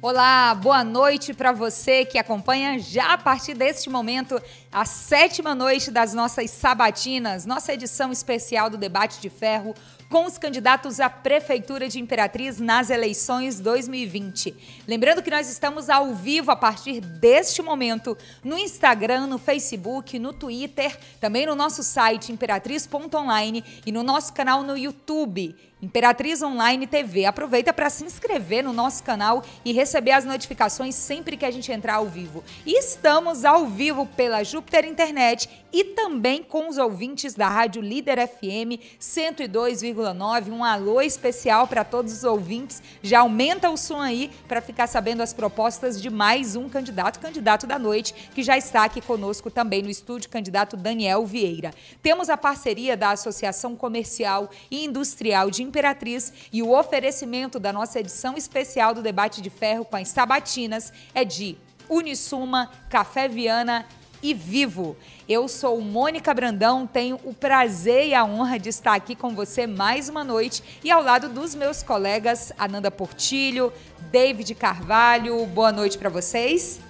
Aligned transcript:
Olá, 0.00 0.54
boa 0.54 0.84
noite 0.84 1.34
para 1.34 1.50
você 1.50 2.04
que 2.04 2.18
acompanha 2.18 2.78
já 2.78 3.14
a 3.14 3.18
partir 3.18 3.54
deste 3.54 3.90
momento 3.90 4.40
a 4.70 4.84
sétima 4.84 5.54
noite 5.56 5.90
das 5.90 6.14
nossas 6.14 6.50
sabatinas, 6.50 7.44
nossa 7.44 7.72
edição 7.72 8.12
especial 8.12 8.70
do 8.70 8.78
Debate 8.78 9.20
de 9.20 9.28
Ferro 9.28 9.74
com 10.08 10.24
os 10.24 10.38
candidatos 10.38 11.00
à 11.00 11.10
Prefeitura 11.10 11.88
de 11.88 11.98
Imperatriz 11.98 12.58
nas 12.58 12.90
eleições 12.90 13.60
2020. 13.60 14.54
Lembrando 14.86 15.22
que 15.22 15.30
nós 15.30 15.50
estamos 15.50 15.90
ao 15.90 16.14
vivo 16.14 16.50
a 16.50 16.56
partir 16.56 17.00
deste 17.00 17.60
momento 17.60 18.16
no 18.42 18.56
Instagram, 18.56 19.26
no 19.26 19.38
Facebook, 19.38 20.18
no 20.18 20.32
Twitter, 20.32 20.96
também 21.20 21.44
no 21.44 21.54
nosso 21.54 21.82
site 21.82 22.32
imperatriz.online 22.32 23.62
e 23.84 23.92
no 23.92 24.02
nosso 24.02 24.32
canal 24.32 24.62
no 24.62 24.76
YouTube. 24.76 25.54
Imperatriz 25.80 26.42
Online 26.42 26.88
TV. 26.88 27.24
Aproveita 27.24 27.72
para 27.72 27.88
se 27.88 28.04
inscrever 28.04 28.64
no 28.64 28.72
nosso 28.72 29.04
canal 29.04 29.44
e 29.64 29.72
receber 29.72 30.10
as 30.10 30.24
notificações 30.24 30.96
sempre 30.96 31.36
que 31.36 31.44
a 31.44 31.50
gente 31.52 31.70
entrar 31.70 31.94
ao 31.94 32.06
vivo. 32.06 32.42
E 32.66 32.76
estamos 32.76 33.44
ao 33.44 33.66
vivo 33.66 34.04
pela 34.04 34.42
Júpiter 34.42 34.84
Internet 34.84 35.48
e 35.72 35.84
também 35.84 36.42
com 36.42 36.68
os 36.68 36.78
ouvintes 36.78 37.34
da 37.34 37.48
Rádio 37.48 37.80
Líder 37.80 38.26
FM 38.26 38.82
102,9. 39.00 40.50
Um 40.50 40.64
alô 40.64 41.00
especial 41.00 41.68
para 41.68 41.84
todos 41.84 42.12
os 42.12 42.24
ouvintes. 42.24 42.82
Já 43.00 43.20
aumenta 43.20 43.70
o 43.70 43.76
som 43.76 44.00
aí 44.00 44.32
para 44.48 44.60
ficar 44.60 44.88
sabendo 44.88 45.22
as 45.22 45.32
propostas 45.32 46.02
de 46.02 46.10
mais 46.10 46.56
um 46.56 46.68
candidato, 46.68 47.20
candidato 47.20 47.68
da 47.68 47.78
noite, 47.78 48.12
que 48.34 48.42
já 48.42 48.56
está 48.58 48.84
aqui 48.84 49.00
conosco 49.00 49.48
também 49.48 49.82
no 49.82 49.90
estúdio, 49.90 50.28
candidato 50.28 50.76
Daniel 50.76 51.24
Vieira. 51.24 51.70
Temos 52.02 52.28
a 52.28 52.36
parceria 52.36 52.96
da 52.96 53.10
Associação 53.10 53.76
Comercial 53.76 54.50
e 54.70 54.84
Industrial 54.84 55.50
de 55.50 55.67
Imperatriz 55.68 56.32
e 56.52 56.62
o 56.62 56.76
oferecimento 56.76 57.60
da 57.60 57.72
nossa 57.72 58.00
edição 58.00 58.36
especial 58.36 58.94
do 58.94 59.02
Debate 59.02 59.40
de 59.40 59.50
Ferro 59.50 59.84
com 59.84 59.96
as 59.96 60.08
Sabatinas 60.08 60.92
é 61.14 61.24
de 61.24 61.56
Unisuma, 61.88 62.70
Café 62.88 63.28
Viana 63.28 63.86
e 64.22 64.34
Vivo. 64.34 64.96
Eu 65.28 65.46
sou 65.46 65.80
Mônica 65.80 66.32
Brandão, 66.34 66.86
tenho 66.86 67.20
o 67.24 67.32
prazer 67.32 68.08
e 68.08 68.14
a 68.14 68.24
honra 68.24 68.58
de 68.58 68.70
estar 68.70 68.94
aqui 68.94 69.14
com 69.14 69.34
você 69.34 69.66
mais 69.66 70.08
uma 70.08 70.24
noite 70.24 70.62
e 70.82 70.90
ao 70.90 71.02
lado 71.02 71.28
dos 71.28 71.54
meus 71.54 71.82
colegas 71.82 72.52
Ananda 72.58 72.90
Portilho, 72.90 73.72
David 74.10 74.54
Carvalho. 74.54 75.44
Boa 75.46 75.70
noite 75.70 75.96
para 75.98 76.08
vocês. 76.08 76.87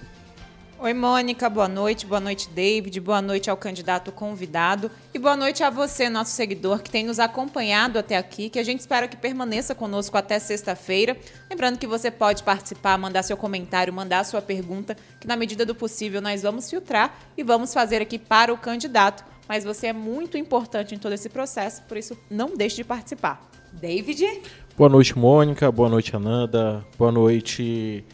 Oi, 0.81 0.93
Mônica, 0.93 1.49
boa 1.49 1.67
noite. 1.67 2.05
Boa 2.05 2.21
noite, 2.21 2.47
David. 2.47 3.01
Boa 3.01 3.21
noite 3.21 3.49
ao 3.49 3.57
candidato 3.57 4.13
convidado. 4.13 4.89
E 5.13 5.19
boa 5.19 5.35
noite 5.35 5.61
a 5.61 5.69
você, 5.69 6.07
nosso 6.07 6.31
seguidor, 6.31 6.81
que 6.81 6.89
tem 6.89 7.05
nos 7.05 7.19
acompanhado 7.19 7.99
até 7.99 8.15
aqui, 8.15 8.47
que 8.47 8.57
a 8.57 8.63
gente 8.63 8.79
espera 8.79 9.05
que 9.05 9.17
permaneça 9.17 9.75
conosco 9.75 10.17
até 10.17 10.39
sexta-feira. 10.39 11.17
Lembrando 11.49 11.77
que 11.77 11.85
você 11.85 12.09
pode 12.09 12.43
participar, 12.43 12.97
mandar 12.97 13.23
seu 13.23 13.35
comentário, 13.35 13.91
mandar 13.91 14.23
sua 14.23 14.41
pergunta, 14.41 14.95
que 15.19 15.27
na 15.27 15.35
medida 15.35 15.65
do 15.65 15.75
possível 15.75 16.21
nós 16.21 16.43
vamos 16.43 16.69
filtrar 16.69 17.13
e 17.37 17.43
vamos 17.43 17.73
fazer 17.73 18.01
aqui 18.01 18.17
para 18.17 18.53
o 18.53 18.57
candidato. 18.57 19.25
Mas 19.49 19.65
você 19.65 19.87
é 19.87 19.93
muito 19.93 20.37
importante 20.37 20.95
em 20.95 20.97
todo 20.97 21.11
esse 21.11 21.27
processo, 21.27 21.83
por 21.89 21.97
isso 21.97 22.17
não 22.31 22.55
deixe 22.55 22.77
de 22.77 22.85
participar. 22.85 23.49
David? 23.73 24.25
Boa 24.77 24.89
noite, 24.89 25.19
Mônica. 25.19 25.69
Boa 25.73 25.89
noite, 25.89 26.15
Ananda. 26.15 26.85
Boa 26.97 27.11
noite 27.11 28.05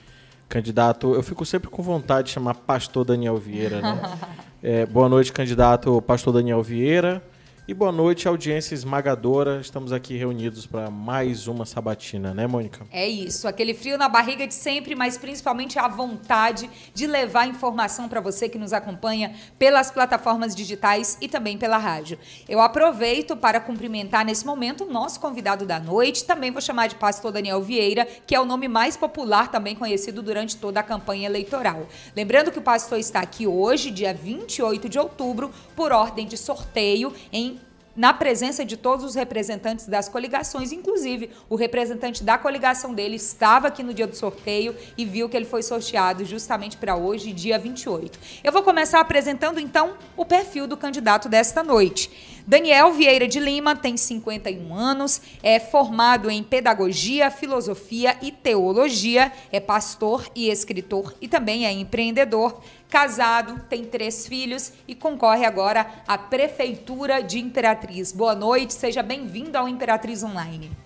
candidato. 0.47 1.13
Eu 1.13 1.23
fico 1.23 1.45
sempre 1.45 1.69
com 1.69 1.81
vontade 1.81 2.27
de 2.27 2.33
chamar 2.33 2.55
Pastor 2.55 3.05
Daniel 3.05 3.37
Vieira. 3.37 3.81
Né? 3.81 4.01
é, 4.61 4.85
boa 4.85 5.09
noite, 5.09 5.31
candidato 5.31 6.01
Pastor 6.01 6.33
Daniel 6.33 6.61
Vieira. 6.61 7.23
E 7.67 7.73
boa 7.73 7.91
noite, 7.91 8.27
audiência 8.27 8.75
esmagadora. 8.75 9.59
Estamos 9.59 9.91
aqui 9.91 10.15
reunidos 10.15 10.67
para 10.67 10.91
mais 10.91 11.47
uma 11.47 11.65
sabatina, 11.65 12.31
né, 12.31 12.45
Mônica? 12.45 12.85
É 12.91 13.07
isso, 13.07 13.47
aquele 13.47 13.73
frio 13.73 13.97
na 13.97 14.07
barriga 14.07 14.45
de 14.45 14.53
sempre, 14.53 14.93
mas 14.93 15.17
principalmente 15.17 15.79
a 15.79 15.87
vontade 15.87 16.69
de 16.93 17.07
levar 17.07 17.47
informação 17.47 18.07
para 18.07 18.21
você 18.21 18.47
que 18.47 18.59
nos 18.59 18.71
acompanha 18.71 19.33
pelas 19.57 19.89
plataformas 19.89 20.53
digitais 20.53 21.17
e 21.19 21.27
também 21.27 21.57
pela 21.57 21.79
rádio. 21.79 22.19
Eu 22.47 22.61
aproveito 22.61 23.35
para 23.35 23.59
cumprimentar 23.59 24.23
nesse 24.23 24.45
momento 24.45 24.83
o 24.83 24.93
nosso 24.93 25.19
convidado 25.19 25.65
da 25.65 25.79
noite. 25.79 26.23
Também 26.23 26.51
vou 26.51 26.61
chamar 26.61 26.85
de 26.85 26.93
Pastor 26.93 27.31
Daniel 27.31 27.63
Vieira, 27.63 28.07
que 28.27 28.35
é 28.35 28.39
o 28.39 28.45
nome 28.45 28.67
mais 28.67 28.95
popular 28.95 29.49
também 29.49 29.75
conhecido 29.75 30.21
durante 30.21 30.55
toda 30.55 30.81
a 30.81 30.83
campanha 30.83 31.25
eleitoral. 31.25 31.87
Lembrando 32.15 32.51
que 32.51 32.59
o 32.59 32.61
pastor 32.61 32.99
está 32.99 33.21
aqui 33.21 33.47
hoje, 33.47 33.89
dia 33.89 34.13
28 34.13 34.87
de 34.87 34.99
outubro, 34.99 35.49
por 35.75 35.91
ordem 35.91 36.27
de 36.27 36.37
sorteio 36.37 37.11
em 37.33 37.54
na 37.95 38.13
presença 38.13 38.65
de 38.65 38.75
todos 38.75 39.05
os 39.05 39.15
representantes 39.15 39.87
das 39.87 40.09
coligações, 40.09 40.71
inclusive 40.71 41.29
o 41.49 41.55
representante 41.55 42.23
da 42.23 42.37
coligação 42.37 42.93
dele 42.93 43.15
estava 43.15 43.67
aqui 43.67 43.81
no 43.81 43.93
dia 43.93 44.07
do 44.07 44.15
sorteio 44.15 44.75
e 44.97 45.05
viu 45.05 45.29
que 45.29 45.37
ele 45.37 45.45
foi 45.45 45.63
sorteado 45.63 46.25
justamente 46.25 46.77
para 46.77 46.95
hoje, 46.95 47.31
dia 47.31 47.57
28. 47.57 48.19
Eu 48.43 48.51
vou 48.51 48.63
começar 48.63 48.99
apresentando 48.99 49.59
então 49.59 49.93
o 50.17 50.25
perfil 50.25 50.67
do 50.67 50.75
candidato 50.75 51.29
desta 51.29 51.63
noite. 51.63 52.34
Daniel 52.47 52.93
Vieira 52.93 53.27
de 53.27 53.39
Lima 53.39 53.75
tem 53.75 53.97
51 53.97 54.71
anos, 54.71 55.19
é 55.41 55.59
formado 55.59 56.29
em 56.29 56.43
pedagogia, 56.43 57.31
filosofia 57.31 58.15
e 58.21 58.31
teologia, 58.31 59.31
é 59.51 59.59
pastor 59.59 60.29
e 60.35 60.47
escritor 60.51 61.15
e 61.19 61.27
também 61.27 61.65
é 61.65 61.71
empreendedor 61.71 62.61
casado, 62.87 63.59
tem 63.67 63.83
três 63.83 64.27
filhos 64.27 64.73
e 64.87 64.93
concorre 64.93 65.43
agora 65.43 66.03
à 66.07 66.19
Prefeitura 66.19 67.23
de 67.23 67.39
Imperatriz. 67.39 68.11
Boa 68.11 68.35
noite, 68.35 68.75
seja 68.75 69.01
bem-vindo 69.01 69.57
ao 69.57 69.67
Imperatriz 69.67 70.21
Online. 70.21 70.84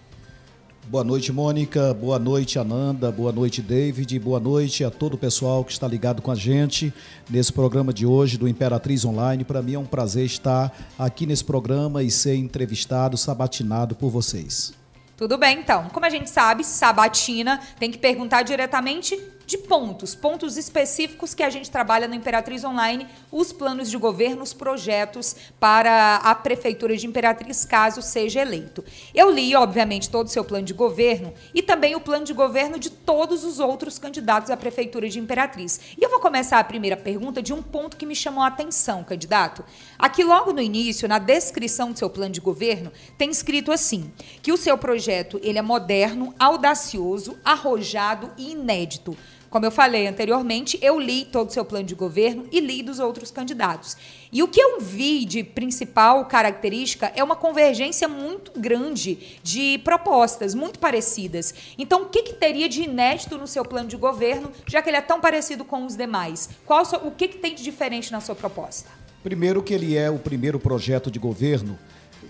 Boa 0.89 1.03
noite, 1.03 1.31
Mônica. 1.31 1.93
Boa 1.93 2.17
noite, 2.17 2.57
Ananda. 2.57 3.11
Boa 3.11 3.31
noite, 3.31 3.61
David. 3.61 4.17
Boa 4.17 4.39
noite 4.39 4.83
a 4.83 4.89
todo 4.89 5.13
o 5.13 5.17
pessoal 5.19 5.63
que 5.63 5.71
está 5.71 5.87
ligado 5.87 6.19
com 6.19 6.31
a 6.31 6.35
gente 6.35 6.91
nesse 7.29 7.53
programa 7.53 7.93
de 7.93 8.07
hoje 8.07 8.39
do 8.39 8.47
Imperatriz 8.47 9.05
Online. 9.05 9.43
Para 9.43 9.61
mim 9.61 9.75
é 9.75 9.79
um 9.79 9.85
prazer 9.85 10.25
estar 10.25 10.75
aqui 10.97 11.27
nesse 11.27 11.45
programa 11.45 12.01
e 12.01 12.09
ser 12.09 12.37
entrevistado, 12.37 13.17
sabatinado 13.17 13.93
por 13.93 14.09
vocês. 14.09 14.73
Tudo 15.15 15.37
bem, 15.37 15.59
então. 15.59 15.89
Como 15.89 16.07
a 16.07 16.09
gente 16.09 16.27
sabe, 16.27 16.63
sabatina 16.63 17.59
tem 17.79 17.91
que 17.91 17.99
perguntar 17.99 18.41
diretamente 18.41 19.15
de 19.49 19.57
pontos, 19.57 20.13
pontos 20.13 20.57
específicos 20.57 21.33
que 21.33 21.41
a 21.41 21.49
gente 21.49 21.71
trabalha 21.71 22.07
no 22.07 22.13
Imperatriz 22.13 22.63
Online, 22.63 23.07
os 23.31 23.51
planos 23.51 23.89
de 23.89 23.97
governo, 23.97 24.43
os 24.43 24.53
projetos 24.53 25.35
para 25.59 26.17
a 26.17 26.35
Prefeitura 26.35 26.95
de 26.95 27.07
Imperatriz, 27.07 27.65
caso 27.65 27.99
seja 27.99 28.41
eleito. 28.41 28.85
Eu 29.11 29.31
li, 29.31 29.55
obviamente, 29.55 30.07
todo 30.07 30.27
o 30.27 30.29
seu 30.29 30.43
plano 30.43 30.65
de 30.65 30.73
governo 30.75 31.33
e 31.51 31.63
também 31.63 31.95
o 31.95 31.99
plano 31.99 32.25
de 32.25 32.31
governo 32.31 32.77
de 32.77 32.91
todos 32.91 33.43
os 33.43 33.59
outros 33.59 33.97
candidatos 33.97 34.51
à 34.51 34.55
Prefeitura 34.55 35.09
de 35.09 35.17
Imperatriz. 35.17 35.79
E 35.97 36.03
eu 36.05 36.11
vou 36.11 36.19
começar 36.19 36.59
a 36.59 36.63
primeira 36.63 36.95
pergunta 36.95 37.41
de 37.41 37.51
um 37.51 37.63
ponto 37.63 37.97
que 37.97 38.05
me 38.05 38.15
chamou 38.15 38.43
a 38.43 38.47
atenção, 38.47 39.03
candidato. 39.03 39.65
Aqui, 39.97 40.23
logo 40.23 40.53
no 40.53 40.61
início, 40.61 41.07
na 41.07 41.17
descrição 41.17 41.91
do 41.91 41.97
seu 41.97 42.09
plano 42.11 42.33
de 42.33 42.39
governo, 42.39 42.91
tem 43.17 43.31
escrito 43.31 43.71
assim, 43.71 44.11
que 44.43 44.51
o 44.51 44.57
seu 44.57 44.77
projeto 44.77 45.39
ele 45.41 45.57
é 45.57 45.63
moderno, 45.63 46.35
audacioso, 46.37 47.35
arrojado 47.43 48.31
e 48.37 48.51
inédito 48.51 49.17
como 49.49 49.65
eu 49.65 49.71
falei 49.71 50.07
anteriormente, 50.07 50.77
eu 50.81 50.99
li 50.99 51.25
todo 51.25 51.49
o 51.49 51.51
seu 51.51 51.65
plano 51.65 51.85
de 51.85 51.95
governo 51.95 52.45
e 52.51 52.59
li 52.59 52.83
dos 52.83 52.99
outros 52.99 53.31
candidatos. 53.31 53.97
E 54.31 54.43
o 54.43 54.47
que 54.47 54.61
eu 54.61 54.79
vi 54.79 55.25
de 55.25 55.43
principal 55.43 56.25
característica 56.25 57.11
é 57.15 57.23
uma 57.23 57.35
convergência 57.35 58.07
muito 58.07 58.51
grande 58.59 59.39
de 59.41 59.79
propostas, 59.79 60.53
muito 60.53 60.77
parecidas. 60.77 61.53
Então, 61.77 62.03
o 62.03 62.05
que, 62.05 62.21
que 62.23 62.33
teria 62.33 62.69
de 62.69 62.83
inédito 62.83 63.37
no 63.37 63.47
seu 63.47 63.65
plano 63.65 63.89
de 63.89 63.97
governo, 63.97 64.51
já 64.67 64.81
que 64.81 64.89
ele 64.89 64.97
é 64.97 65.01
tão 65.01 65.19
parecido 65.19 65.65
com 65.65 65.85
os 65.85 65.95
demais? 65.95 66.49
Qual 66.65 66.83
o 67.03 67.11
que, 67.11 67.27
que 67.27 67.37
tem 67.37 67.55
de 67.55 67.63
diferente 67.63 68.11
na 68.11 68.21
sua 68.21 68.35
proposta? 68.35 68.89
Primeiro 69.23 69.63
que 69.63 69.73
ele 69.73 69.97
é 69.97 70.09
o 70.09 70.19
primeiro 70.19 70.59
projeto 70.59 71.09
de 71.09 71.17
governo, 71.17 71.77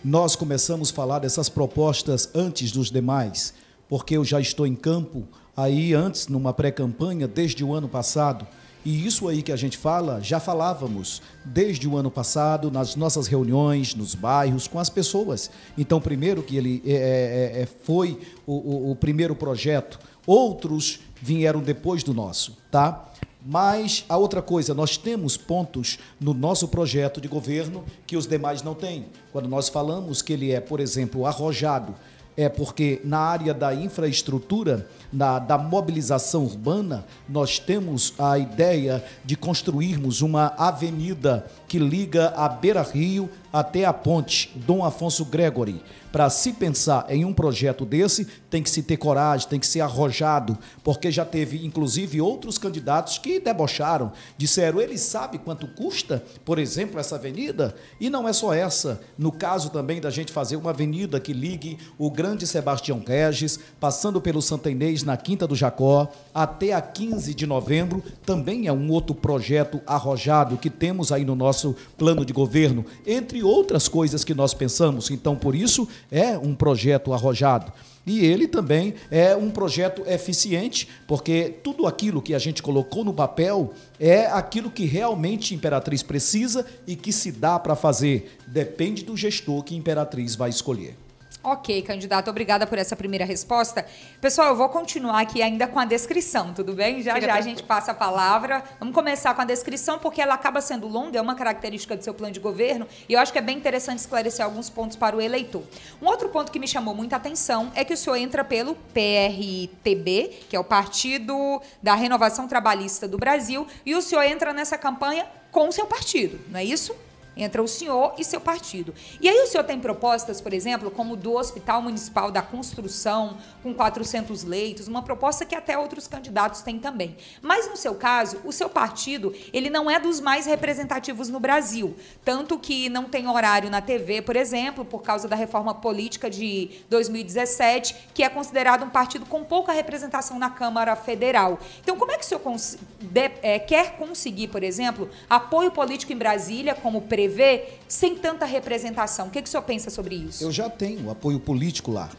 nós 0.03 0.35
começamos 0.35 0.89
a 0.89 0.93
falar 0.93 1.19
dessas 1.19 1.49
propostas 1.49 2.29
antes 2.33 2.71
dos 2.71 2.89
demais, 2.89 3.53
porque 3.89 4.15
eu 4.15 4.23
já 4.23 4.39
estou 4.39 4.65
em 4.65 4.75
campo 4.75 5.27
aí 5.63 5.93
antes, 5.93 6.27
numa 6.27 6.53
pré-campanha, 6.53 7.27
desde 7.27 7.63
o 7.63 7.73
ano 7.73 7.89
passado. 7.89 8.47
E 8.85 9.05
isso 9.05 9.27
aí 9.27 9.41
que 9.41 9.51
a 9.51 9.57
gente 9.57 9.77
fala, 9.77 10.21
já 10.21 10.39
falávamos 10.39 11.21
desde 11.43 11.87
o 11.87 11.97
ano 11.97 12.09
passado, 12.09 12.71
nas 12.71 12.95
nossas 12.95 13.27
reuniões, 13.27 13.93
nos 13.93 14.15
bairros, 14.15 14.67
com 14.67 14.79
as 14.79 14.89
pessoas. 14.89 15.51
Então, 15.77 15.99
primeiro 15.99 16.41
que 16.41 16.55
ele 16.55 16.81
é, 16.85 16.93
é, 16.93 17.61
é, 17.61 17.65
foi 17.65 18.19
o, 18.47 18.53
o, 18.53 18.91
o 18.91 18.95
primeiro 18.95 19.35
projeto, 19.35 19.99
outros 20.25 21.01
vieram 21.21 21.61
depois 21.61 22.03
do 22.03 22.13
nosso, 22.13 22.57
tá? 22.71 23.09
Mas 23.45 24.05
a 24.09 24.17
outra 24.17 24.41
coisa, 24.41 24.73
nós 24.73 24.97
temos 24.97 25.37
pontos 25.37 25.97
no 26.19 26.33
nosso 26.33 26.67
projeto 26.67 27.21
de 27.21 27.27
governo 27.27 27.83
que 28.05 28.17
os 28.17 28.27
demais 28.27 28.61
não 28.61 28.75
têm. 28.75 29.05
Quando 29.31 29.47
nós 29.47 29.69
falamos 29.69 30.21
que 30.21 30.33
ele 30.33 30.51
é, 30.51 30.59
por 30.59 30.79
exemplo, 30.79 31.25
arrojado, 31.25 31.95
é 32.37 32.47
porque 32.47 33.01
na 33.03 33.19
área 33.19 33.53
da 33.53 33.73
infraestrutura, 33.73 34.87
na, 35.11 35.39
da 35.39 35.57
mobilização 35.57 36.43
urbana, 36.43 37.05
nós 37.27 37.59
temos 37.59 38.13
a 38.17 38.37
ideia 38.37 39.03
de 39.25 39.35
construirmos 39.35 40.21
uma 40.21 40.53
avenida 40.57 41.45
que 41.67 41.77
liga 41.77 42.29
a 42.35 42.47
Beira 42.47 42.81
Rio 42.81 43.29
até 43.51 43.85
a 43.85 43.93
ponte 43.93 44.51
Dom 44.55 44.85
Afonso 44.85 45.25
Gregory. 45.25 45.81
Para 46.11 46.29
se 46.29 46.53
pensar 46.53 47.05
em 47.09 47.23
um 47.23 47.33
projeto 47.33 47.85
desse, 47.85 48.25
tem 48.49 48.63
que 48.63 48.69
se 48.69 48.81
ter 48.81 48.97
coragem, 48.97 49.47
tem 49.47 49.59
que 49.59 49.67
ser 49.67 49.81
arrojado, 49.81 50.57
porque 50.83 51.11
já 51.11 51.23
teve 51.23 51.65
inclusive 51.65 52.19
outros 52.19 52.57
candidatos 52.57 53.17
que 53.17 53.39
debocharam, 53.39 54.11
disseram, 54.37 54.81
ele 54.81 54.97
sabe 54.97 55.37
quanto 55.37 55.67
custa, 55.67 56.23
por 56.43 56.57
exemplo, 56.57 56.99
essa 56.99 57.15
avenida? 57.15 57.75
E 57.99 58.09
não 58.09 58.27
é 58.27 58.33
só 58.33 58.53
essa. 58.53 59.01
No 59.17 59.31
caso 59.31 59.69
também 59.69 60.01
da 60.01 60.09
gente 60.09 60.31
fazer 60.31 60.55
uma 60.55 60.71
avenida 60.71 61.19
que 61.19 61.33
ligue 61.33 61.77
o 61.97 62.09
Grande 62.09 62.47
Sebastião 62.47 63.03
Regis, 63.05 63.59
passando 63.79 64.19
pelo 64.19 64.41
Santa 64.41 64.69
Inês 64.69 65.03
na 65.03 65.15
Quinta 65.15 65.45
do 65.45 65.55
Jacó, 65.55 66.11
até 66.33 66.73
a 66.73 66.81
15 66.81 67.33
de 67.33 67.45
novembro, 67.45 68.03
também 68.25 68.67
é 68.67 68.73
um 68.73 68.89
outro 68.91 69.13
projeto 69.13 69.81
arrojado 69.85 70.57
que 70.57 70.69
temos 70.69 71.11
aí 71.11 71.23
no 71.23 71.35
nosso 71.35 71.75
plano 71.97 72.25
de 72.25 72.33
governo, 72.33 72.85
entre 73.05 73.43
outras 73.43 73.87
coisas 73.87 74.23
que 74.23 74.33
nós 74.33 74.53
pensamos. 74.53 75.09
Então, 75.11 75.35
por 75.35 75.55
isso, 75.55 75.87
é 76.11 76.37
um 76.37 76.55
projeto 76.55 77.13
arrojado. 77.13 77.71
E 78.05 78.25
ele 78.25 78.47
também 78.47 78.95
é 79.11 79.35
um 79.35 79.51
projeto 79.51 80.03
eficiente, 80.07 80.87
porque 81.07 81.53
tudo 81.63 81.85
aquilo 81.85 82.21
que 82.21 82.33
a 82.33 82.39
gente 82.39 82.63
colocou 82.63 83.03
no 83.03 83.13
papel 83.13 83.71
é 83.99 84.25
aquilo 84.25 84.71
que 84.71 84.85
realmente 84.85 85.53
Imperatriz 85.53 86.01
precisa 86.01 86.65
e 86.87 86.95
que 86.95 87.13
se 87.13 87.31
dá 87.31 87.59
para 87.59 87.75
fazer. 87.75 88.37
Depende 88.47 89.03
do 89.03 89.15
gestor 89.15 89.63
que 89.63 89.75
Imperatriz 89.75 90.35
vai 90.35 90.49
escolher. 90.49 90.95
Ok, 91.41 91.81
candidato, 91.83 92.29
obrigada 92.29 92.67
por 92.67 92.77
essa 92.77 92.97
primeira 92.97 93.23
resposta. 93.23 93.85
Pessoal, 94.19 94.49
eu 94.49 94.55
vou 94.57 94.67
continuar 94.67 95.21
aqui 95.21 95.41
ainda 95.41 95.67
com 95.67 95.79
a 95.79 95.85
descrição, 95.85 96.53
tudo 96.53 96.73
bem? 96.73 97.01
Já 97.01 97.17
já 97.17 97.33
a 97.33 97.39
gente 97.39 97.63
passa 97.63 97.91
a 97.91 97.93
palavra. 97.93 98.61
Vamos 98.77 98.93
começar 98.93 99.33
com 99.33 99.41
a 99.41 99.45
descrição, 99.45 99.97
porque 99.99 100.21
ela 100.21 100.33
acaba 100.33 100.59
sendo 100.59 100.85
longa, 100.85 101.17
é 101.17 101.21
uma 101.21 101.35
característica 101.35 101.95
do 101.95 102.03
seu 102.03 102.13
plano 102.13 102.33
de 102.33 102.41
governo, 102.41 102.85
e 103.07 103.13
eu 103.13 103.19
acho 103.21 103.31
que 103.31 103.39
é 103.39 103.41
bem 103.41 103.57
interessante 103.57 103.99
esclarecer 103.99 104.43
alguns 104.43 104.69
pontos 104.69 104.97
para 104.97 105.15
o 105.15 105.21
eleitor. 105.21 105.63
Um 106.01 106.07
outro 106.07 106.27
ponto 106.27 106.51
que 106.51 106.59
me 106.59 106.67
chamou 106.67 106.93
muita 106.93 107.15
atenção 107.15 107.71
é 107.73 107.85
que 107.85 107.93
o 107.93 107.97
senhor 107.97 108.17
entra 108.17 108.43
pelo 108.43 108.75
PRTB, 108.93 110.41
que 110.49 110.57
é 110.57 110.59
o 110.59 110.63
Partido 110.65 111.61
da 111.81 111.95
Renovação 111.95 112.49
Trabalhista 112.49 113.07
do 113.07 113.17
Brasil, 113.17 113.65
e 113.85 113.95
o 113.95 114.01
senhor 114.01 114.23
entra 114.23 114.51
nessa 114.51 114.77
campanha 114.77 115.25
com 115.51 115.69
o 115.69 115.71
seu 115.71 115.85
partido, 115.85 116.37
não 116.49 116.59
é 116.59 116.65
isso? 116.65 116.93
Entra 117.39 117.63
o 117.63 117.67
senhor 117.67 118.13
e 118.17 118.23
seu 118.23 118.41
partido. 118.41 118.93
E 119.21 119.29
aí 119.29 119.41
o 119.41 119.47
senhor 119.47 119.63
tem 119.63 119.79
propostas, 119.79 120.41
por 120.41 120.53
exemplo, 120.53 120.91
como 120.91 121.15
do 121.15 121.33
Hospital 121.35 121.81
Municipal 121.81 122.29
da 122.31 122.41
Construção, 122.41 123.37
com 123.63 123.73
400 123.73 124.43
leitos, 124.43 124.89
uma 124.89 125.01
proposta 125.01 125.45
que 125.45 125.55
até 125.55 125.77
outros 125.77 126.05
candidatos 126.05 126.61
têm 126.61 126.77
também. 126.77 127.15
Mas 127.41 127.69
no 127.69 127.77
seu 127.77 127.95
caso, 127.95 128.41
o 128.43 128.51
seu 128.51 128.69
partido, 128.69 129.33
ele 129.53 129.69
não 129.69 129.89
é 129.89 129.99
dos 129.99 130.19
mais 130.19 130.45
representativos 130.45 131.29
no 131.29 131.39
Brasil, 131.39 131.95
tanto 132.25 132.59
que 132.59 132.89
não 132.89 133.05
tem 133.05 133.27
horário 133.27 133.69
na 133.69 133.81
TV, 133.81 134.21
por 134.21 134.35
exemplo, 134.35 134.83
por 134.83 135.01
causa 135.01 135.27
da 135.27 135.35
reforma 135.35 135.73
política 135.73 136.29
de 136.29 136.69
2017, 136.89 137.95
que 138.13 138.23
é 138.23 138.29
considerado 138.29 138.83
um 138.83 138.89
partido 138.89 139.25
com 139.25 139.43
pouca 139.43 139.71
representação 139.71 140.37
na 140.37 140.49
Câmara 140.49 140.95
Federal. 140.95 141.59
Então, 141.81 141.97
como 141.97 142.11
é 142.11 142.17
que 142.17 142.23
o 142.23 142.27
senhor 142.27 142.41
cons 142.41 142.77
de, 142.99 143.31
é, 143.41 143.59
quer 143.59 143.97
conseguir, 143.97 144.49
por 144.49 144.63
exemplo, 144.63 145.09
apoio 145.29 145.71
político 145.71 146.11
em 146.11 146.17
Brasília, 146.17 146.75
como 146.75 147.01
prevê 147.29 147.65
sem 147.87 148.15
tanta 148.15 148.45
representação. 148.45 149.27
O 149.27 149.29
que, 149.29 149.41
que 149.41 149.47
o 149.47 149.51
senhor 149.51 149.63
pensa 149.63 149.89
sobre 149.89 150.15
isso? 150.15 150.43
Eu 150.43 150.51
já 150.51 150.69
tenho 150.69 151.09
apoio 151.09 151.39
político 151.39 151.91
lá. 151.91 152.09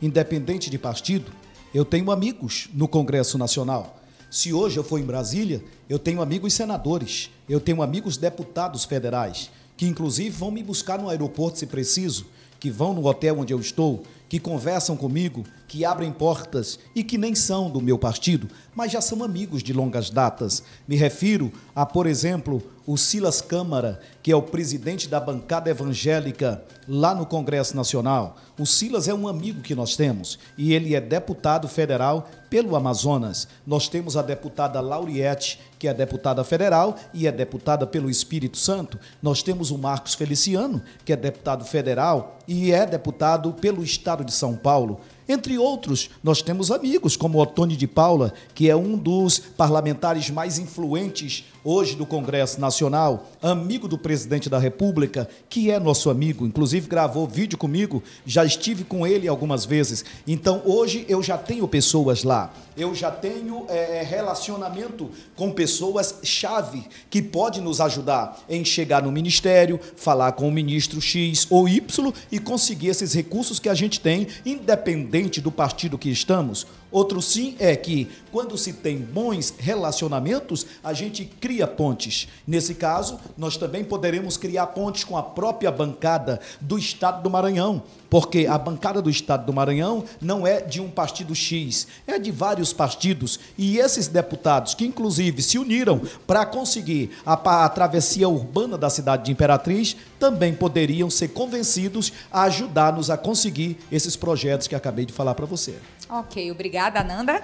Independente 0.00 0.70
de 0.70 0.78
partido, 0.78 1.32
eu 1.74 1.84
tenho 1.84 2.10
amigos 2.10 2.68
no 2.72 2.86
Congresso 2.86 3.36
Nacional. 3.36 3.98
Se 4.30 4.52
hoje 4.52 4.78
eu 4.78 4.84
for 4.84 4.98
em 4.98 5.04
Brasília, 5.04 5.62
eu 5.88 5.98
tenho 5.98 6.22
amigos 6.22 6.54
senadores, 6.54 7.30
eu 7.48 7.60
tenho 7.60 7.82
amigos 7.82 8.16
deputados 8.16 8.84
federais, 8.84 9.50
que 9.76 9.86
inclusive 9.86 10.30
vão 10.30 10.52
me 10.52 10.62
buscar 10.62 10.98
no 10.98 11.08
aeroporto 11.08 11.58
se 11.58 11.66
preciso, 11.66 12.26
que 12.60 12.70
vão 12.70 12.94
no 12.94 13.04
hotel 13.06 13.40
onde 13.40 13.52
eu 13.52 13.58
estou, 13.58 14.04
que 14.30 14.38
conversam 14.38 14.96
comigo, 14.96 15.44
que 15.66 15.84
abrem 15.84 16.12
portas 16.12 16.78
e 16.94 17.02
que 17.02 17.18
nem 17.18 17.34
são 17.34 17.68
do 17.68 17.80
meu 17.80 17.98
partido, 17.98 18.48
mas 18.72 18.92
já 18.92 19.00
são 19.00 19.24
amigos 19.24 19.60
de 19.60 19.72
longas 19.72 20.08
datas. 20.08 20.62
Me 20.86 20.94
refiro 20.94 21.52
a, 21.74 21.84
por 21.84 22.06
exemplo, 22.06 22.62
o 22.86 22.96
Silas 22.96 23.40
Câmara, 23.40 24.00
que 24.22 24.30
é 24.30 24.36
o 24.36 24.42
presidente 24.42 25.08
da 25.08 25.18
bancada 25.18 25.68
evangélica 25.68 26.62
lá 26.86 27.12
no 27.12 27.26
Congresso 27.26 27.74
Nacional. 27.74 28.36
O 28.56 28.64
Silas 28.64 29.08
é 29.08 29.14
um 29.14 29.26
amigo 29.26 29.62
que 29.62 29.74
nós 29.74 29.96
temos 29.96 30.38
e 30.56 30.72
ele 30.74 30.94
é 30.94 31.00
deputado 31.00 31.66
federal 31.66 32.30
pelo 32.48 32.76
Amazonas. 32.76 33.48
Nós 33.66 33.88
temos 33.88 34.16
a 34.16 34.22
deputada 34.22 34.80
Lauriette, 34.80 35.58
que 35.80 35.88
é 35.88 35.94
deputada 35.94 36.44
federal 36.44 36.94
e 37.14 37.26
é 37.26 37.32
deputada 37.32 37.86
pelo 37.86 38.10
Espírito 38.10 38.58
Santo. 38.58 39.00
Nós 39.22 39.42
temos 39.42 39.70
o 39.70 39.78
Marcos 39.78 40.12
Feliciano, 40.12 40.82
que 41.06 41.12
é 41.14 41.16
deputado 41.16 41.64
federal 41.64 42.38
e 42.46 42.70
é 42.70 42.84
deputado 42.84 43.54
pelo 43.54 43.82
Estado 43.82 44.22
de 44.22 44.32
São 44.32 44.54
Paulo. 44.54 45.00
Entre 45.30 45.56
outros, 45.56 46.10
nós 46.24 46.42
temos 46.42 46.72
amigos 46.72 47.16
como 47.16 47.40
Otônio 47.40 47.76
de 47.76 47.86
Paula, 47.86 48.34
que 48.52 48.68
é 48.68 48.74
um 48.74 48.98
dos 48.98 49.38
parlamentares 49.38 50.28
mais 50.28 50.58
influentes 50.58 51.44
hoje 51.62 51.94
do 51.94 52.04
Congresso 52.04 52.60
Nacional, 52.60 53.28
amigo 53.40 53.86
do 53.86 53.96
presidente 53.96 54.48
da 54.48 54.58
República, 54.58 55.28
que 55.48 55.70
é 55.70 55.78
nosso 55.78 56.10
amigo, 56.10 56.46
inclusive 56.46 56.88
gravou 56.88 57.28
vídeo 57.28 57.56
comigo, 57.56 58.02
já 58.26 58.44
estive 58.44 58.82
com 58.82 59.06
ele 59.06 59.28
algumas 59.28 59.64
vezes. 59.64 60.04
Então 60.26 60.62
hoje 60.64 61.04
eu 61.08 61.22
já 61.22 61.38
tenho 61.38 61.68
pessoas 61.68 62.24
lá, 62.24 62.52
eu 62.76 62.92
já 62.92 63.10
tenho 63.10 63.66
é, 63.68 64.02
relacionamento 64.02 65.10
com 65.36 65.52
pessoas 65.52 66.16
chave 66.24 66.82
que 67.08 67.22
pode 67.22 67.60
nos 67.60 67.80
ajudar 67.80 68.40
em 68.48 68.64
chegar 68.64 69.02
no 69.02 69.12
ministério, 69.12 69.78
falar 69.94 70.32
com 70.32 70.48
o 70.48 70.52
ministro 70.52 71.00
X 71.00 71.46
ou 71.50 71.68
Y 71.68 72.12
e 72.32 72.38
conseguir 72.40 72.88
esses 72.88 73.12
recursos 73.12 73.60
que 73.60 73.68
a 73.68 73.74
gente 73.74 74.00
tem, 74.00 74.26
independente 74.44 75.19
do 75.40 75.50
partido 75.50 75.98
que 75.98 76.10
estamos. 76.10 76.66
Outro 76.90 77.22
sim 77.22 77.54
é 77.58 77.76
que, 77.76 78.08
quando 78.32 78.58
se 78.58 78.72
tem 78.72 78.98
bons 78.98 79.54
relacionamentos, 79.58 80.66
a 80.82 80.92
gente 80.92 81.24
cria 81.24 81.66
pontes. 81.66 82.28
Nesse 82.46 82.74
caso, 82.74 83.20
nós 83.38 83.56
também 83.56 83.84
poderemos 83.84 84.36
criar 84.36 84.66
pontes 84.68 85.04
com 85.04 85.16
a 85.16 85.22
própria 85.22 85.70
bancada 85.70 86.40
do 86.60 86.78
Estado 86.78 87.22
do 87.22 87.30
Maranhão, 87.30 87.82
porque 88.08 88.46
a 88.46 88.58
bancada 88.58 89.00
do 89.00 89.08
Estado 89.08 89.46
do 89.46 89.52
Maranhão 89.52 90.04
não 90.20 90.44
é 90.44 90.60
de 90.60 90.80
um 90.80 90.90
partido 90.90 91.34
X, 91.34 91.86
é 92.06 92.18
de 92.18 92.32
vários 92.32 92.72
partidos. 92.72 93.38
E 93.56 93.78
esses 93.78 94.08
deputados, 94.08 94.74
que 94.74 94.84
inclusive 94.84 95.42
se 95.42 95.58
uniram 95.58 96.00
para 96.26 96.44
conseguir 96.44 97.10
a, 97.24 97.64
a 97.64 97.68
travessia 97.68 98.28
urbana 98.28 98.76
da 98.76 98.90
cidade 98.90 99.24
de 99.24 99.32
Imperatriz, 99.32 99.96
também 100.18 100.52
poderiam 100.52 101.08
ser 101.08 101.28
convencidos 101.28 102.12
a 102.32 102.42
ajudar-nos 102.42 103.10
a 103.10 103.16
conseguir 103.16 103.78
esses 103.92 104.16
projetos 104.16 104.66
que 104.66 104.74
acabei 104.74 105.06
de 105.06 105.12
falar 105.12 105.34
para 105.34 105.46
você. 105.46 105.76
Ok, 106.12 106.50
obrigada, 106.80 107.04
Nanda. 107.04 107.42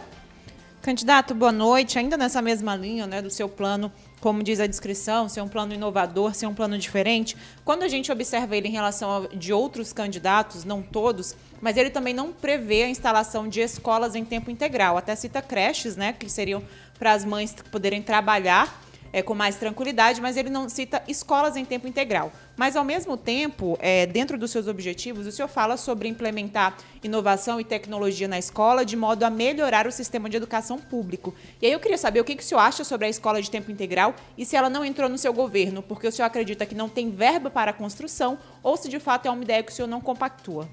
Candidato, 0.80 1.34
boa 1.34 1.52
noite. 1.52 1.98
Ainda 1.98 2.16
nessa 2.16 2.40
mesma 2.40 2.74
linha 2.74 3.06
né, 3.06 3.20
do 3.20 3.28
seu 3.28 3.50
plano, 3.50 3.92
como 4.18 4.42
diz 4.42 4.60
a 4.60 4.66
descrição, 4.66 5.28
ser 5.28 5.42
um 5.42 5.48
plano 5.48 5.74
inovador, 5.74 6.34
ser 6.34 6.46
um 6.46 6.54
plano 6.54 6.78
diferente. 6.78 7.36
Quando 7.62 7.82
a 7.82 7.88
gente 7.88 8.10
observa 8.10 8.56
ele 8.56 8.68
em 8.68 8.70
relação 8.70 9.24
a, 9.24 9.36
de 9.36 9.52
outros 9.52 9.92
candidatos, 9.92 10.64
não 10.64 10.80
todos, 10.80 11.36
mas 11.60 11.76
ele 11.76 11.90
também 11.90 12.14
não 12.14 12.32
prevê 12.32 12.84
a 12.84 12.88
instalação 12.88 13.46
de 13.46 13.60
escolas 13.60 14.14
em 14.14 14.24
tempo 14.24 14.50
integral. 14.50 14.96
Até 14.96 15.14
cita 15.14 15.42
creches, 15.42 15.96
né, 15.96 16.14
que 16.14 16.30
seriam 16.30 16.62
para 16.98 17.12
as 17.12 17.22
mães 17.22 17.54
poderem 17.70 18.00
trabalhar 18.00 18.85
é, 19.16 19.22
com 19.22 19.34
mais 19.34 19.56
tranquilidade, 19.56 20.20
mas 20.20 20.36
ele 20.36 20.50
não 20.50 20.68
cita 20.68 21.02
escolas 21.08 21.56
em 21.56 21.64
tempo 21.64 21.88
integral. 21.88 22.30
Mas, 22.54 22.76
ao 22.76 22.84
mesmo 22.84 23.16
tempo, 23.16 23.78
é, 23.80 24.04
dentro 24.04 24.36
dos 24.36 24.50
seus 24.50 24.68
objetivos, 24.68 25.26
o 25.26 25.32
senhor 25.32 25.48
fala 25.48 25.78
sobre 25.78 26.06
implementar 26.06 26.76
inovação 27.02 27.58
e 27.58 27.64
tecnologia 27.64 28.28
na 28.28 28.38
escola 28.38 28.84
de 28.84 28.94
modo 28.94 29.22
a 29.22 29.30
melhorar 29.30 29.86
o 29.86 29.90
sistema 29.90 30.28
de 30.28 30.36
educação 30.36 30.78
público. 30.78 31.34
E 31.62 31.66
aí 31.66 31.72
eu 31.72 31.80
queria 31.80 31.96
saber 31.96 32.20
o 32.20 32.24
que, 32.24 32.36
que 32.36 32.42
o 32.42 32.46
senhor 32.46 32.60
acha 32.60 32.84
sobre 32.84 33.06
a 33.06 33.08
escola 33.08 33.40
de 33.40 33.50
tempo 33.50 33.72
integral 33.72 34.14
e 34.36 34.44
se 34.44 34.54
ela 34.54 34.68
não 34.68 34.84
entrou 34.84 35.08
no 35.08 35.16
seu 35.16 35.32
governo, 35.32 35.82
porque 35.82 36.06
o 36.06 36.12
senhor 36.12 36.26
acredita 36.26 36.66
que 36.66 36.74
não 36.74 36.90
tem 36.90 37.10
verba 37.10 37.48
para 37.48 37.70
a 37.70 37.74
construção 37.74 38.38
ou 38.62 38.76
se 38.76 38.86
de 38.86 39.00
fato 39.00 39.24
é 39.24 39.30
uma 39.30 39.42
ideia 39.42 39.62
que 39.62 39.72
o 39.72 39.74
senhor 39.74 39.88
não 39.88 40.02
compactua. 40.02 40.68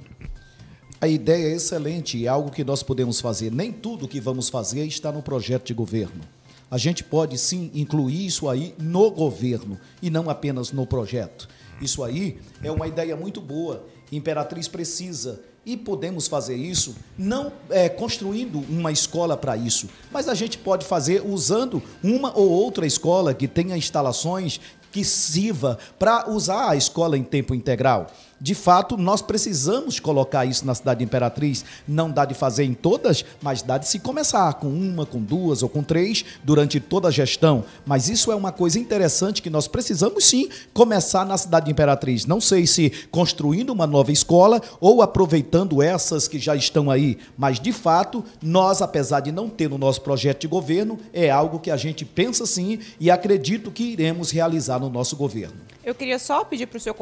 A 1.00 1.08
ideia 1.08 1.48
é 1.48 1.56
excelente, 1.56 2.26
é 2.26 2.28
algo 2.28 2.52
que 2.52 2.66
nós 2.66 2.84
podemos 2.84 3.22
fazer. 3.22 3.54
Nem 3.54 3.72
tudo 3.72 4.06
que 4.06 4.20
vamos 4.20 4.50
fazer 4.50 4.86
está 4.86 5.14
no 5.14 5.22
projeto 5.22 5.68
de 5.68 5.74
governo 5.74 6.22
a 6.70 6.78
gente 6.78 7.04
pode 7.04 7.38
sim 7.38 7.72
incluir 7.74 8.26
isso 8.26 8.50
aí 8.50 8.74
no 8.80 9.12
governo 9.12 9.80
e 10.02 10.10
não 10.10 10.30
apenas 10.30 10.72
no 10.72 10.88
projeto. 10.88 11.48
Isso 11.82 12.04
aí 12.04 12.40
é 12.64 12.72
uma 12.72 12.88
ideia 12.88 13.16
muito 13.16 13.42
boa. 13.42 13.86
Imperatriz 14.12 14.68
precisa 14.68 15.42
e 15.66 15.78
podemos 15.78 16.28
fazer 16.28 16.56
isso 16.56 16.96
não 17.18 17.52
é, 17.70 17.88
construindo 17.88 18.60
uma 18.70 18.92
escola 18.92 19.38
para 19.38 19.56
isso, 19.56 19.90
mas 20.12 20.28
a 20.28 20.34
gente 20.34 20.58
pode 20.58 20.86
fazer 20.86 21.26
usando 21.26 21.82
uma 22.04 22.38
ou 22.38 22.50
outra 22.50 22.86
escola 22.86 23.34
que 23.34 23.48
tenha 23.48 23.78
instalações 23.78 24.60
que 24.92 25.04
sirva 25.04 25.80
para 25.98 26.30
usar 26.30 26.70
a 26.70 26.76
escola 26.76 27.18
em 27.18 27.24
tempo 27.24 27.56
integral. 27.56 28.08
De 28.40 28.54
fato, 28.54 28.98
nós 28.98 29.22
precisamos 29.22 30.00
colocar 30.00 30.46
isso 30.46 30.66
na 30.66 30.76
cidade 30.76 31.04
Imperatriz. 31.04 31.64
Não 31.88 32.12
dá 32.12 32.26
de 32.26 32.34
fazer 32.34 32.64
em 32.64 32.74
todas, 32.74 33.24
mas 33.42 33.62
dá 33.62 33.78
de 33.78 33.88
se 33.88 34.00
começar 34.00 34.54
com 34.56 34.68
uma, 34.68 35.06
com 35.06 35.22
duas 35.22 35.64
ou 35.64 35.70
com 35.70 35.82
três 35.82 36.26
durante 36.44 36.80
toda 36.80 37.08
a 37.08 37.12
gestão. 37.12 37.64
Mas 37.86 38.10
isso 38.10 38.32
é 38.32 38.36
uma 38.36 38.52
coisa 38.52 38.78
interessante 38.80 39.42
que 39.42 39.50
nós 39.50 39.68
precisamos 39.68 40.26
sim 40.26 40.50
começar 40.74 41.26
na 41.26 41.38
cidade 41.38 41.72
Imperatriz. 41.72 42.26
Não 42.26 42.42
sei 42.42 42.68
se 42.68 42.92
construindo 43.12 43.70
uma 43.70 43.88
nova 43.88 44.12
escola 44.12 44.62
ou 44.80 45.02
aproveitando 45.02 45.82
essas 45.82 46.28
que 46.28 46.40
já 46.40 46.56
estão 46.56 46.92
aí, 46.92 47.18
mas 47.38 47.60
de 47.60 47.72
fato, 47.72 48.24
nós, 48.42 48.82
apesar 48.82 49.22
de 49.22 49.32
não 49.32 49.50
ter 49.50 49.70
no 49.70 49.78
nosso 49.78 50.02
projeto 50.02 50.42
de 50.42 50.48
governo, 50.48 51.00
é 51.14 51.30
algo 51.30 51.60
que 51.60 51.72
a 51.72 51.78
gente 51.78 52.04
pensa 52.06 52.46
sim 52.46 52.80
e 53.00 53.10
acredito 53.10 53.72
que 53.72 53.84
iremos 53.84 54.32
realizar 54.32 54.80
no 54.80 54.90
nosso 54.90 55.16
governo. 55.16 55.56
Eu 55.84 55.94
queria 55.94 56.18
só 56.18 56.44
pedir 56.46 56.66
para 56.66 56.78
o 56.78 56.80
senhor 56.80 56.96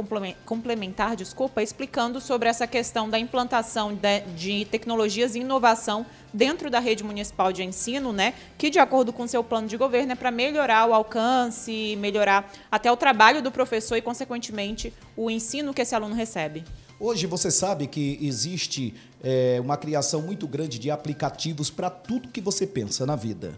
complementar, 0.44 1.16
desculpa, 1.22 1.62
explicando 1.62 2.20
sobre 2.20 2.50
essa 2.50 2.66
questão 2.66 3.08
da 3.08 3.20
implantação 3.20 3.94
de, 3.94 4.22
de, 4.36 4.66
tecnologias 4.66 5.36
e 5.36 5.40
inovação 5.40 6.04
dentro 6.34 6.70
da 6.70 6.80
rede 6.80 7.04
municipal 7.04 7.54
de 7.54 7.64
ensino, 7.64 8.12
né? 8.12 8.34
Que, 8.58 8.72
de 8.72 8.80
acordo 8.80 9.14
com 9.14 9.28
seu 9.28 9.44
plano 9.44 9.68
de 9.68 9.78
governo, 9.78 10.14
é 10.14 10.16
para 10.16 10.32
melhorar 10.32 10.90
o 10.90 10.94
alcance, 10.94 11.96
melhorar 12.00 12.52
até 12.72 12.92
o 12.92 12.98
trabalho 12.98 13.42
do 13.42 13.52
professor 13.52 13.96
e, 13.96 14.02
consequentemente, 14.02 14.92
o 15.16 15.30
ensino 15.30 15.74
que 15.74 15.82
esse 15.82 15.94
aluno 15.94 16.16
recebe. 16.16 16.64
Hoje 17.00 17.28
você 17.28 17.52
sabe 17.52 17.88
que 17.88 18.18
existe 18.22 18.94
é, 19.24 19.60
uma 19.62 19.78
criação 19.78 20.22
muito 20.22 20.48
grande 20.48 20.80
de 20.80 20.90
aplicativos 20.90 21.70
para 21.70 21.90
tudo 21.90 22.30
que 22.30 22.42
você 22.42 22.66
pensa 22.66 23.06
na 23.06 23.16
vida. 23.16 23.54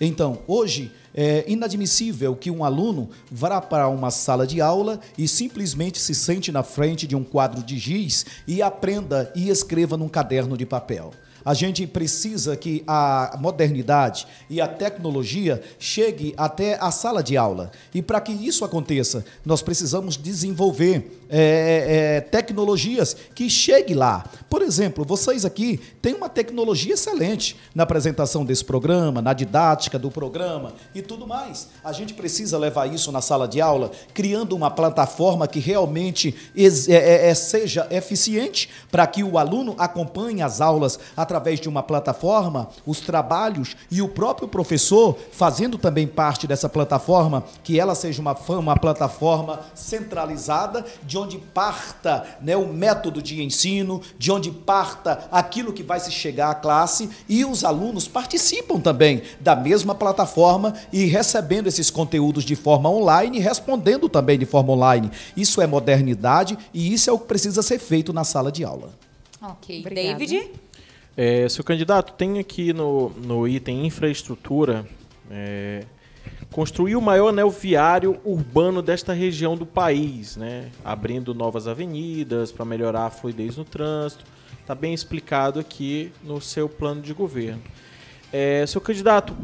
Então, 0.00 0.40
hoje 0.46 0.92
é 1.14 1.44
inadmissível 1.48 2.36
que 2.36 2.50
um 2.50 2.62
aluno 2.62 3.08
vá 3.30 3.60
para 3.60 3.88
uma 3.88 4.10
sala 4.10 4.46
de 4.46 4.60
aula 4.60 5.00
e 5.16 5.26
simplesmente 5.26 5.98
se 5.98 6.14
sente 6.14 6.52
na 6.52 6.62
frente 6.62 7.06
de 7.06 7.16
um 7.16 7.24
quadro 7.24 7.62
de 7.62 7.78
giz 7.78 8.26
e 8.46 8.60
aprenda 8.60 9.32
e 9.34 9.48
escreva 9.48 9.96
num 9.96 10.08
caderno 10.08 10.56
de 10.56 10.66
papel. 10.66 11.12
A 11.46 11.54
gente 11.54 11.86
precisa 11.86 12.56
que 12.56 12.82
a 12.88 13.38
modernidade 13.40 14.26
e 14.50 14.60
a 14.60 14.66
tecnologia 14.66 15.62
chegue 15.78 16.34
até 16.36 16.74
a 16.74 16.90
sala 16.90 17.22
de 17.22 17.36
aula. 17.36 17.70
E 17.94 18.02
para 18.02 18.20
que 18.20 18.32
isso 18.32 18.64
aconteça, 18.64 19.24
nós 19.44 19.62
precisamos 19.62 20.16
desenvolver 20.16 21.24
é, 21.28 22.16
é, 22.16 22.20
tecnologias 22.20 23.16
que 23.34 23.48
chegue 23.50 23.94
lá. 23.94 24.24
Por 24.48 24.62
exemplo, 24.62 25.04
vocês 25.04 25.44
aqui 25.44 25.78
têm 26.00 26.14
uma 26.14 26.28
tecnologia 26.28 26.94
excelente 26.94 27.56
na 27.74 27.82
apresentação 27.82 28.44
desse 28.44 28.64
programa, 28.64 29.20
na 29.20 29.32
didática 29.32 29.98
do 29.98 30.10
programa 30.10 30.72
e 30.94 31.02
tudo 31.02 31.26
mais. 31.26 31.68
A 31.82 31.92
gente 31.92 32.14
precisa 32.14 32.58
levar 32.58 32.86
isso 32.86 33.10
na 33.10 33.20
sala 33.20 33.48
de 33.48 33.60
aula, 33.60 33.90
criando 34.14 34.54
uma 34.54 34.70
plataforma 34.70 35.46
que 35.46 35.58
realmente 35.58 36.34
é, 36.56 36.94
é, 36.94 37.28
é, 37.28 37.34
seja 37.34 37.86
eficiente 37.90 38.68
para 38.90 39.06
que 39.06 39.22
o 39.24 39.38
aluno 39.38 39.74
acompanhe 39.78 40.42
as 40.42 40.60
aulas 40.60 40.98
através 41.16 41.60
de 41.60 41.68
uma 41.68 41.82
plataforma, 41.82 42.68
os 42.86 43.00
trabalhos 43.00 43.76
e 43.90 44.00
o 44.00 44.08
próprio 44.08 44.48
professor 44.48 45.16
fazendo 45.32 45.78
também 45.78 46.06
parte 46.06 46.46
dessa 46.46 46.68
plataforma, 46.68 47.44
que 47.62 47.78
ela 47.78 47.94
seja 47.94 48.20
uma, 48.20 48.36
uma 48.48 48.76
plataforma 48.76 49.60
centralizada 49.74 50.84
de 51.04 51.15
de 51.16 51.18
onde 51.18 51.38
parta 51.38 52.26
né, 52.42 52.54
o 52.56 52.66
método 52.66 53.22
de 53.22 53.42
ensino, 53.42 54.02
de 54.18 54.30
onde 54.30 54.50
parta 54.50 55.26
aquilo 55.32 55.72
que 55.72 55.82
vai 55.82 55.98
se 55.98 56.12
chegar 56.12 56.50
à 56.50 56.54
classe, 56.54 57.08
e 57.26 57.42
os 57.42 57.64
alunos 57.64 58.06
participam 58.06 58.78
também 58.78 59.22
da 59.40 59.56
mesma 59.56 59.94
plataforma 59.94 60.74
e 60.92 61.06
recebendo 61.06 61.68
esses 61.68 61.88
conteúdos 61.88 62.44
de 62.44 62.54
forma 62.54 62.90
online 62.90 63.38
e 63.38 63.40
respondendo 63.40 64.10
também 64.10 64.38
de 64.38 64.44
forma 64.44 64.74
online. 64.74 65.10
Isso 65.34 65.62
é 65.62 65.66
modernidade 65.66 66.58
e 66.74 66.92
isso 66.92 67.08
é 67.08 67.12
o 67.12 67.18
que 67.18 67.26
precisa 67.26 67.62
ser 67.62 67.78
feito 67.78 68.12
na 68.12 68.22
sala 68.22 68.52
de 68.52 68.62
aula. 68.62 68.90
Ok. 69.40 69.80
Obrigada. 69.80 70.18
David? 70.18 70.50
É, 71.16 71.48
seu 71.48 71.64
candidato, 71.64 72.12
tem 72.12 72.38
aqui 72.38 72.74
no, 72.74 73.08
no 73.10 73.48
item 73.48 73.86
infraestrutura. 73.86 74.86
É, 75.30 75.84
construir 76.56 76.96
o 76.96 77.02
maior 77.02 77.28
anel 77.28 77.50
viário 77.50 78.18
urbano 78.24 78.80
desta 78.80 79.12
região 79.12 79.58
do 79.58 79.66
país, 79.66 80.38
né? 80.38 80.70
abrindo 80.82 81.34
novas 81.34 81.68
avenidas 81.68 82.50
para 82.50 82.64
melhorar 82.64 83.04
a 83.04 83.10
fluidez 83.10 83.58
no 83.58 83.64
trânsito. 83.64 84.24
Está 84.62 84.74
bem 84.74 84.94
explicado 84.94 85.60
aqui 85.60 86.10
no 86.24 86.40
seu 86.40 86.66
plano 86.66 87.02
de 87.02 87.12
governo. 87.12 87.60
É, 88.32 88.64
seu 88.66 88.80
candidato, 88.80 89.36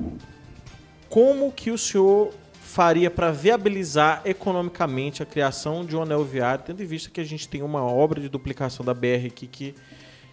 como 1.10 1.52
que 1.52 1.70
o 1.70 1.76
senhor 1.76 2.32
faria 2.54 3.10
para 3.10 3.30
viabilizar 3.30 4.22
economicamente 4.24 5.22
a 5.22 5.26
criação 5.26 5.84
de 5.84 5.94
um 5.94 6.00
anel 6.00 6.24
viário, 6.24 6.64
tendo 6.66 6.82
em 6.82 6.86
vista 6.86 7.10
que 7.10 7.20
a 7.20 7.24
gente 7.24 7.46
tem 7.46 7.60
uma 7.60 7.84
obra 7.84 8.22
de 8.22 8.28
duplicação 8.30 8.86
da 8.86 8.94
BR 8.94 9.26
aqui 9.26 9.46
que 9.46 9.74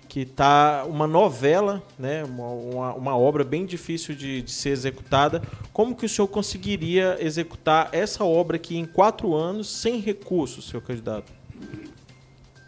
que 0.10 0.22
está 0.22 0.86
uma 0.89 1.06
novela, 1.06 1.84
né, 1.98 2.24
uma, 2.24 2.48
uma, 2.48 2.94
uma, 2.96 3.18
obra 3.18 3.44
bem 3.44 3.63
difícil 3.63 4.16
de, 4.16 4.42
de, 4.42 4.51
ser 4.51 4.72
executada. 4.72 5.44
Como 5.72 5.96
que 5.96 6.08
o 6.08 6.10
senhor 6.10 6.28
conseguiria 6.28 7.16
executar 7.22 7.89
essa 7.92 8.25
obra 8.25 8.56
aqui 8.56 8.75
em 8.75 8.86
quatro 8.86 9.36
anos 9.36 9.70
sem 9.70 10.01
recursos, 10.01 10.68
seu 10.68 10.82
candidato? 10.82 11.32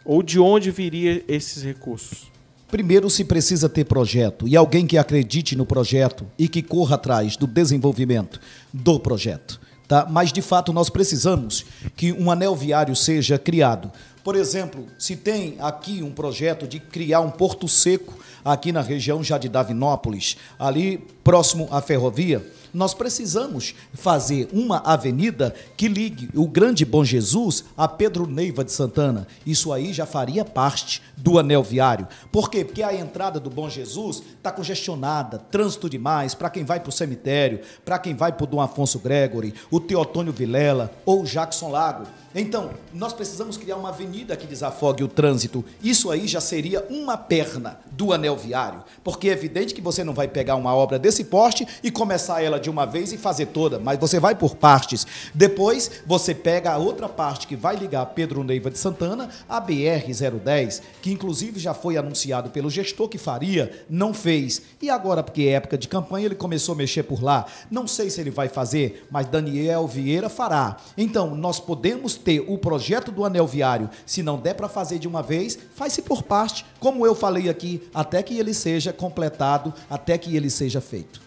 Ou 0.06 0.22
de 0.22 0.40
onde 0.40 0.70
viria 0.70 1.24
esses 1.28 1.64
recursos? 1.64 2.32
Primeiro 2.68 3.10
se 3.10 3.26
precisa 3.26 3.68
ter 3.68 3.86
projeto 3.86 4.48
e 4.48 4.56
alguém 4.56 4.86
que 4.86 4.98
acredite 4.98 5.56
no 5.56 5.66
projeto 5.66 6.26
e 6.38 6.48
que 6.48 6.62
corra 6.62 6.96
atrás 6.96 7.36
do 7.36 7.48
desenvolvimento 7.48 8.40
do 8.72 9.00
projeto. 9.00 9.60
Tá? 9.92 10.08
Mas, 10.10 10.32
de 10.32 10.42
fato, 10.42 10.72
nós 10.72 10.90
precisamos 10.90 11.66
que 11.98 12.14
um 12.14 12.32
anel 12.32 12.56
viário 12.56 12.96
seja 12.96 13.38
criado 13.38 13.92
por 14.24 14.36
exemplo, 14.36 14.86
se 14.98 15.16
tem 15.16 15.56
aqui 15.60 16.04
um 16.04 16.12
projeto 16.12 16.68
de 16.68 16.80
criar 16.80 17.22
um 17.22 17.32
porto 17.32 17.68
seco 17.68 18.14
aqui 18.44 18.72
na 18.72 18.82
região 18.82 19.24
já 19.24 19.38
de 19.38 19.50
Davinópolis, 19.50 20.38
ali 20.60 20.98
próximo 21.24 21.68
à 21.72 21.82
ferrovia, 21.82 22.46
nós 22.74 22.94
precisamos 22.94 23.76
fazer 23.94 24.48
uma 24.54 24.78
avenida 24.80 25.54
que 25.76 25.88
ligue 25.88 26.30
o 26.34 26.48
Grande 26.48 26.86
Bom 26.86 27.04
Jesus 27.04 27.66
a 27.76 27.88
Pedro 27.88 28.26
Neiva 28.26 28.64
de 28.64 28.72
Santana. 28.72 29.28
Isso 29.46 29.74
aí 29.74 29.92
já 29.92 30.06
faria 30.06 30.46
parte 30.46 31.02
do 31.18 31.38
anel 31.38 31.64
viário. 31.64 32.08
Por 32.32 32.50
quê? 32.50 32.64
Porque 32.64 32.82
a 32.82 32.96
entrada 32.96 33.40
do 33.40 33.50
Bom 33.50 33.70
Jesus 33.70 34.24
está 34.38 34.52
congestionada, 34.52 35.38
trânsito 35.38 35.90
demais 35.90 36.34
para 36.34 36.50
quem 36.50 36.64
vai 36.64 36.80
para 36.80 36.90
o 36.90 36.94
cemitério, 36.94 37.60
para 37.84 38.00
quem 38.00 38.16
vai 38.16 38.32
para 38.32 38.44
o 38.44 38.48
Dom 38.48 38.62
Afonso 38.62 39.00
Gregory, 39.00 39.54
o 39.70 39.80
Teotônio 39.80 40.32
Vilela 40.32 40.92
ou 41.06 41.24
o 41.24 41.26
Jackson 41.26 41.70
Lago. 41.70 42.06
Então, 42.34 42.72
nós 42.94 43.12
precisamos 43.12 43.58
criar 43.58 43.76
uma 43.76 43.90
avenida 43.90 44.38
que 44.38 44.48
desafogue 44.48 45.04
o 45.04 45.08
trânsito. 45.08 45.66
Isso 45.84 46.10
aí 46.10 46.28
já 46.28 46.40
seria 46.40 46.86
uma 46.90 47.18
perna 47.18 47.80
do 47.92 48.14
anel 48.14 48.38
viário, 48.38 48.84
porque 49.04 49.30
é 49.30 49.34
evidente 49.34 49.74
que 49.74 49.82
você 49.82 50.04
não 50.04 50.14
vai 50.14 50.28
pegar 50.28 50.56
uma 50.56 50.74
obra 50.74 50.98
desse 50.98 51.26
porte 51.26 51.68
e 51.84 51.92
começar 51.92 52.42
ela 52.42 52.60
de 52.60 52.70
uma 52.70 52.86
vez 52.86 53.12
e 53.12 53.18
fazer 53.18 53.48
toda, 53.48 53.80
mas 53.80 54.00
você 54.00 54.20
vai 54.20 54.34
por 54.34 54.56
partes. 54.56 55.06
Depois, 55.34 55.92
você 56.06 56.34
pega 56.34 56.72
a 56.72 56.78
outra 56.78 57.10
parte 57.10 57.48
que 57.48 57.56
vai 57.56 57.76
ligar 57.76 58.06
Pedro 58.08 58.44
Neiva 58.44 58.72
de 58.72 58.78
Santana 58.78 59.30
à 59.50 59.62
BR-010, 59.62 60.82
que 61.02 61.12
inclusive 61.12 61.60
já 61.60 61.74
foi 61.74 61.98
anunciado 61.98 62.50
pelo 62.50 62.70
gestor 62.70 63.10
que 63.10 63.18
faria, 63.18 63.86
não 63.90 64.14
fez. 64.14 64.62
E 64.82 64.90
agora, 64.90 65.22
porque 65.22 65.44
é 65.44 65.52
época 65.52 65.78
de 65.78 65.88
campanha, 65.88 66.28
ele 66.28 66.36
começou 66.36 66.74
a 66.74 66.78
mexer 66.78 67.04
por 67.04 67.22
lá. 67.22 67.46
Não 67.70 67.86
sei 67.88 68.10
se 68.10 68.22
ele 68.22 68.32
vai 68.32 68.48
fazer, 68.48 69.06
mas 69.12 69.28
Daniel 69.28 69.86
Vieira 69.86 70.30
fará. 70.30 70.78
Então, 70.98 71.36
nós 71.36 71.60
podemos 71.60 72.21
ter 72.22 72.40
o 72.48 72.58
projeto 72.58 73.12
do 73.12 73.26
anel 73.26 73.46
viário, 73.46 73.90
se 74.06 74.24
não 74.24 74.40
der 74.40 74.54
para 74.54 74.70
fazer 74.70 75.00
de 75.00 75.08
uma 75.08 75.22
vez, 75.22 75.58
faz-se 75.76 76.02
por 76.02 76.24
parte, 76.24 76.66
como 76.80 77.06
eu 77.06 77.14
falei 77.14 77.50
aqui, 77.50 77.90
até 77.94 78.24
que 78.24 78.38
ele 78.38 78.54
seja 78.54 78.94
completado, 78.94 79.74
até 79.90 80.18
que 80.18 80.36
ele 80.36 80.50
seja 80.50 80.80
feito. 80.80 81.22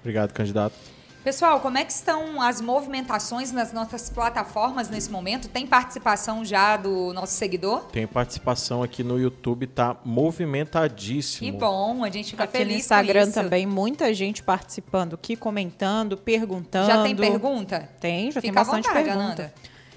Obrigado, 0.00 0.32
candidato. 0.32 0.74
Pessoal, 1.22 1.60
como 1.60 1.78
é 1.78 1.84
que 1.84 1.92
estão 1.92 2.42
as 2.42 2.60
movimentações 2.60 3.52
nas 3.52 3.72
nossas 3.72 4.10
plataformas 4.10 4.90
nesse 4.90 5.08
momento? 5.08 5.48
Tem 5.48 5.64
participação 5.64 6.44
já 6.44 6.76
do 6.76 7.12
nosso 7.12 7.34
seguidor? 7.34 7.84
Tem 7.92 8.08
participação 8.08 8.82
aqui 8.82 9.04
no 9.04 9.20
YouTube, 9.20 9.68
tá 9.68 9.96
movimentadíssimo. 10.04 11.48
Que 11.48 11.56
bom, 11.56 12.02
a 12.02 12.10
gente 12.10 12.32
fica 12.32 12.42
aqui 12.42 12.58
feliz 12.58 12.72
no 12.72 12.80
Instagram 12.80 13.30
também, 13.30 13.66
muita 13.66 14.12
gente 14.12 14.42
participando 14.42 15.14
aqui, 15.14 15.36
comentando, 15.36 16.16
perguntando. 16.16 16.88
Já 16.88 17.04
tem 17.04 17.14
pergunta? 17.14 17.88
Tem, 18.00 18.32
já 18.32 18.40
fica 18.40 18.42
tem 18.42 18.52
bastante 18.52 18.88
vontade, 18.88 19.04
pergunta. 19.04 19.24
Ananda. 19.24 19.54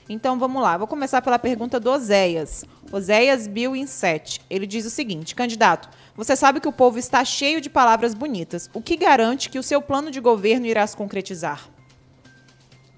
Então 0.08 0.38
vamos 0.38 0.62
lá, 0.62 0.78
vou 0.78 0.88
começar 0.88 1.22
pela 1.22 1.40
pergunta 1.40 1.80
do 1.80 1.90
Oséias. 1.90 2.64
Oséias 2.92 3.48
Bill 3.48 3.76
Inset. 3.76 4.40
Ele 4.50 4.68
diz 4.68 4.86
o 4.86 4.90
seguinte: 4.90 5.34
candidato, 5.34 5.90
você 6.16 6.36
sabe 6.36 6.60
que 6.60 6.68
o 6.68 6.74
povo 6.74 7.00
está 7.00 7.26
cheio 7.26 7.60
de 7.60 7.70
palavras 7.70 8.14
bonitas. 8.14 8.70
O 8.74 8.82
que 8.82 8.96
garante 8.96 9.50
que 9.50 9.58
o 9.58 9.64
seu 9.64 9.82
plano 9.82 10.12
de 10.12 10.20
governo 10.20 10.68
irá 10.68 10.86
se 10.86 10.96
concretizar? 10.96 11.68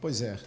Pois 0.01 0.21
é, 0.21 0.37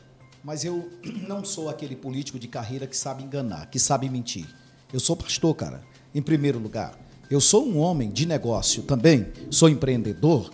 mas 0.45 0.65
eu 0.65 0.91
não 1.27 1.45
sou 1.45 1.71
aquele 1.71 1.97
político 1.97 2.39
de 2.39 2.47
carreira 2.47 2.87
que 2.87 2.97
sabe 2.97 3.23
enganar, 3.23 3.67
que 3.67 3.79
sabe 3.79 4.09
mentir. 4.09 4.47
Eu 4.93 5.01
sou 5.01 5.17
pastor, 5.17 5.55
cara, 5.55 5.83
em 6.15 6.21
primeiro 6.21 6.59
lugar. 6.59 6.99
Eu 7.31 7.41
sou 7.41 7.67
um 7.67 7.79
homem 7.79 8.11
de 8.11 8.27
negócio 8.27 8.83
também, 8.83 9.33
sou 9.51 9.69
empreendedor, 9.69 10.51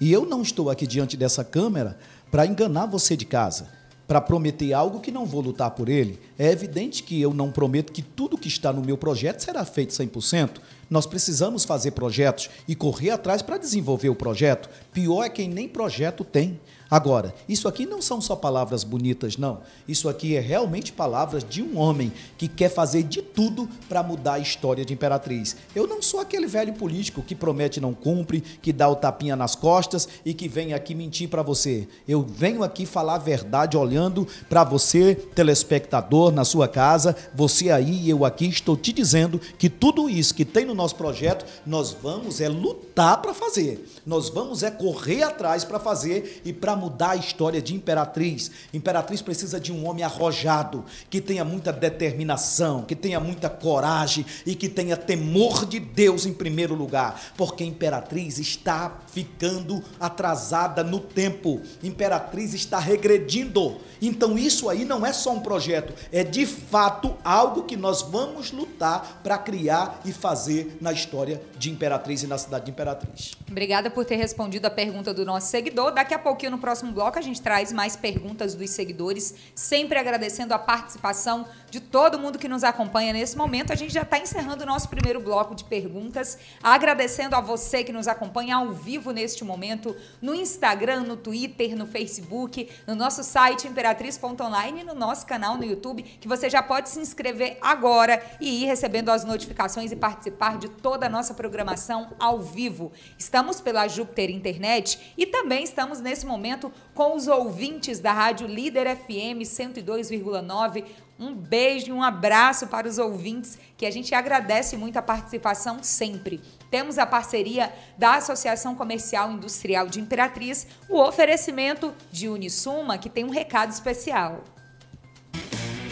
e 0.00 0.10
eu 0.10 0.24
não 0.24 0.42
estou 0.42 0.70
aqui 0.70 0.86
diante 0.86 1.16
dessa 1.16 1.44
câmera 1.44 1.98
para 2.30 2.46
enganar 2.46 2.86
você 2.86 3.16
de 3.16 3.26
casa. 3.26 3.68
Para 4.06 4.20
prometer 4.20 4.72
algo 4.72 5.00
que 5.00 5.10
não 5.10 5.24
vou 5.24 5.40
lutar 5.40 5.70
por 5.70 5.88
ele. 5.88 6.18
É 6.38 6.50
evidente 6.50 7.02
que 7.02 7.20
eu 7.20 7.32
não 7.32 7.50
prometo 7.50 7.92
que 7.92 8.02
tudo 8.02 8.38
que 8.38 8.48
está 8.48 8.72
no 8.72 8.82
meu 8.82 8.98
projeto 8.98 9.40
será 9.40 9.64
feito 9.64 9.94
100%. 9.94 10.60
Nós 10.90 11.06
precisamos 11.06 11.64
fazer 11.64 11.92
projetos 11.92 12.50
e 12.68 12.74
correr 12.74 13.10
atrás 13.10 13.40
para 13.42 13.58
desenvolver 13.58 14.10
o 14.10 14.14
projeto. 14.14 14.68
Pior 14.92 15.24
é 15.24 15.28
quem 15.28 15.48
nem 15.48 15.68
projeto 15.68 16.24
tem. 16.24 16.60
Agora, 16.94 17.34
isso 17.48 17.66
aqui 17.66 17.86
não 17.86 18.00
são 18.00 18.20
só 18.20 18.36
palavras 18.36 18.84
bonitas, 18.84 19.36
não. 19.36 19.62
Isso 19.88 20.08
aqui 20.08 20.36
é 20.36 20.38
realmente 20.38 20.92
palavras 20.92 21.42
de 21.42 21.60
um 21.60 21.76
homem 21.76 22.12
que 22.38 22.46
quer 22.46 22.68
fazer 22.68 23.02
de 23.02 23.20
tudo 23.20 23.68
para 23.88 24.00
mudar 24.00 24.34
a 24.34 24.38
história 24.38 24.84
de 24.84 24.94
Imperatriz. 24.94 25.56
Eu 25.74 25.88
não 25.88 26.00
sou 26.00 26.20
aquele 26.20 26.46
velho 26.46 26.72
político 26.74 27.20
que 27.20 27.34
promete 27.34 27.80
e 27.80 27.82
não 27.82 27.92
cumpre, 27.92 28.40
que 28.40 28.72
dá 28.72 28.88
o 28.88 28.94
tapinha 28.94 29.34
nas 29.34 29.56
costas 29.56 30.08
e 30.24 30.32
que 30.32 30.46
vem 30.46 30.72
aqui 30.72 30.94
mentir 30.94 31.28
para 31.28 31.42
você. 31.42 31.88
Eu 32.06 32.22
venho 32.22 32.62
aqui 32.62 32.86
falar 32.86 33.16
a 33.16 33.18
verdade 33.18 33.76
olhando 33.76 34.24
para 34.48 34.62
você, 34.62 35.16
telespectador, 35.16 36.30
na 36.30 36.44
sua 36.44 36.68
casa, 36.68 37.16
você 37.34 37.72
aí 37.72 38.04
e 38.04 38.10
eu 38.10 38.24
aqui, 38.24 38.46
estou 38.46 38.76
te 38.76 38.92
dizendo 38.92 39.40
que 39.58 39.68
tudo 39.68 40.08
isso 40.08 40.32
que 40.32 40.44
tem 40.44 40.64
no 40.64 40.74
nosso 40.74 40.94
projeto, 40.94 41.44
nós 41.66 41.90
vamos 41.90 42.40
é 42.40 42.48
lutar 42.48 43.20
para 43.20 43.34
fazer. 43.34 43.84
Nós 44.06 44.28
vamos 44.28 44.62
é 44.62 44.70
correr 44.70 45.24
atrás 45.24 45.64
para 45.64 45.80
fazer 45.80 46.40
e 46.44 46.52
para 46.52 46.83
mudar 46.84 47.12
a 47.12 47.16
história 47.16 47.62
de 47.62 47.74
Imperatriz. 47.74 48.50
Imperatriz 48.72 49.22
precisa 49.22 49.58
de 49.58 49.72
um 49.72 49.88
homem 49.88 50.04
arrojado, 50.04 50.84
que 51.08 51.20
tenha 51.20 51.44
muita 51.44 51.72
determinação, 51.72 52.82
que 52.82 52.94
tenha 52.94 53.18
muita 53.18 53.48
coragem 53.48 54.26
e 54.44 54.54
que 54.54 54.68
tenha 54.68 54.96
temor 54.96 55.64
de 55.64 55.80
Deus 55.80 56.26
em 56.26 56.32
primeiro 56.34 56.74
lugar, 56.74 57.20
porque 57.36 57.64
Imperatriz 57.64 58.38
está 58.38 58.98
ficando 59.06 59.82
atrasada 59.98 60.84
no 60.84 61.00
tempo. 61.00 61.62
Imperatriz 61.82 62.52
está 62.52 62.78
regredindo. 62.78 63.78
Então 64.02 64.36
isso 64.36 64.68
aí 64.68 64.84
não 64.84 65.06
é 65.06 65.12
só 65.12 65.32
um 65.32 65.40
projeto, 65.40 65.94
é 66.12 66.22
de 66.22 66.44
fato 66.44 67.16
algo 67.24 67.62
que 67.62 67.76
nós 67.76 68.02
vamos 68.02 68.52
lutar 68.52 69.20
para 69.22 69.38
criar 69.38 70.00
e 70.04 70.12
fazer 70.12 70.76
na 70.80 70.92
história 70.92 71.40
de 71.56 71.70
Imperatriz 71.70 72.22
e 72.22 72.26
na 72.26 72.36
cidade 72.36 72.66
de 72.66 72.70
Imperatriz. 72.70 73.32
Obrigada 73.48 73.90
por 73.90 74.04
ter 74.04 74.16
respondido 74.16 74.66
a 74.66 74.70
pergunta 74.70 75.14
do 75.14 75.24
nosso 75.24 75.46
seguidor. 75.46 75.92
Daqui 75.92 76.12
a 76.12 76.18
pouquinho 76.18 76.52
no 76.52 76.58
próximo 76.64 76.92
bloco 76.92 77.18
a 77.18 77.22
gente 77.22 77.42
traz 77.42 77.70
mais 77.74 77.94
perguntas 77.94 78.54
dos 78.54 78.70
seguidores, 78.70 79.34
sempre 79.54 79.98
agradecendo 79.98 80.54
a 80.54 80.58
participação 80.58 81.46
de 81.70 81.78
todo 81.78 82.18
mundo 82.18 82.38
que 82.38 82.48
nos 82.48 82.64
acompanha 82.64 83.12
nesse 83.12 83.36
momento. 83.36 83.70
A 83.70 83.76
gente 83.76 83.92
já 83.92 84.00
está 84.00 84.18
encerrando 84.18 84.62
o 84.62 84.66
nosso 84.66 84.88
primeiro 84.88 85.20
bloco 85.20 85.54
de 85.54 85.62
perguntas, 85.62 86.38
agradecendo 86.62 87.36
a 87.36 87.40
você 87.42 87.84
que 87.84 87.92
nos 87.92 88.08
acompanha 88.08 88.56
ao 88.56 88.70
vivo 88.70 89.10
neste 89.10 89.44
momento 89.44 89.94
no 90.22 90.34
Instagram, 90.34 91.00
no 91.00 91.18
Twitter, 91.18 91.76
no 91.76 91.86
Facebook, 91.86 92.70
no 92.86 92.94
nosso 92.94 93.22
site 93.22 93.68
imperatriz.online 93.68 94.80
e 94.80 94.84
no 94.84 94.94
nosso 94.94 95.26
canal 95.26 95.58
no 95.58 95.64
YouTube, 95.64 96.02
que 96.02 96.26
você 96.26 96.48
já 96.48 96.62
pode 96.62 96.88
se 96.88 96.98
inscrever 96.98 97.58
agora 97.60 98.24
e 98.40 98.62
ir 98.62 98.64
recebendo 98.64 99.10
as 99.10 99.22
notificações 99.22 99.92
e 99.92 99.96
participar 99.96 100.56
de 100.56 100.70
toda 100.70 101.04
a 101.04 101.10
nossa 101.10 101.34
programação 101.34 102.12
ao 102.18 102.40
vivo. 102.40 102.90
Estamos 103.18 103.60
pela 103.60 103.86
Júpiter 103.86 104.30
Internet 104.30 105.12
e 105.18 105.26
também 105.26 105.62
estamos 105.62 106.00
nesse 106.00 106.24
momento 106.24 106.53
momento 106.54 106.72
com 106.94 107.16
os 107.16 107.26
ouvintes 107.26 107.98
da 107.98 108.12
Rádio 108.12 108.46
Líder 108.46 108.96
FM 108.96 109.42
102,9. 109.42 110.84
Um 111.18 111.34
beijo 111.34 111.88
e 111.88 111.92
um 111.92 112.02
abraço 112.02 112.66
para 112.66 112.88
os 112.88 112.98
ouvintes, 112.98 113.58
que 113.76 113.86
a 113.86 113.90
gente 113.90 114.14
agradece 114.14 114.76
muito 114.76 114.96
a 114.96 115.02
participação 115.02 115.78
sempre. 115.82 116.40
Temos 116.70 116.98
a 116.98 117.06
parceria 117.06 117.72
da 117.96 118.16
Associação 118.16 118.74
Comercial 118.74 119.30
Industrial 119.30 119.86
de 119.86 120.00
Imperatriz, 120.00 120.66
o 120.88 121.00
oferecimento 121.00 121.92
de 122.10 122.28
Unisuma, 122.28 122.98
que 122.98 123.08
tem 123.08 123.24
um 123.24 123.30
recado 123.30 123.70
especial. 123.70 124.42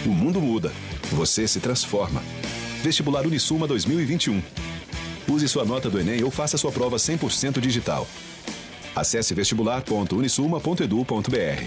O 0.05 0.09
mundo 0.09 0.41
muda, 0.41 0.73
você 1.13 1.47
se 1.47 1.61
transforma. 1.61 2.23
Vestibular 2.83 3.25
Unisuma 3.25 3.69
2021. 3.69 4.43
Use 5.29 5.49
sua 5.49 5.65
nota 5.65 5.89
do 5.89 6.01
Enem 6.01 6.25
ou 6.25 6.33
faça 6.33 6.59
sua 6.59 6.73
prova 6.73 6.97
100% 6.97 7.61
digital. 7.61 8.09
Acesse 8.95 9.35
vestibular.unisuma.edu.br. 9.35 11.67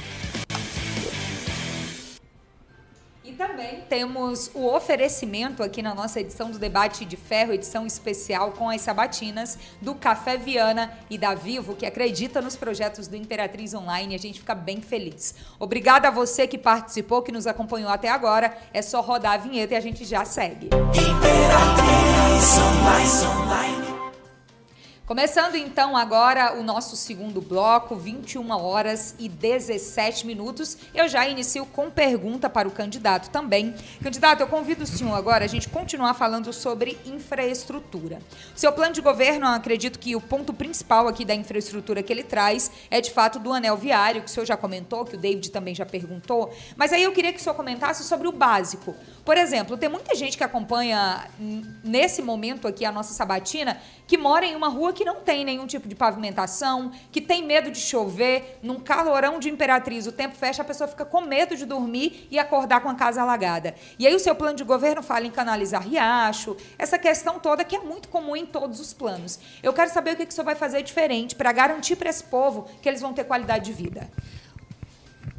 E 3.24 3.32
também 3.32 3.82
temos 3.90 4.52
o 4.54 4.68
oferecimento 4.68 5.64
aqui 5.64 5.82
na 5.82 5.96
nossa 5.96 6.20
edição 6.20 6.52
do 6.52 6.60
Debate 6.60 7.04
de 7.04 7.18
Ferro, 7.18 7.54
edição 7.54 7.88
especial 7.88 8.52
com 8.52 8.70
as 8.70 8.82
sabatinas 8.82 9.58
do 9.82 9.96
Café 9.96 10.38
Viana 10.38 10.96
e 11.10 11.18
da 11.18 11.34
Vivo, 11.34 11.76
que 11.76 11.88
acredita 11.88 12.40
nos 12.40 12.56
projetos 12.56 13.08
do 13.08 13.16
Imperatriz 13.16 13.74
Online. 13.74 14.14
A 14.14 14.20
gente 14.20 14.40
fica 14.40 14.54
bem 14.54 14.80
feliz. 14.80 15.34
Obrigada 15.58 16.10
a 16.10 16.12
você 16.12 16.46
que 16.46 16.60
participou, 16.60 17.24
que 17.24 17.32
nos 17.32 17.48
acompanhou 17.48 17.90
até 17.90 18.10
agora. 18.10 18.56
É 18.72 18.84
só 18.84 19.02
rodar 19.02 19.34
a 19.34 19.38
vinheta 19.38 19.74
e 19.74 19.78
a 19.78 19.82
gente 19.82 20.06
já 20.06 20.24
segue. 20.24 20.68
Imperatriz 20.68 22.60
Online. 22.60 23.42
Online. 23.42 23.75
Começando 25.06 25.54
então 25.54 25.96
agora 25.96 26.58
o 26.58 26.64
nosso 26.64 26.96
segundo 26.96 27.40
bloco, 27.40 27.96
21 27.96 28.50
horas 28.50 29.14
e 29.20 29.30
17 29.30 30.26
minutos. 30.26 30.80
Eu 30.96 31.08
já 31.08 31.28
inicio 31.28 31.64
com 31.64 31.92
pergunta 31.92 32.50
para 32.50 32.68
o 32.68 32.72
candidato 32.72 33.30
também. 33.30 33.76
Candidato, 34.02 34.42
eu 34.42 34.48
convido 34.48 34.84
o 34.84 34.88
senhor 34.88 35.14
agora 35.14 35.46
a 35.46 35.48
gente 35.48 35.70
continuar 35.70 36.16
falando 36.16 36.52
sobre 36.52 36.98
infraestrutura. 37.06 38.20
Seu 38.56 38.74
plano 38.74 38.94
de 38.94 39.02
governo, 39.02 39.46
acredito 39.46 40.00
que 40.00 40.16
o 40.16 40.22
ponto 40.22 40.52
principal 40.52 41.08
aqui 41.08 41.24
da 41.24 41.36
infraestrutura 41.36 42.02
que 42.02 42.12
ele 42.12 42.24
traz 42.24 42.72
é 42.90 43.00
de 43.00 43.12
fato 43.12 43.38
do 43.38 43.54
anel 43.54 43.78
viário, 43.78 44.24
que 44.24 44.28
o 44.28 44.32
senhor 44.32 44.48
já 44.48 44.58
comentou, 44.58 45.06
que 45.06 45.14
o 45.14 45.20
David 45.20 45.52
também 45.52 45.76
já 45.76 45.86
perguntou. 45.86 46.52
Mas 46.76 46.92
aí 46.92 47.04
eu 47.04 47.12
queria 47.12 47.32
que 47.32 47.40
o 47.40 47.44
senhor 47.44 47.54
comentasse 47.54 48.04
sobre 48.04 48.28
o 48.28 48.32
básico. 48.32 48.96
Por 49.24 49.38
exemplo, 49.38 49.78
tem 49.78 49.88
muita 49.88 50.16
gente 50.16 50.36
que 50.36 50.44
acompanha 50.44 51.30
nesse 51.84 52.24
momento 52.24 52.68
aqui 52.68 52.84
a 52.84 52.92
nossa 52.92 53.14
sabatina 53.14 53.80
que 54.08 54.18
mora 54.18 54.46
em 54.46 54.56
uma 54.56 54.68
rua 54.68 54.95
que 54.96 55.06
não 55.06 55.18
tem 55.18 55.46
nenhum 55.46 55.68
tipo 55.68 55.88
de 55.88 55.94
pavimentação, 55.94 56.92
que 57.12 57.22
tem 57.22 57.46
medo 57.46 57.70
de 57.70 57.80
chover, 57.80 58.58
num 58.64 58.80
calorão 58.80 59.38
de 59.38 59.50
Imperatriz, 59.50 60.08
o 60.08 60.12
tempo 60.12 60.36
fecha, 60.36 60.64
a 60.64 60.66
pessoa 60.66 60.88
fica 60.88 61.06
com 61.06 61.22
medo 61.22 61.56
de 61.56 61.66
dormir 61.66 62.28
e 62.32 62.40
acordar 62.40 62.82
com 62.82 62.90
a 62.90 62.96
casa 62.96 63.22
alagada. 63.22 63.76
E 64.00 64.08
aí 64.08 64.16
o 64.16 64.20
seu 64.20 64.34
plano 64.34 64.56
de 64.56 64.64
governo 64.64 65.04
fala 65.04 65.28
em 65.28 65.32
canalizar 65.32 65.88
riacho, 65.88 66.58
essa 66.80 66.98
questão 66.98 67.40
toda 67.40 67.64
que 67.64 67.76
é 67.76 67.80
muito 67.82 68.08
comum 68.08 68.36
em 68.36 68.46
todos 68.46 68.80
os 68.80 68.94
planos. 68.94 69.38
Eu 69.62 69.74
quero 69.74 69.92
saber 69.92 70.14
o 70.14 70.16
que, 70.16 70.26
que 70.26 70.32
o 70.32 70.34
senhor 70.34 70.46
vai 70.46 70.56
fazer 70.56 70.82
diferente 70.82 71.36
para 71.36 71.52
garantir 71.52 71.96
para 71.98 72.10
esse 72.10 72.24
povo 72.24 72.68
que 72.82 72.90
eles 72.90 73.02
vão 73.02 73.14
ter 73.14 73.26
qualidade 73.26 73.66
de 73.66 73.74
vida. 73.74 74.10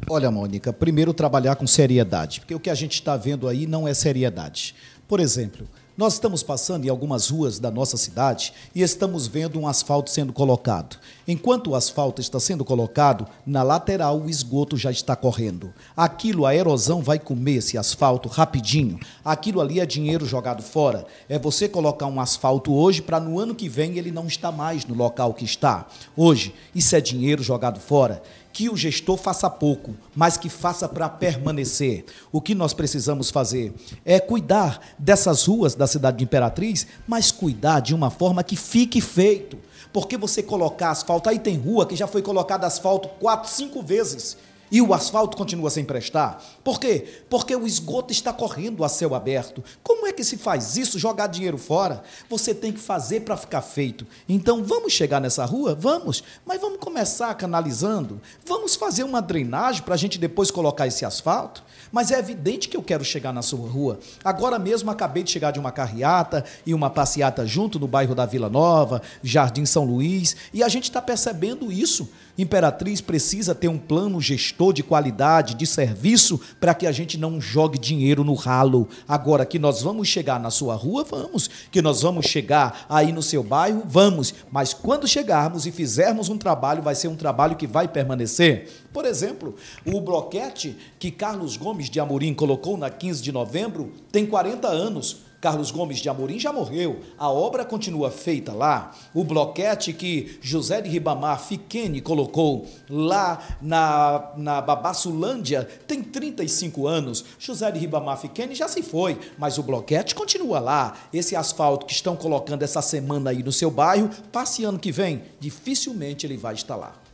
Olha, 0.08 0.30
Mônica, 0.30 0.72
primeiro 0.72 1.12
trabalhar 1.12 1.56
com 1.56 1.66
seriedade, 1.66 2.40
porque 2.40 2.54
o 2.54 2.60
que 2.60 2.70
a 2.70 2.74
gente 2.74 2.92
está 2.92 3.16
vendo 3.16 3.48
aí 3.48 3.66
não 3.66 3.88
é 3.88 3.94
seriedade. 3.94 4.74
Por 5.08 5.18
exemplo, 5.18 5.66
nós 5.96 6.12
estamos 6.12 6.42
passando 6.42 6.84
em 6.84 6.90
algumas 6.90 7.30
ruas 7.30 7.58
da 7.58 7.70
nossa 7.70 7.96
cidade 7.96 8.52
e 8.74 8.82
estamos 8.82 9.26
vendo 9.26 9.58
um 9.58 9.66
asfalto 9.66 10.10
sendo 10.10 10.30
colocado. 10.30 10.98
Enquanto 11.26 11.70
o 11.70 11.74
asfalto 11.74 12.20
está 12.20 12.38
sendo 12.38 12.66
colocado, 12.66 13.26
na 13.46 13.62
lateral 13.62 14.20
o 14.20 14.28
esgoto 14.28 14.76
já 14.76 14.90
está 14.90 15.16
correndo. 15.16 15.72
Aquilo, 15.96 16.44
a 16.44 16.54
erosão 16.54 17.00
vai 17.00 17.18
comer 17.18 17.56
esse 17.56 17.78
asfalto 17.78 18.28
rapidinho. 18.28 19.00
Aquilo 19.24 19.58
ali 19.60 19.80
é 19.80 19.86
dinheiro 19.86 20.26
jogado 20.26 20.62
fora. 20.62 21.06
É 21.30 21.38
você 21.38 21.66
colocar 21.66 22.06
um 22.06 22.20
asfalto 22.20 22.74
hoje 22.74 23.00
para 23.00 23.18
no 23.18 23.40
ano 23.40 23.54
que 23.54 23.68
vem 23.68 23.96
ele 23.96 24.10
não 24.10 24.26
estar 24.26 24.52
mais 24.52 24.84
no 24.84 24.94
local 24.94 25.32
que 25.32 25.46
está. 25.46 25.86
Hoje, 26.14 26.54
isso 26.74 26.94
é 26.94 27.00
dinheiro 27.00 27.42
jogado 27.42 27.80
fora 27.80 28.22
que 28.56 28.70
o 28.70 28.76
gestor 28.76 29.18
faça 29.18 29.50
pouco, 29.50 29.94
mas 30.14 30.38
que 30.38 30.48
faça 30.48 30.88
para 30.88 31.10
permanecer. 31.10 32.06
O 32.32 32.40
que 32.40 32.54
nós 32.54 32.72
precisamos 32.72 33.28
fazer 33.28 33.74
é 34.02 34.18
cuidar 34.18 34.80
dessas 34.98 35.44
ruas 35.44 35.74
da 35.74 35.86
cidade 35.86 36.16
de 36.16 36.24
Imperatriz, 36.24 36.86
mas 37.06 37.30
cuidar 37.30 37.80
de 37.80 37.94
uma 37.94 38.08
forma 38.08 38.42
que 38.42 38.56
fique 38.56 38.98
feito. 38.98 39.58
Porque 39.92 40.16
você 40.16 40.42
colocar 40.42 40.90
asfalto, 40.90 41.28
aí 41.28 41.38
tem 41.38 41.58
rua 41.58 41.84
que 41.84 41.94
já 41.94 42.06
foi 42.06 42.22
colocado 42.22 42.64
asfalto 42.64 43.10
quatro, 43.20 43.50
cinco 43.50 43.82
vezes 43.82 44.38
e 44.70 44.80
o 44.82 44.92
asfalto 44.92 45.36
continua 45.36 45.70
sem 45.70 45.84
prestar? 45.84 46.42
Por 46.64 46.80
quê? 46.80 47.22
Porque 47.28 47.54
o 47.54 47.66
esgoto 47.66 48.12
está 48.12 48.32
correndo 48.32 48.84
a 48.84 48.88
céu 48.88 49.14
aberto. 49.14 49.62
Como 49.82 50.06
é 50.06 50.12
que 50.12 50.24
se 50.24 50.36
faz 50.36 50.76
isso? 50.76 50.98
Jogar 50.98 51.28
dinheiro 51.28 51.58
fora? 51.58 52.02
Você 52.28 52.54
tem 52.54 52.72
que 52.72 52.80
fazer 52.80 53.20
para 53.20 53.36
ficar 53.36 53.62
feito. 53.62 54.06
Então 54.28 54.64
vamos 54.64 54.92
chegar 54.92 55.20
nessa 55.20 55.44
rua? 55.44 55.74
Vamos, 55.74 56.22
mas 56.44 56.60
vamos 56.60 56.78
começar 56.80 57.34
canalizando. 57.34 58.20
Vamos 58.44 58.74
fazer 58.74 59.04
uma 59.04 59.22
drenagem 59.22 59.82
para 59.82 59.94
a 59.94 59.98
gente 59.98 60.18
depois 60.18 60.50
colocar 60.50 60.86
esse 60.86 61.04
asfalto. 61.04 61.62
Mas 61.92 62.10
é 62.10 62.18
evidente 62.18 62.68
que 62.68 62.76
eu 62.76 62.82
quero 62.82 63.04
chegar 63.04 63.32
na 63.32 63.42
sua 63.42 63.68
rua. 63.68 63.98
Agora 64.24 64.58
mesmo 64.58 64.90
acabei 64.90 65.22
de 65.22 65.30
chegar 65.30 65.50
de 65.50 65.58
uma 65.58 65.72
carreata 65.72 66.44
e 66.64 66.74
uma 66.74 66.90
passeata 66.90 67.46
junto 67.46 67.78
no 67.78 67.86
bairro 67.86 68.14
da 68.14 68.26
Vila 68.26 68.48
Nova, 68.48 69.02
Jardim 69.22 69.64
São 69.64 69.84
Luís, 69.84 70.36
e 70.52 70.62
a 70.62 70.68
gente 70.68 70.84
está 70.84 71.00
percebendo 71.00 71.70
isso. 71.70 72.08
Imperatriz 72.38 73.00
precisa 73.00 73.54
ter 73.54 73.68
um 73.68 73.78
plano 73.78 74.20
gestor 74.20 74.72
de 74.72 74.82
qualidade, 74.82 75.54
de 75.54 75.66
serviço, 75.66 76.38
para 76.60 76.74
que 76.74 76.86
a 76.86 76.92
gente 76.92 77.16
não 77.16 77.40
jogue 77.40 77.78
dinheiro 77.78 78.22
no 78.22 78.34
ralo. 78.34 78.88
Agora 79.08 79.46
que 79.46 79.58
nós 79.58 79.80
vamos 79.80 80.08
chegar 80.08 80.38
na 80.38 80.50
sua 80.50 80.74
rua, 80.74 81.04
vamos. 81.04 81.48
Que 81.70 81.80
nós 81.80 82.02
vamos 82.02 82.26
chegar 82.26 82.84
aí 82.88 83.10
no 83.12 83.22
seu 83.22 83.42
bairro, 83.42 83.82
vamos. 83.86 84.34
Mas 84.50 84.74
quando 84.74 85.08
chegarmos 85.08 85.66
e 85.66 85.72
fizermos 85.72 86.28
um 86.28 86.36
trabalho, 86.36 86.82
vai 86.82 86.94
ser 86.94 87.08
um 87.08 87.16
trabalho 87.16 87.56
que 87.56 87.66
vai 87.66 87.88
permanecer. 87.88 88.68
Por 88.92 89.04
exemplo, 89.04 89.54
o 89.84 90.00
bloquete 90.00 90.76
que 90.98 91.10
Carlos 91.10 91.56
Gomes 91.56 91.88
de 91.88 92.00
Amorim 92.00 92.34
colocou 92.34 92.76
na 92.76 92.90
15 92.90 93.22
de 93.22 93.32
novembro 93.32 93.92
tem 94.12 94.26
40 94.26 94.68
anos. 94.68 95.25
Carlos 95.40 95.70
Gomes 95.70 95.98
de 95.98 96.08
Amorim 96.08 96.38
já 96.38 96.52
morreu, 96.52 97.00
a 97.18 97.30
obra 97.30 97.64
continua 97.64 98.10
feita 98.10 98.52
lá. 98.52 98.94
O 99.14 99.24
bloquete 99.24 99.92
que 99.92 100.38
José 100.40 100.80
de 100.80 100.88
Ribamar 100.88 101.40
Fiquene 101.40 102.00
colocou 102.00 102.66
lá 102.88 103.42
na, 103.60 104.32
na 104.36 104.60
Babassulândia 104.60 105.68
tem 105.86 106.02
35 106.02 106.86
anos. 106.86 107.24
José 107.38 107.70
de 107.70 107.78
Ribamar 107.78 108.18
Fiquene 108.18 108.54
já 108.54 108.68
se 108.68 108.82
foi, 108.82 109.18
mas 109.38 109.58
o 109.58 109.62
bloquete 109.62 110.14
continua 110.14 110.58
lá. 110.58 110.96
Esse 111.12 111.36
asfalto 111.36 111.86
que 111.86 111.92
estão 111.92 112.16
colocando 112.16 112.62
essa 112.62 112.82
semana 112.82 113.30
aí 113.30 113.42
no 113.42 113.52
seu 113.52 113.70
bairro, 113.70 114.10
passe 114.32 114.64
ano 114.64 114.78
que 114.78 114.92
vem, 114.92 115.22
dificilmente 115.38 116.26
ele 116.26 116.36
vai 116.36 116.54
estar 116.54 116.76
lá. 116.76 117.05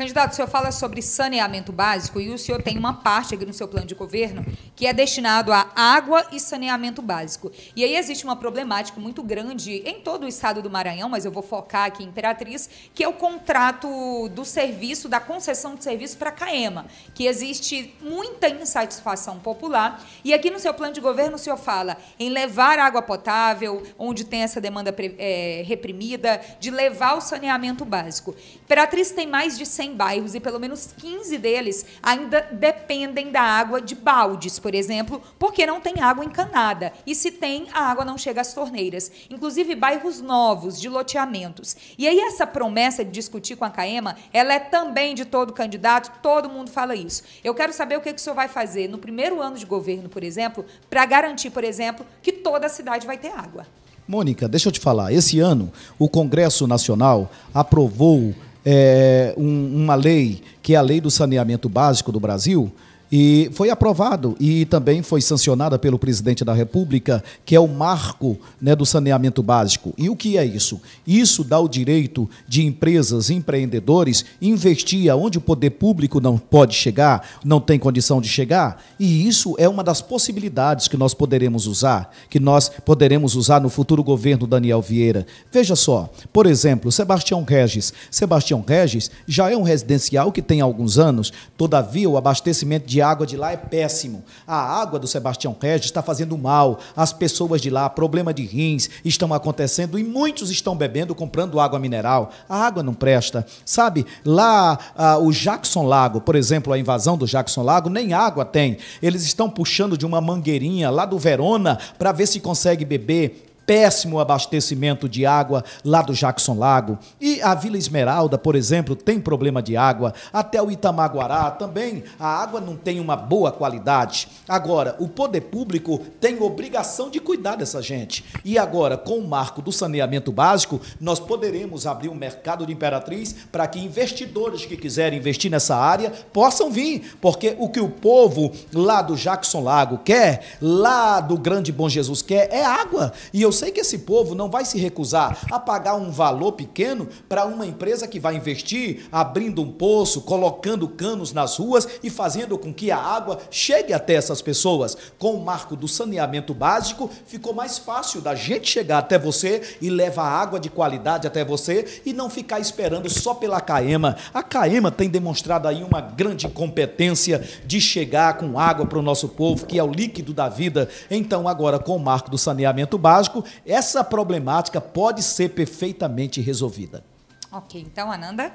Candidato, 0.00 0.32
o 0.32 0.34
senhor 0.34 0.48
fala 0.48 0.72
sobre 0.72 1.02
saneamento 1.02 1.70
básico 1.70 2.18
e 2.22 2.30
o 2.30 2.38
senhor 2.38 2.62
tem 2.62 2.78
uma 2.78 2.94
parte 2.94 3.34
aqui 3.34 3.44
no 3.44 3.52
seu 3.52 3.68
plano 3.68 3.86
de 3.86 3.94
governo 3.94 4.42
que 4.74 4.86
é 4.86 4.94
destinado 4.94 5.52
a 5.52 5.70
água 5.76 6.26
e 6.32 6.40
saneamento 6.40 7.02
básico. 7.02 7.52
E 7.76 7.84
aí 7.84 7.94
existe 7.94 8.24
uma 8.24 8.34
problemática 8.34 8.98
muito 8.98 9.22
grande 9.22 9.82
em 9.84 10.00
todo 10.00 10.24
o 10.24 10.26
estado 10.26 10.62
do 10.62 10.70
Maranhão, 10.70 11.10
mas 11.10 11.26
eu 11.26 11.30
vou 11.30 11.42
focar 11.42 11.84
aqui 11.84 12.02
em 12.02 12.06
Imperatriz, 12.06 12.70
que 12.94 13.04
é 13.04 13.08
o 13.08 13.12
contrato 13.12 14.26
do 14.30 14.42
serviço, 14.42 15.06
da 15.06 15.20
concessão 15.20 15.74
de 15.74 15.84
serviço 15.84 16.16
para 16.16 16.30
a 16.30 16.32
CAEMA, 16.32 16.86
que 17.14 17.26
existe 17.26 17.94
muita 18.00 18.48
insatisfação 18.48 19.38
popular. 19.38 20.02
E 20.24 20.32
aqui 20.32 20.48
no 20.50 20.58
seu 20.58 20.72
plano 20.72 20.94
de 20.94 21.00
governo 21.02 21.36
o 21.36 21.38
senhor 21.38 21.58
fala 21.58 21.98
em 22.18 22.30
levar 22.30 22.78
água 22.78 23.02
potável, 23.02 23.82
onde 23.98 24.24
tem 24.24 24.40
essa 24.40 24.62
demanda 24.62 24.94
é, 25.18 25.62
reprimida, 25.66 26.40
de 26.58 26.70
levar 26.70 27.18
o 27.18 27.20
saneamento 27.20 27.84
básico. 27.84 28.34
Imperatriz 28.64 29.10
tem 29.10 29.26
mais 29.26 29.58
de 29.58 29.66
100 29.66 29.89
100 29.90 29.96
bairros 29.96 30.34
e 30.34 30.40
pelo 30.40 30.60
menos 30.60 30.90
15 30.96 31.36
deles 31.38 31.84
ainda 32.02 32.48
dependem 32.52 33.30
da 33.30 33.42
água 33.42 33.80
de 33.80 33.94
baldes, 33.94 34.58
por 34.58 34.74
exemplo, 34.74 35.20
porque 35.38 35.66
não 35.66 35.80
tem 35.80 36.00
água 36.00 36.24
encanada. 36.24 36.92
E 37.06 37.14
se 37.14 37.30
tem, 37.30 37.66
a 37.72 37.90
água 37.90 38.04
não 38.04 38.16
chega 38.16 38.40
às 38.40 38.54
torneiras. 38.54 39.10
Inclusive 39.28 39.74
bairros 39.74 40.20
novos, 40.20 40.80
de 40.80 40.88
loteamentos. 40.88 41.76
E 41.98 42.06
aí 42.06 42.18
essa 42.20 42.46
promessa 42.46 43.04
de 43.04 43.10
discutir 43.10 43.56
com 43.56 43.64
a 43.64 43.70
CAEMA, 43.70 44.16
ela 44.32 44.54
é 44.54 44.58
também 44.58 45.14
de 45.14 45.24
todo 45.24 45.52
candidato, 45.52 46.20
todo 46.22 46.48
mundo 46.48 46.70
fala 46.70 46.94
isso. 46.94 47.22
Eu 47.42 47.54
quero 47.54 47.72
saber 47.72 47.96
o 47.96 48.00
que, 48.00 48.12
que 48.12 48.20
o 48.20 48.22
senhor 48.22 48.36
vai 48.36 48.48
fazer 48.48 48.88
no 48.88 48.98
primeiro 48.98 49.40
ano 49.40 49.56
de 49.56 49.66
governo, 49.66 50.08
por 50.08 50.22
exemplo, 50.22 50.64
para 50.88 51.04
garantir, 51.04 51.50
por 51.50 51.64
exemplo, 51.64 52.06
que 52.22 52.32
toda 52.32 52.66
a 52.66 52.70
cidade 52.70 53.06
vai 53.06 53.18
ter 53.18 53.32
água. 53.32 53.66
Mônica, 54.06 54.48
deixa 54.48 54.68
eu 54.68 54.72
te 54.72 54.80
falar. 54.80 55.12
Esse 55.12 55.38
ano, 55.38 55.72
o 55.98 56.08
Congresso 56.08 56.66
Nacional 56.66 57.30
aprovou 57.54 58.34
é, 58.64 59.34
um, 59.36 59.82
uma 59.82 59.94
lei, 59.94 60.42
que 60.62 60.74
é 60.74 60.76
a 60.76 60.82
Lei 60.82 61.00
do 61.00 61.10
Saneamento 61.10 61.68
Básico 61.68 62.12
do 62.12 62.20
Brasil, 62.20 62.70
e 63.12 63.50
foi 63.52 63.70
aprovado 63.70 64.36
e 64.38 64.64
também 64.66 65.02
foi 65.02 65.20
sancionada 65.20 65.78
pelo 65.78 65.98
presidente 65.98 66.44
da 66.44 66.54
República, 66.54 67.22
que 67.44 67.56
é 67.56 67.60
o 67.60 67.66
marco 67.66 68.38
né, 68.60 68.76
do 68.76 68.86
saneamento 68.86 69.42
básico. 69.42 69.92
E 69.98 70.08
o 70.08 70.14
que 70.14 70.38
é 70.38 70.44
isso? 70.44 70.80
Isso 71.06 71.42
dá 71.42 71.58
o 71.58 71.68
direito 71.68 72.28
de 72.46 72.64
empresas, 72.64 73.30
empreendedores, 73.30 74.24
investir 74.40 75.14
onde 75.16 75.38
o 75.38 75.40
poder 75.40 75.70
público 75.70 76.20
não 76.20 76.38
pode 76.38 76.74
chegar, 76.74 77.28
não 77.44 77.60
tem 77.60 77.78
condição 77.78 78.20
de 78.20 78.28
chegar. 78.28 78.82
E 78.98 79.26
isso 79.26 79.54
é 79.58 79.68
uma 79.68 79.82
das 79.82 80.00
possibilidades 80.00 80.86
que 80.86 80.96
nós 80.96 81.14
poderemos 81.14 81.66
usar, 81.66 82.14
que 82.28 82.38
nós 82.38 82.68
poderemos 82.68 83.34
usar 83.34 83.60
no 83.60 83.70
futuro 83.70 84.04
governo 84.04 84.46
Daniel 84.46 84.80
Vieira. 84.80 85.26
Veja 85.50 85.74
só, 85.74 86.08
por 86.32 86.46
exemplo, 86.46 86.92
Sebastião 86.92 87.42
Regis. 87.42 87.92
Sebastião 88.10 88.64
Regis 88.66 89.10
já 89.26 89.50
é 89.50 89.56
um 89.56 89.62
residencial 89.62 90.30
que 90.30 90.42
tem 90.42 90.60
alguns 90.60 90.98
anos, 90.98 91.32
todavia 91.56 92.08
o 92.08 92.16
abastecimento 92.16 92.86
de 92.86 92.99
água 93.02 93.26
de 93.26 93.36
lá 93.36 93.52
é 93.52 93.56
péssimo. 93.56 94.24
A 94.46 94.80
água 94.80 94.98
do 94.98 95.06
Sebastião 95.06 95.56
Regis 95.60 95.86
está 95.86 96.02
fazendo 96.02 96.36
mal. 96.36 96.78
As 96.96 97.12
pessoas 97.12 97.60
de 97.60 97.70
lá, 97.70 97.88
problema 97.88 98.32
de 98.32 98.44
rins 98.44 98.88
estão 99.04 99.32
acontecendo 99.32 99.98
e 99.98 100.04
muitos 100.04 100.50
estão 100.50 100.76
bebendo, 100.76 101.14
comprando 101.14 101.60
água 101.60 101.78
mineral. 101.78 102.30
A 102.48 102.66
água 102.66 102.82
não 102.82 102.94
presta. 102.94 103.46
Sabe, 103.64 104.06
lá 104.24 104.78
ah, 104.96 105.18
o 105.18 105.30
Jackson 105.32 105.86
Lago, 105.86 106.20
por 106.20 106.34
exemplo, 106.34 106.72
a 106.72 106.78
invasão 106.78 107.16
do 107.16 107.26
Jackson 107.26 107.62
Lago, 107.62 107.88
nem 107.88 108.12
água 108.12 108.44
tem. 108.44 108.78
Eles 109.02 109.22
estão 109.22 109.48
puxando 109.48 109.96
de 109.96 110.06
uma 110.06 110.20
mangueirinha 110.20 110.90
lá 110.90 111.04
do 111.04 111.18
Verona 111.18 111.78
para 111.98 112.12
ver 112.12 112.26
se 112.26 112.40
consegue 112.40 112.84
beber 112.84 113.49
péssimo 113.70 114.18
abastecimento 114.18 115.08
de 115.08 115.24
água 115.24 115.62
lá 115.84 116.02
do 116.02 116.12
Jackson 116.12 116.58
Lago. 116.58 116.98
E 117.20 117.40
a 117.40 117.54
Vila 117.54 117.78
Esmeralda, 117.78 118.36
por 118.36 118.56
exemplo, 118.56 118.96
tem 118.96 119.20
problema 119.20 119.62
de 119.62 119.76
água. 119.76 120.12
Até 120.32 120.60
o 120.60 120.72
Itamaguará 120.72 121.52
também 121.52 122.02
a 122.18 122.26
água 122.26 122.60
não 122.60 122.74
tem 122.74 122.98
uma 122.98 123.14
boa 123.14 123.52
qualidade. 123.52 124.26
Agora, 124.48 124.96
o 124.98 125.06
poder 125.06 125.42
público 125.42 126.00
tem 126.20 126.42
obrigação 126.42 127.08
de 127.08 127.20
cuidar 127.20 127.54
dessa 127.54 127.80
gente. 127.80 128.24
E 128.44 128.58
agora, 128.58 128.96
com 128.96 129.18
o 129.18 129.28
marco 129.28 129.62
do 129.62 129.70
saneamento 129.70 130.32
básico, 130.32 130.80
nós 131.00 131.20
poderemos 131.20 131.86
abrir 131.86 132.08
um 132.08 132.14
mercado 132.16 132.66
de 132.66 132.72
Imperatriz 132.72 133.36
para 133.52 133.68
que 133.68 133.78
investidores 133.78 134.66
que 134.66 134.76
quiserem 134.76 135.20
investir 135.20 135.48
nessa 135.48 135.76
área 135.76 136.10
possam 136.32 136.72
vir, 136.72 137.16
porque 137.20 137.54
o 137.56 137.68
que 137.68 137.78
o 137.78 137.88
povo 137.88 138.50
lá 138.74 139.00
do 139.00 139.14
Jackson 139.14 139.62
Lago 139.62 139.98
quer, 139.98 140.56
lá 140.60 141.20
do 141.20 141.38
Grande 141.38 141.70
Bom 141.70 141.88
Jesus 141.88 142.20
quer, 142.20 142.48
é 142.52 142.64
água. 142.64 143.12
E 143.32 143.40
eu 143.40 143.59
sei 143.60 143.70
que 143.70 143.80
esse 143.80 143.98
povo 143.98 144.34
não 144.34 144.48
vai 144.48 144.64
se 144.64 144.78
recusar 144.78 145.38
a 145.52 145.58
pagar 145.58 145.94
um 145.94 146.10
valor 146.10 146.52
pequeno 146.52 147.06
para 147.28 147.44
uma 147.44 147.66
empresa 147.66 148.08
que 148.08 148.18
vai 148.18 148.34
investir 148.34 149.06
abrindo 149.12 149.60
um 149.60 149.70
poço, 149.70 150.22
colocando 150.22 150.88
canos 150.88 151.34
nas 151.34 151.58
ruas 151.58 151.86
e 152.02 152.08
fazendo 152.08 152.56
com 152.56 152.72
que 152.72 152.90
a 152.90 152.96
água 152.96 153.38
chegue 153.50 153.92
até 153.92 154.14
essas 154.14 154.40
pessoas. 154.40 154.96
Com 155.18 155.34
o 155.34 155.44
marco 155.44 155.76
do 155.76 155.86
saneamento 155.86 156.54
básico, 156.54 157.10
ficou 157.26 157.52
mais 157.52 157.76
fácil 157.76 158.22
da 158.22 158.34
gente 158.34 158.66
chegar 158.66 158.98
até 158.98 159.18
você 159.18 159.76
e 159.78 159.90
levar 159.90 160.24
água 160.24 160.58
de 160.58 160.70
qualidade 160.70 161.26
até 161.26 161.44
você 161.44 162.00
e 162.06 162.14
não 162.14 162.30
ficar 162.30 162.60
esperando 162.60 163.10
só 163.10 163.34
pela 163.34 163.60
CAEMA. 163.60 164.16
A 164.32 164.42
CAEMA 164.42 164.90
tem 164.90 165.10
demonstrado 165.10 165.68
aí 165.68 165.82
uma 165.82 166.00
grande 166.00 166.48
competência 166.48 167.46
de 167.66 167.78
chegar 167.78 168.38
com 168.38 168.58
água 168.58 168.86
para 168.86 168.98
o 168.98 169.02
nosso 169.02 169.28
povo, 169.28 169.66
que 169.66 169.78
é 169.78 169.84
o 169.84 169.92
líquido 169.92 170.32
da 170.32 170.48
vida. 170.48 170.88
Então, 171.10 171.46
agora, 171.46 171.78
com 171.78 171.94
o 171.94 172.00
marco 172.00 172.30
do 172.30 172.38
saneamento 172.38 172.96
básico, 172.96 173.39
essa 173.66 174.02
problemática 174.02 174.80
pode 174.80 175.22
ser 175.22 175.50
perfeitamente 175.50 176.40
resolvida. 176.40 177.04
Ok, 177.52 177.80
então, 177.80 178.10
Ananda. 178.10 178.52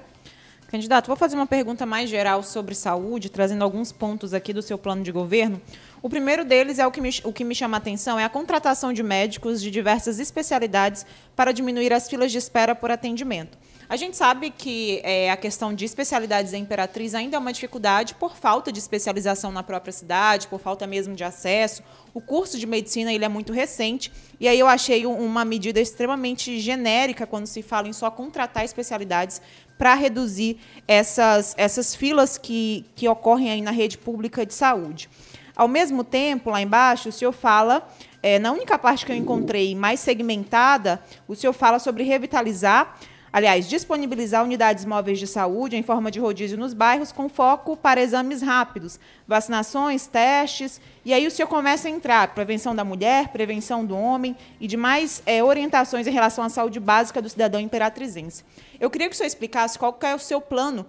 Candidato, 0.67 1.07
vou 1.07 1.15
fazer 1.15 1.35
uma 1.35 1.45
pergunta 1.45 1.85
mais 1.85 2.09
geral 2.09 2.41
sobre 2.41 2.73
saúde, 2.73 3.29
trazendo 3.29 3.63
alguns 3.63 3.91
pontos 3.91 4.33
aqui 4.33 4.51
do 4.51 4.61
seu 4.61 4.77
plano 4.77 5.03
de 5.03 5.11
governo. 5.11 5.61
O 6.01 6.09
primeiro 6.09 6.43
deles 6.43 6.79
é 6.79 6.87
o 6.87 6.91
que 6.91 6.99
me, 6.99 7.09
o 7.23 7.31
que 7.31 7.43
me 7.43 7.53
chama 7.53 7.77
a 7.77 7.79
atenção, 7.79 8.19
é 8.19 8.23
a 8.23 8.29
contratação 8.29 8.91
de 8.91 9.03
médicos 9.03 9.61
de 9.61 9.69
diversas 9.69 10.19
especialidades 10.19 11.05
para 11.35 11.51
diminuir 11.51 11.93
as 11.93 12.09
filas 12.09 12.31
de 12.31 12.39
espera 12.39 12.73
por 12.73 12.89
atendimento. 12.89 13.57
A 13.87 13.95
gente 13.97 14.17
sabe 14.17 14.49
que 14.49 14.99
é, 15.03 15.29
a 15.29 15.37
questão 15.37 15.71
de 15.71 15.85
especialidades 15.85 16.53
em 16.53 16.63
Imperatriz 16.63 17.13
ainda 17.13 17.37
é 17.37 17.39
uma 17.39 17.53
dificuldade 17.53 18.15
por 18.15 18.35
falta 18.35 18.71
de 18.71 18.79
especialização 18.79 19.51
na 19.51 19.61
própria 19.61 19.91
cidade, 19.91 20.47
por 20.47 20.59
falta 20.59 20.87
mesmo 20.87 21.13
de 21.13 21.23
acesso. 21.23 21.83
O 22.11 22.19
curso 22.19 22.57
de 22.57 22.65
medicina 22.65 23.13
ele 23.13 23.23
é 23.23 23.29
muito 23.29 23.53
recente 23.53 24.11
e 24.39 24.47
aí 24.47 24.59
eu 24.59 24.65
achei 24.65 25.05
uma 25.05 25.45
medida 25.45 25.79
extremamente 25.79 26.59
genérica 26.59 27.27
quando 27.27 27.45
se 27.45 27.61
fala 27.61 27.87
em 27.87 27.93
só 27.93 28.09
contratar 28.09 28.65
especialidades 28.65 29.39
para 29.77 29.93
reduzir 29.93 30.57
essas, 30.87 31.53
essas 31.55 31.93
filas 31.93 32.39
que, 32.39 32.85
que 32.95 33.07
ocorrem 33.07 33.51
aí 33.51 33.61
na 33.61 33.71
rede 33.71 33.99
pública 33.99 34.45
de 34.45 34.53
saúde. 34.53 35.09
Ao 35.55 35.67
mesmo 35.67 36.03
tempo, 36.03 36.49
lá 36.49 36.59
embaixo, 36.59 37.09
o 37.09 37.11
senhor 37.11 37.31
fala, 37.31 37.87
é, 38.21 38.39
na 38.39 38.51
única 38.51 38.79
parte 38.79 39.05
que 39.05 39.11
eu 39.11 39.15
encontrei 39.15 39.75
mais 39.75 39.99
segmentada, 39.99 41.01
o 41.27 41.35
senhor 41.35 41.53
fala 41.53 41.77
sobre 41.77 42.03
revitalizar 42.03 42.97
Aliás, 43.35 43.67
disponibilizar 43.67 44.45
unidades 44.45 44.85
móveis 44.85 45.19
de 45.19 45.27
saúde 45.27 45.75
em 45.75 45.83
forma 45.83 46.09
de 46.09 46.21
rodízio 46.21 46.57
nos 46.57 46.73
bairros 46.73 47.11
com 47.11 47.27
foco 47.27 47.75
para 47.75 48.01
exames 48.01 48.41
rápidos, 48.41 48.97
vacinações, 49.27 50.07
testes. 50.07 50.79
E 51.03 51.13
aí 51.13 51.27
o 51.27 51.29
senhor 51.29 51.49
começa 51.49 51.89
a 51.89 51.91
entrar 51.91 52.33
prevenção 52.33 52.73
da 52.73 52.85
mulher, 52.85 53.27
prevenção 53.33 53.83
do 53.83 53.93
homem 53.93 54.37
e 54.57 54.67
demais 54.67 55.21
é, 55.25 55.43
orientações 55.43 56.07
em 56.07 56.11
relação 56.11 56.45
à 56.45 56.49
saúde 56.49 56.79
básica 56.79 57.21
do 57.21 57.27
cidadão 57.27 57.59
imperatrizense. 57.59 58.41
Eu 58.79 58.89
queria 58.89 59.09
que 59.09 59.15
o 59.15 59.17
senhor 59.17 59.27
explicasse 59.27 59.77
qual 59.77 59.99
é 60.03 60.15
o 60.15 60.19
seu 60.19 60.39
plano 60.39 60.85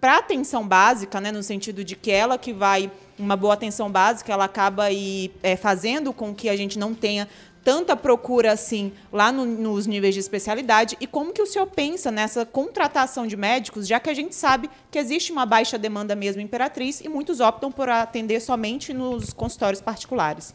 para 0.00 0.16
atenção 0.16 0.66
básica, 0.66 1.20
né, 1.20 1.30
no 1.30 1.42
sentido 1.42 1.84
de 1.84 1.94
que 1.94 2.10
ela 2.10 2.38
que 2.38 2.54
vai 2.54 2.90
uma 3.18 3.36
boa 3.36 3.52
atenção 3.52 3.90
básica, 3.90 4.32
ela 4.32 4.46
acaba 4.46 4.84
aí, 4.84 5.30
é, 5.42 5.56
fazendo 5.56 6.12
com 6.12 6.34
que 6.34 6.48
a 6.48 6.56
gente 6.56 6.78
não 6.78 6.94
tenha 6.94 7.28
tanta 7.64 7.96
procura 7.96 8.52
assim 8.52 8.92
lá 9.12 9.30
no, 9.30 9.44
nos 9.44 9.86
níveis 9.86 10.14
de 10.14 10.20
especialidade 10.20 10.96
e 11.00 11.06
como 11.06 11.32
que 11.32 11.42
o 11.42 11.46
senhor 11.46 11.66
pensa 11.66 12.10
nessa 12.10 12.44
contratação 12.44 13.26
de 13.26 13.36
médicos, 13.36 13.86
já 13.86 14.00
que 14.00 14.10
a 14.10 14.14
gente 14.14 14.34
sabe 14.34 14.68
que 14.90 14.98
existe 14.98 15.32
uma 15.32 15.46
baixa 15.46 15.78
demanda 15.78 16.14
mesmo 16.14 16.40
em 16.40 16.44
Imperatriz 16.44 17.00
e 17.00 17.08
muitos 17.08 17.40
optam 17.40 17.70
por 17.70 17.88
atender 17.88 18.40
somente 18.40 18.92
nos 18.92 19.32
consultórios 19.32 19.80
particulares. 19.80 20.54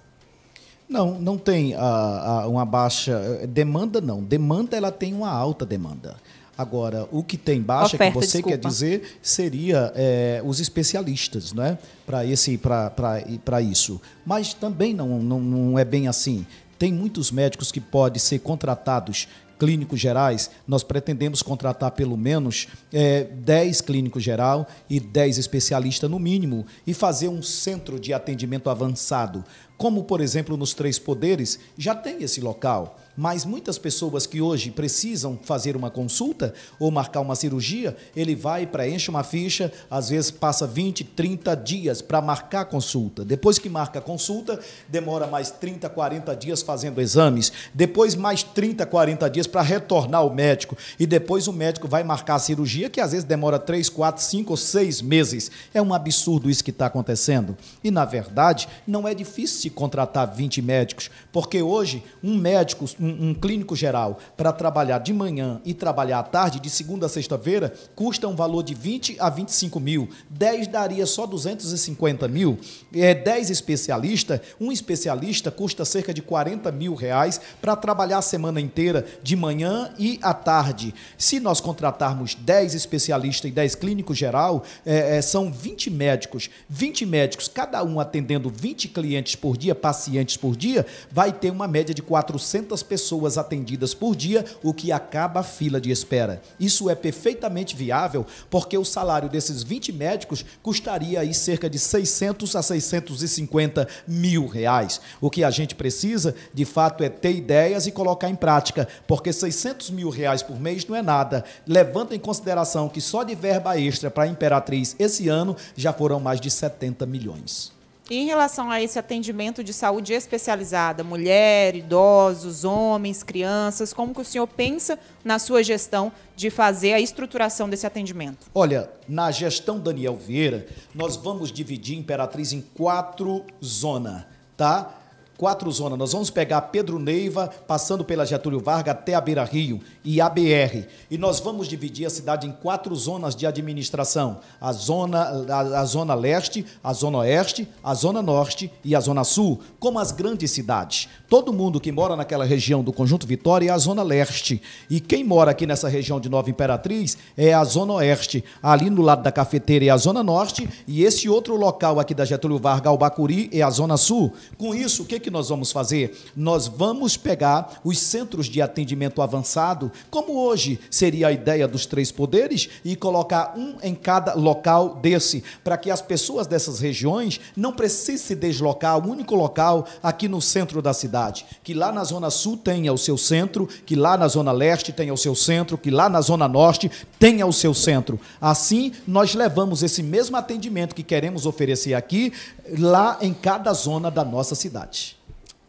Não, 0.87 1.19
não 1.19 1.37
tem 1.37 1.75
a, 1.75 1.81
a, 1.81 2.47
uma 2.47 2.65
baixa 2.65 3.39
eh, 3.41 3.47
demanda, 3.47 3.99
não. 3.99 4.23
Demanda 4.23 4.77
ela 4.77 4.91
tem 4.91 5.13
uma 5.13 5.29
alta 5.29 5.65
demanda. 5.65 6.15
Agora, 6.57 7.07
o 7.11 7.21
que 7.21 7.37
tem 7.37 7.61
baixa, 7.61 7.95
Oferta, 7.95 8.19
que 8.19 8.25
você 8.25 8.37
desculpa. 8.37 8.57
quer 8.57 8.67
dizer, 8.67 9.19
seria 9.21 9.91
é, 9.95 10.41
os 10.43 10.59
especialistas, 10.59 11.53
né? 11.53 11.77
Para 12.03 12.25
esse, 12.25 12.57
para 12.57 13.61
isso. 13.61 14.01
Mas 14.25 14.55
também 14.55 14.91
não, 14.91 15.19
não, 15.19 15.39
não 15.39 15.77
é 15.77 15.85
bem 15.85 16.07
assim. 16.07 16.47
Tem 16.77 16.93
muitos 16.93 17.31
médicos 17.31 17.71
que 17.71 17.81
podem 17.81 18.19
ser 18.19 18.39
contratados 18.39 19.27
clínicos 19.57 19.99
gerais, 19.99 20.51
nós 20.67 20.83
pretendemos 20.83 21.41
contratar 21.41 21.91
pelo 21.91 22.15
menos 22.15 22.67
é, 22.93 23.23
10 23.23 23.81
clínicos 23.81 24.23
geral 24.23 24.67
e 24.89 24.99
10 24.99 25.39
especialistas 25.39 26.09
no 26.09 26.19
mínimo 26.19 26.65
e 26.85 26.93
fazer 26.93 27.27
um 27.27 27.41
centro 27.41 27.99
de 27.99 28.13
atendimento 28.13 28.69
avançado. 28.69 29.43
Como, 29.77 30.03
por 30.03 30.21
exemplo, 30.21 30.55
nos 30.55 30.73
Três 30.73 30.99
Poderes, 30.99 31.59
já 31.77 31.95
tem 31.95 32.23
esse 32.23 32.41
local 32.41 32.99
mas 33.17 33.43
muitas 33.43 33.79
pessoas 33.79 34.27
que 34.27 34.39
hoje 34.39 34.69
precisam 34.69 35.39
fazer 35.41 35.75
uma 35.75 35.89
consulta 35.89 36.53
ou 36.79 36.91
marcar 36.91 37.21
uma 37.21 37.35
cirurgia, 37.35 37.97
ele 38.15 38.35
vai, 38.35 38.67
preenche 38.67 39.09
uma 39.09 39.23
ficha, 39.23 39.73
às 39.89 40.09
vezes 40.09 40.29
passa 40.29 40.67
20, 40.67 41.03
30 41.03 41.55
dias 41.55 42.01
para 42.01 42.21
marcar 42.21 42.61
a 42.61 42.65
consulta. 42.65 43.25
Depois 43.25 43.57
que 43.57 43.67
marca 43.67 43.97
a 43.97 44.01
consulta, 44.01 44.59
demora 44.87 45.25
mais 45.25 45.49
30, 45.49 45.89
40 45.89 46.35
dias 46.35 46.61
fazendo 46.61 47.01
exames, 47.01 47.51
depois 47.73 48.13
mais 48.13 48.43
30, 48.43 48.85
40 48.85 49.29
dias 49.29 49.47
para 49.47 49.63
retornar 49.63 50.21
ao 50.21 50.33
médico 50.33 50.77
e 50.99 51.07
depois 51.07 51.47
o 51.47 51.53
médico 51.53 51.87
vai 51.87 52.03
marcar 52.03 52.35
a 52.35 52.39
cirurgia, 52.39 52.89
que 52.89 53.01
às 53.01 53.11
vezes 53.11 53.25
demora 53.25 53.57
3, 53.57 53.89
4, 53.89 54.23
5 54.23 54.51
ou 54.51 54.57
6 54.57 55.01
meses. 55.01 55.49
É 55.73 55.81
um 55.81 55.93
absurdo 55.93 56.49
isso 56.49 56.63
que 56.63 56.71
está 56.71 56.85
acontecendo. 56.85 57.57
E, 57.83 57.89
na 57.89 58.05
verdade, 58.05 58.67
não 58.85 59.07
é 59.07 59.13
difícil 59.13 59.61
se 59.61 59.69
contratar 59.69 60.33
20 60.35 60.61
médicos, 60.61 61.09
porque 61.31 61.61
hoje 61.61 62.03
um 62.23 62.37
médico, 62.37 62.85
um, 62.99 63.06
um 63.09 63.33
clínico 63.33 63.75
geral 63.75 64.19
para 64.35 64.51
trabalhar 64.51 64.99
de 64.99 65.13
manhã 65.13 65.61
e 65.65 65.73
trabalhar 65.73 66.19
à 66.19 66.23
tarde, 66.23 66.59
de 66.59 66.69
segunda 66.69 67.05
a 67.05 67.09
sexta-feira, 67.09 67.73
custa 67.95 68.27
um 68.27 68.35
valor 68.35 68.63
de 68.63 68.73
20 68.73 69.17
a 69.19 69.29
25 69.29 69.79
mil. 69.79 70.09
10 70.29 70.67
daria 70.67 71.05
só 71.05 71.25
250 71.25 72.27
mil. 72.27 72.57
É, 72.93 73.13
10 73.13 73.49
especialistas, 73.49 74.41
um 74.59 74.71
especialista 74.71 75.51
custa 75.51 75.85
cerca 75.85 76.13
de 76.13 76.21
40 76.21 76.71
mil 76.71 76.93
reais 76.95 77.39
para 77.61 77.75
trabalhar 77.75 78.19
a 78.19 78.21
semana 78.21 78.59
inteira, 78.59 79.05
de 79.23 79.35
manhã 79.35 79.91
e 79.97 80.19
à 80.21 80.33
tarde. 80.33 80.93
Se 81.17 81.39
nós 81.39 81.61
contratarmos 81.61 82.35
10 82.35 82.75
especialistas 82.75 83.49
e 83.49 83.53
10 83.53 83.75
clínicos 83.75 84.17
geral, 84.17 84.63
é, 84.85 85.17
é, 85.17 85.21
são 85.21 85.51
20 85.51 85.89
médicos. 85.89 86.49
20 86.69 87.05
médicos, 87.05 87.47
cada 87.47 87.83
um 87.83 87.99
atendendo 87.99 88.49
20 88.49 88.87
clientes 88.89 89.35
por 89.35 89.57
dia, 89.57 89.75
pacientes 89.75 90.37
por 90.37 90.55
dia, 90.55 90.85
vai 91.11 91.31
ter 91.31 91.51
uma 91.51 91.67
média 91.67 91.93
de 91.93 92.01
400 92.01 92.83
pessoas 92.83 92.96
pessoas 92.97 93.37
atendidas 93.37 93.93
por 93.93 94.15
dia, 94.15 94.43
o 94.63 94.73
que 94.73 94.91
acaba 94.91 95.41
a 95.41 95.43
fila 95.43 95.79
de 95.79 95.91
espera. 95.91 96.41
Isso 96.59 96.89
é 96.89 96.95
perfeitamente 96.95 97.75
viável, 97.75 98.25
porque 98.49 98.75
o 98.75 98.83
salário 98.83 99.29
desses 99.29 99.61
20 99.61 99.93
médicos 99.93 100.43
custaria 100.63 101.19
aí 101.19 101.31
cerca 101.31 101.69
de 101.69 101.77
600 101.77 102.55
a 102.55 102.63
650 102.63 103.87
mil 104.07 104.47
reais. 104.47 104.99
O 105.21 105.29
que 105.29 105.43
a 105.43 105.51
gente 105.51 105.75
precisa, 105.75 106.33
de 106.51 106.65
fato, 106.65 107.03
é 107.03 107.09
ter 107.09 107.35
ideias 107.35 107.85
e 107.85 107.91
colocar 107.91 108.31
em 108.31 108.35
prática, 108.35 108.87
porque 109.07 109.31
600 109.31 109.91
mil 109.91 110.09
reais 110.09 110.41
por 110.41 110.59
mês 110.59 110.87
não 110.87 110.95
é 110.95 111.03
nada. 111.03 111.45
Levando 111.67 112.13
em 112.13 112.19
consideração 112.19 112.89
que 112.89 112.99
só 112.99 113.23
de 113.23 113.35
verba 113.35 113.79
extra 113.79 114.09
para 114.09 114.23
a 114.23 114.27
Imperatriz 114.27 114.95
esse 114.97 115.29
ano 115.29 115.55
já 115.75 115.93
foram 115.93 116.19
mais 116.19 116.41
de 116.41 116.49
70 116.49 117.05
milhões. 117.05 117.76
E 118.09 118.15
em 118.15 118.25
relação 118.25 118.71
a 118.71 118.81
esse 118.81 118.97
atendimento 118.97 119.61
de 119.63 119.73
saúde 119.73 120.13
especializada, 120.13 121.03
mulher, 121.03 121.75
idosos, 121.75 122.63
homens, 122.63 123.21
crianças, 123.21 123.93
como 123.93 124.13
que 124.13 124.21
o 124.21 124.25
senhor 124.25 124.47
pensa 124.47 124.97
na 125.25 125.37
sua 125.37 125.61
gestão 125.61 126.11
de 126.35 126.49
fazer 126.49 126.93
a 126.93 127.01
estruturação 127.01 127.69
desse 127.69 127.85
atendimento? 127.85 128.47
Olha, 128.55 128.89
na 129.09 129.29
gestão 129.29 129.77
Daniel 129.77 130.15
Vieira, 130.15 130.67
nós 130.95 131.17
vamos 131.17 131.51
dividir 131.51 131.97
Imperatriz 131.97 132.53
em 132.53 132.61
quatro 132.61 133.43
zonas, 133.63 134.23
tá? 134.55 134.93
Quatro 135.37 135.71
zonas. 135.71 135.97
Nós 135.97 136.11
vamos 136.11 136.29
pegar 136.29 136.61
Pedro 136.61 136.99
Neiva, 136.99 137.49
passando 137.67 138.03
pela 138.03 138.25
Getúlio 138.25 138.59
Vargas 138.59 138.95
até 138.95 139.13
a 139.13 139.21
Beira 139.21 139.43
Rio 139.43 139.79
e 140.03 140.19
a 140.19 140.29
BR. 140.29 140.85
E 141.09 141.17
nós 141.17 141.39
vamos 141.39 141.67
dividir 141.67 142.05
a 142.05 142.09
cidade 142.09 142.47
em 142.47 142.51
quatro 142.51 142.95
zonas 142.95 143.35
de 143.35 143.45
administração: 143.45 144.39
a 144.59 144.71
zona, 144.73 145.45
a, 145.49 145.59
a 145.81 145.85
zona 145.85 146.13
leste, 146.13 146.65
a 146.83 146.93
zona 146.93 147.19
oeste, 147.19 147.67
a 147.83 147.93
zona 147.93 148.21
norte 148.21 148.71
e 148.83 148.95
a 148.95 148.99
zona 148.99 149.23
sul, 149.23 149.59
como 149.79 149.99
as 149.99 150.11
grandes 150.11 150.51
cidades. 150.51 151.07
Todo 151.29 151.53
mundo 151.53 151.79
que 151.79 151.91
mora 151.91 152.15
naquela 152.15 152.45
região 152.45 152.83
do 152.83 152.93
Conjunto 152.93 153.27
Vitória 153.27 153.69
é 153.69 153.73
a 153.73 153.77
zona 153.77 154.01
leste. 154.01 154.61
E 154.89 154.99
quem 154.99 155.23
mora 155.23 155.51
aqui 155.51 155.67
nessa 155.67 155.89
região 155.89 156.19
de 156.19 156.29
Nova 156.29 156.49
Imperatriz 156.49 157.17
é 157.37 157.53
a 157.53 157.63
zona 157.63 157.93
oeste. 157.93 158.43
Ali 158.63 158.89
no 158.89 159.01
lado 159.01 159.23
da 159.23 159.31
cafeteira 159.31 159.85
é 159.85 159.89
a 159.89 159.97
zona 159.97 160.23
norte 160.23 160.67
e 160.87 161.03
esse 161.03 161.27
outro 161.27 161.55
local 161.55 161.99
aqui 161.99 162.13
da 162.13 162.25
Getúlio 162.25 162.57
Vargas, 162.57 162.87
Albacuri, 162.87 163.49
é 163.51 163.61
a 163.61 163.69
zona 163.69 163.97
sul. 163.97 164.33
Com 164.57 164.73
isso, 164.73 165.03
o 165.03 165.05
que, 165.05 165.19
que 165.19 165.26
nós 165.29 165.49
vamos 165.49 165.71
fazer? 165.71 166.17
Nós 166.35 166.67
vamos 166.67 167.17
pegar 167.17 167.79
os 167.83 167.99
centros 167.99 168.47
de 168.47 168.61
atendimento 168.61 169.21
avançado, 169.21 169.91
como 170.09 170.37
hoje 170.37 170.79
seria 170.89 171.27
a 171.27 171.31
ideia 171.31 171.67
dos 171.67 171.85
três 171.85 172.11
poderes, 172.11 172.69
e 172.83 172.95
colocar 172.95 173.53
um 173.57 173.77
em 173.81 173.95
cada 173.95 174.33
local 174.33 174.95
desse, 174.95 175.43
para 175.63 175.77
que 175.77 175.91
as 175.91 176.01
pessoas 176.01 176.47
dessas 176.47 176.79
regiões 176.79 177.39
não 177.55 177.73
precisem 177.73 178.17
se 178.17 178.35
deslocar 178.35 178.93
ao 178.93 179.03
único 179.03 179.35
local 179.35 179.87
aqui 180.01 180.27
no 180.27 180.41
centro 180.41 180.81
da 180.81 180.93
cidade. 180.93 181.45
Que 181.63 181.73
lá 181.73 181.91
na 181.91 182.03
Zona 182.03 182.29
Sul 182.29 182.57
tenha 182.57 182.91
o 182.93 182.97
seu 182.97 183.17
centro, 183.17 183.67
que 183.85 183.95
lá 183.95 184.17
na 184.17 184.27
Zona 184.27 184.51
Leste 184.51 184.91
tenha 184.91 185.13
o 185.13 185.17
seu 185.17 185.35
centro, 185.35 185.77
que 185.77 185.91
lá 185.91 186.09
na 186.09 186.21
Zona 186.21 186.47
Norte 186.47 186.91
tenha 187.19 187.45
o 187.45 187.53
seu 187.53 187.73
centro. 187.73 188.19
Assim, 188.39 188.91
nós 189.07 189.33
levamos 189.33 189.83
esse 189.83 190.01
mesmo 190.03 190.37
atendimento 190.37 190.95
que 190.95 191.03
queremos 191.03 191.45
oferecer 191.45 191.93
aqui, 191.93 192.33
lá 192.77 193.17
em 193.21 193.33
cada 193.33 193.73
zona 193.73 194.11
da 194.11 194.23
nossa 194.23 194.55
cidade. 194.55 195.16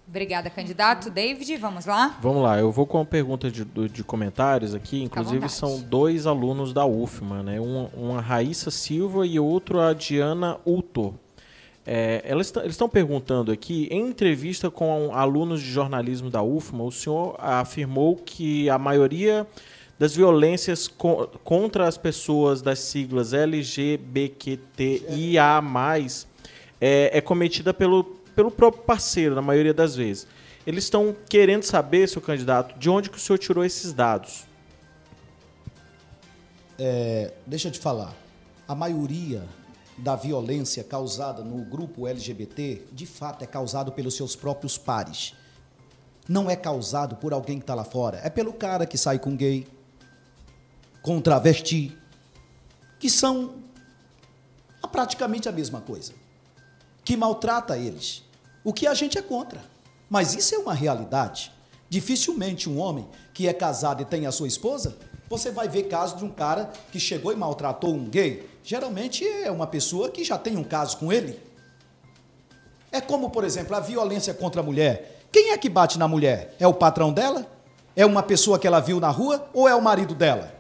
Obrigada, 0.09 0.49
candidato. 0.49 1.11
David, 1.11 1.55
vamos 1.59 1.85
lá? 1.85 2.17
Vamos 2.23 2.43
lá, 2.43 2.59
eu 2.59 2.73
vou 2.73 2.87
com 2.87 2.97
uma 2.97 3.05
pergunta 3.05 3.51
de, 3.51 3.63
de 3.65 4.03
comentários 4.03 4.75
aqui. 4.75 5.03
Inclusive, 5.03 5.51
são 5.51 5.81
dois 5.83 6.27
alunos 6.27 6.73
da 6.73 6.87
UFMA, 6.87 7.43
né? 7.43 7.61
Uma, 7.61 7.91
uma 7.95 8.21
Raíssa 8.21 8.71
Silva 8.71 9.27
e 9.27 9.39
outro 9.39 9.79
a 9.81 9.93
Diana 9.93 10.59
Uto. 10.65 11.15
É, 11.87 12.23
eles 12.25 12.51
estão 12.67 12.89
perguntando 12.89 13.53
aqui, 13.53 13.87
em 13.91 14.09
entrevista 14.09 14.71
com 14.71 15.11
alunos 15.15 15.61
de 15.61 15.71
jornalismo 15.71 16.31
da 16.31 16.43
UFMA, 16.43 16.85
o 16.85 16.93
senhor 16.93 17.37
afirmou 17.39 18.17
que 18.17 18.69
a 18.71 18.79
maioria 18.79 19.47
das 19.99 20.15
violências 20.15 20.89
co 20.89 21.27
contra 21.45 21.87
as 21.87 21.99
pessoas 21.99 22.63
das 22.63 22.79
siglas 22.79 23.33
LGBTQIA+, 23.35 24.03
é, 26.81 27.19
é 27.19 27.21
cometida 27.21 27.75
pelo, 27.75 28.18
pelo 28.39 28.53
próprio 28.53 28.85
parceiro, 28.85 29.35
na 29.35 29.43
maioria 29.43 29.75
das 29.75 29.97
vezes. 29.97 30.25
Eles 30.65 30.85
estão 30.85 31.13
querendo 31.29 31.65
saber, 31.65 32.09
seu 32.09 32.23
candidato, 32.23 32.79
de 32.79 32.89
onde 32.89 33.11
que 33.11 33.17
o 33.17 33.21
senhor 33.21 33.37
tirou 33.37 33.65
esses 33.65 33.93
dados. 33.93 34.47
É, 36.79 37.33
deixa 37.45 37.67
eu 37.67 37.73
te 37.73 37.81
falar. 37.81 38.15
A 38.69 38.77
maioria 38.77 39.45
da 39.97 40.15
violência 40.15 40.85
causada 40.85 41.43
no 41.43 41.65
grupo 41.65 42.07
LGBT, 42.07 42.83
de 42.93 43.07
fato, 43.07 43.43
é 43.43 43.47
causado 43.47 43.91
pelos 43.91 44.15
seus 44.15 44.37
próprios 44.37 44.79
pares. 44.79 45.35
Não 46.29 46.49
é 46.49 46.55
causado 46.55 47.17
por 47.17 47.33
alguém 47.33 47.59
que 47.59 47.65
está 47.65 47.75
lá 47.75 47.83
fora. 47.83 48.21
É 48.23 48.31
pelo 48.31 48.53
cara 48.53 48.87
que 48.87 48.97
sai 48.97 49.19
com 49.19 49.35
gay, 49.35 49.67
com 51.03 51.21
travesti, 51.21 51.99
que 53.01 53.11
são 53.11 53.57
praticamente 54.93 55.49
a 55.49 55.53
mesma 55.53 55.81
coisa, 55.81 56.13
que 57.05 57.17
maltrata 57.17 57.77
eles. 57.77 58.28
O 58.63 58.73
que 58.73 58.87
a 58.87 58.95
gente 58.95 59.19
é 59.19 59.23
contra. 59.23 59.61
Mas 60.09 60.35
isso 60.35 60.55
é 60.55 60.59
uma 60.59 60.75
realidade. 60.75 61.53
Dificilmente 61.89 62.69
um 62.69 62.79
homem 62.79 63.09
que 63.33 63.49
é 63.49 63.53
casado 63.53 64.03
e 64.03 64.05
tem 64.05 64.27
a 64.27 64.33
sua 64.33 64.49
esposa 64.49 64.97
você 65.29 65.51
vai 65.51 65.69
ver 65.69 65.85
casos 65.85 66.19
de 66.19 66.25
um 66.25 66.31
cara 66.31 66.71
que 66.91 66.99
chegou 66.99 67.33
e 67.33 67.37
maltratou 67.37 67.95
um 67.95 68.09
gay. 68.09 68.49
Geralmente 68.65 69.27
é 69.27 69.51
uma 69.51 69.67
pessoa 69.67 70.09
que 70.09 70.25
já 70.25 70.39
tem 70.39 70.57
um 70.57 70.65
caso 70.65 70.97
com 70.97 71.13
ele. 71.13 71.39
É 72.91 73.01
como, 73.01 73.29
por 73.29 73.45
exemplo, 73.45 73.77
a 73.77 73.81
violência 73.81 74.33
contra 74.33 74.63
a 74.63 74.65
mulher. 74.65 75.27
Quem 75.31 75.51
é 75.51 75.59
que 75.59 75.69
bate 75.69 75.99
na 75.99 76.09
mulher? 76.09 76.55
É 76.59 76.67
o 76.67 76.73
patrão 76.73 77.13
dela? 77.13 77.47
É 77.95 78.07
uma 78.07 78.23
pessoa 78.23 78.59
que 78.59 78.67
ela 78.67 78.81
viu 78.81 78.99
na 78.99 79.11
rua 79.11 79.51
ou 79.53 79.69
é 79.69 79.75
o 79.75 79.83
marido 79.83 80.15
dela? 80.15 80.55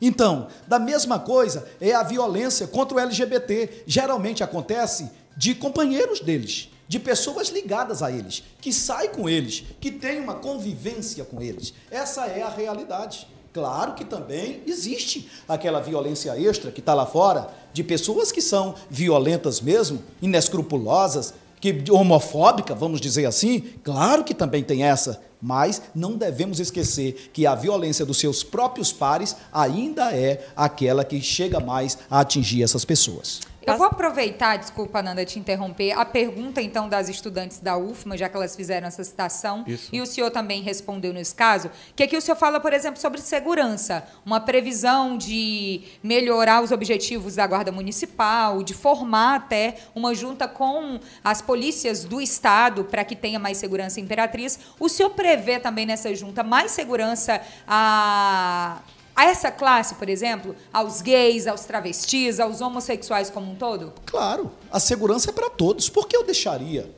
Então, 0.00 0.48
da 0.66 0.80
mesma 0.80 1.20
coisa 1.20 1.68
é 1.80 1.92
a 1.92 2.02
violência 2.02 2.66
contra 2.66 2.96
o 2.96 3.00
LGBT. 3.00 3.84
Geralmente 3.86 4.42
acontece 4.42 5.08
de 5.36 5.54
companheiros 5.54 6.18
deles. 6.18 6.71
De 6.88 6.98
pessoas 6.98 7.48
ligadas 7.48 8.02
a 8.02 8.10
eles, 8.10 8.42
que 8.60 8.72
sai 8.72 9.08
com 9.08 9.28
eles, 9.28 9.64
que 9.80 9.90
tem 9.90 10.20
uma 10.20 10.34
convivência 10.34 11.24
com 11.24 11.40
eles. 11.40 11.72
Essa 11.90 12.26
é 12.26 12.42
a 12.42 12.48
realidade. 12.48 13.26
Claro 13.52 13.94
que 13.94 14.04
também 14.04 14.62
existe 14.66 15.28
aquela 15.46 15.80
violência 15.80 16.38
extra 16.40 16.72
que 16.72 16.80
está 16.80 16.94
lá 16.94 17.04
fora, 17.04 17.48
de 17.72 17.84
pessoas 17.84 18.32
que 18.32 18.40
são 18.40 18.74
violentas 18.88 19.60
mesmo, 19.60 20.02
inescrupulosas, 20.22 21.34
que 21.60 21.84
homofóbica, 21.90 22.74
vamos 22.74 23.00
dizer 23.00 23.26
assim. 23.26 23.60
Claro 23.84 24.24
que 24.24 24.34
também 24.34 24.64
tem 24.64 24.82
essa, 24.82 25.22
mas 25.40 25.82
não 25.94 26.16
devemos 26.16 26.60
esquecer 26.60 27.30
que 27.32 27.46
a 27.46 27.54
violência 27.54 28.04
dos 28.04 28.18
seus 28.18 28.42
próprios 28.42 28.92
pares 28.92 29.36
ainda 29.52 30.12
é 30.12 30.48
aquela 30.56 31.04
que 31.04 31.20
chega 31.20 31.60
mais 31.60 31.98
a 32.10 32.20
atingir 32.20 32.62
essas 32.62 32.84
pessoas. 32.84 33.40
Eu 33.66 33.76
vou 33.76 33.86
aproveitar, 33.86 34.56
desculpa, 34.56 35.02
Nanda, 35.02 35.24
te 35.24 35.38
interromper, 35.38 35.92
a 35.92 36.04
pergunta, 36.04 36.60
então, 36.60 36.88
das 36.88 37.08
estudantes 37.08 37.60
da 37.60 37.76
UFMA, 37.76 38.16
já 38.16 38.28
que 38.28 38.36
elas 38.36 38.56
fizeram 38.56 38.88
essa 38.88 39.02
citação, 39.04 39.64
Isso. 39.66 39.88
e 39.92 40.00
o 40.00 40.06
senhor 40.06 40.30
também 40.30 40.62
respondeu 40.62 41.12
nesse 41.12 41.34
caso, 41.34 41.70
que 41.94 42.02
aqui 42.02 42.16
o 42.16 42.20
senhor 42.20 42.36
fala, 42.36 42.58
por 42.60 42.72
exemplo, 42.72 43.00
sobre 43.00 43.20
segurança, 43.20 44.04
uma 44.24 44.40
previsão 44.40 45.16
de 45.16 45.82
melhorar 46.02 46.62
os 46.62 46.72
objetivos 46.72 47.36
da 47.36 47.46
Guarda 47.46 47.70
Municipal, 47.70 48.62
de 48.62 48.74
formar 48.74 49.36
até 49.36 49.76
uma 49.94 50.14
junta 50.14 50.48
com 50.48 50.98
as 51.22 51.40
polícias 51.40 52.04
do 52.04 52.20
Estado 52.20 52.84
para 52.84 53.04
que 53.04 53.14
tenha 53.14 53.38
mais 53.38 53.58
segurança 53.58 54.00
imperatriz. 54.00 54.58
O 54.78 54.88
senhor 54.88 55.10
prevê 55.10 55.58
também 55.58 55.86
nessa 55.86 56.14
junta 56.14 56.42
mais 56.42 56.72
segurança 56.72 57.40
a 57.66 58.80
a 59.14 59.24
essa 59.26 59.50
classe, 59.50 59.94
por 59.96 60.08
exemplo, 60.08 60.56
aos 60.72 61.02
gays, 61.02 61.46
aos 61.46 61.64
travestis, 61.64 62.40
aos 62.40 62.60
homossexuais 62.60 63.30
como 63.30 63.52
um 63.52 63.54
todo? 63.54 63.92
Claro, 64.06 64.50
a 64.70 64.80
segurança 64.80 65.30
é 65.30 65.32
para 65.32 65.50
todos. 65.50 65.88
Por 65.90 66.08
que 66.08 66.16
eu 66.16 66.24
deixaria 66.24 66.90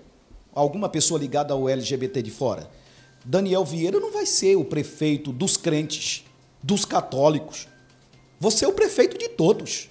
alguma 0.54 0.88
pessoa 0.88 1.18
ligada 1.18 1.52
ao 1.52 1.68
LGBT 1.68 2.22
de 2.22 2.30
fora? 2.30 2.70
Daniel 3.24 3.64
Vieira 3.64 3.98
não 3.98 4.12
vai 4.12 4.26
ser 4.26 4.56
o 4.56 4.64
prefeito 4.64 5.32
dos 5.32 5.56
crentes, 5.56 6.24
dos 6.62 6.84
católicos. 6.84 7.66
Você 8.38 8.64
é 8.64 8.68
o 8.68 8.72
prefeito 8.72 9.18
de 9.18 9.28
todos. 9.28 9.88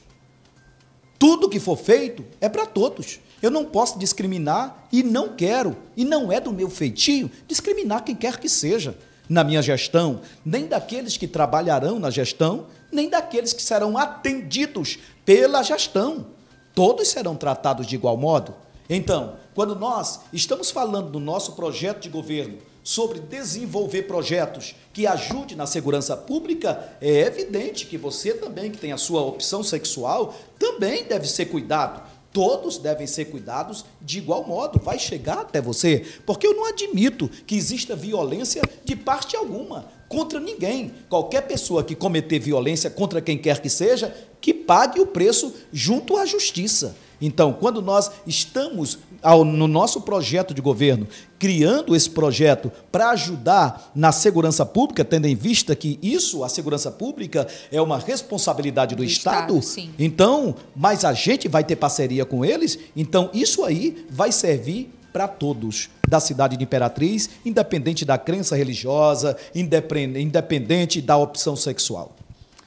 Tudo 1.20 1.50
que 1.50 1.60
for 1.60 1.78
feito 1.78 2.24
é 2.40 2.48
para 2.48 2.66
todos. 2.66 3.20
Eu 3.42 3.52
não 3.52 3.66
posso 3.66 4.00
discriminar 4.00 4.88
e 4.92 5.04
não 5.04 5.36
quero, 5.36 5.76
e 5.98 6.06
não 6.06 6.32
é 6.32 6.40
do 6.40 6.54
meu 6.54 6.70
feitio, 6.70 7.30
discriminar 7.48 8.04
quem 8.04 8.16
quer 8.16 8.40
que 8.40 8.48
seja 8.48 8.98
na 9.28 9.44
minha 9.44 9.62
gestão, 9.62 10.22
nem 10.46 10.68
daqueles 10.68 11.18
que 11.18 11.28
trabalharão 11.28 12.00
na 12.00 12.10
gestão, 12.10 12.68
nem 12.92 13.10
daqueles 13.10 13.54
que 13.54 13.62
serão 13.62 13.98
atendidos 13.98 15.00
pela 15.26 15.64
gestão. 15.64 16.28
Todos 16.76 17.08
serão 17.08 17.36
tratados 17.36 17.88
de 17.88 17.96
igual 17.96 18.18
modo. 18.18 18.54
Então, 18.90 19.36
quando 19.56 19.76
nós 19.76 20.22
estamos 20.32 20.72
falando 20.72 21.10
do 21.10 21.20
nosso 21.20 21.54
projeto 21.54 22.02
de 22.02 22.10
governo 22.10 22.58
sobre 22.84 23.20
desenvolver 23.20 24.04
projetos 24.04 24.76
que 24.92 25.08
ajudem 25.08 25.56
na 25.56 25.66
segurança 25.66 26.18
pública, 26.18 26.96
é 27.00 27.22
evidente 27.22 27.86
que 27.86 27.98
você 27.98 28.34
também, 28.34 28.70
que 28.70 28.78
tem 28.78 28.92
a 28.92 28.98
sua 28.98 29.22
opção 29.22 29.64
sexual, 29.64 30.36
também 30.60 31.06
deve 31.06 31.28
ser 31.28 31.46
cuidado 31.46 32.12
todos 32.34 32.80
devem 32.80 33.06
ser 33.06 33.26
cuidados 33.26 33.86
de 34.02 34.17
igual 34.17 34.46
modo, 34.46 34.82
vai 34.84 34.98
chegar 34.98 35.39
até 35.39 35.62
você, 35.62 36.04
porque 36.26 36.48
eu 36.48 36.56
não 36.56 36.65
admito 36.65 37.30
que 37.46 37.56
exista 37.56 37.96
violência 37.96 38.63
de 38.84 38.96
parte 38.96 39.36
alguma 39.36 39.86
contra 40.10 40.39
ninguém. 40.39 40.91
Qualquer 41.10 41.41
pessoa 41.41 41.84
que 41.84 41.96
cometer 41.96 42.39
violência 42.39 42.89
contra 42.89 43.22
quem 43.22 43.38
quer 43.38 43.62
que 43.62 43.69
seja, 43.69 44.13
que 44.41 44.54
pague 44.54 45.00
o 45.00 45.08
preço 45.08 45.54
junto 45.72 46.17
à 46.17 46.26
justiça. 46.26 46.96
Então, 47.26 47.54
quando 47.54 47.82
nós 47.82 48.12
estamos 48.28 49.00
ao, 49.22 49.46
no 49.46 49.66
nosso 49.66 50.02
projeto 50.02 50.54
de 50.54 50.62
governo, 50.62 51.08
criando 51.40 51.96
esse 51.96 52.10
projeto 52.10 52.70
para 52.92 53.12
ajudar 53.12 53.92
na 53.96 54.12
segurança 54.12 54.66
pública, 54.66 55.06
tendo 55.06 55.26
em 55.26 55.34
vista 55.34 55.74
que 55.74 55.98
isso, 56.02 56.44
a 56.44 56.50
segurança 56.50 56.92
pública, 56.92 57.48
é 57.72 57.82
uma 57.82 57.98
responsabilidade 57.98 58.94
do, 58.94 59.04
do 59.04 59.06
Estado, 59.06 59.58
Estado 59.58 59.90
então, 59.98 60.54
mas 60.76 61.06
a 61.06 61.14
gente 61.14 61.48
vai 61.48 61.64
ter 61.64 61.78
parceria 61.78 62.26
com 62.26 62.44
eles, 62.44 62.78
então 62.94 63.30
isso 63.34 63.64
aí 63.64 64.06
vai 64.10 64.30
servir 64.34 64.94
para 65.14 65.26
todos 65.26 65.90
da 66.06 66.20
cidade 66.20 66.58
de 66.58 66.64
Imperatriz, 66.66 67.30
independente 67.46 68.04
da 68.04 68.18
crença 68.18 68.54
religiosa, 68.54 69.38
independente 69.56 71.00
da 71.00 71.16
opção 71.16 71.56
sexual. 71.56 72.14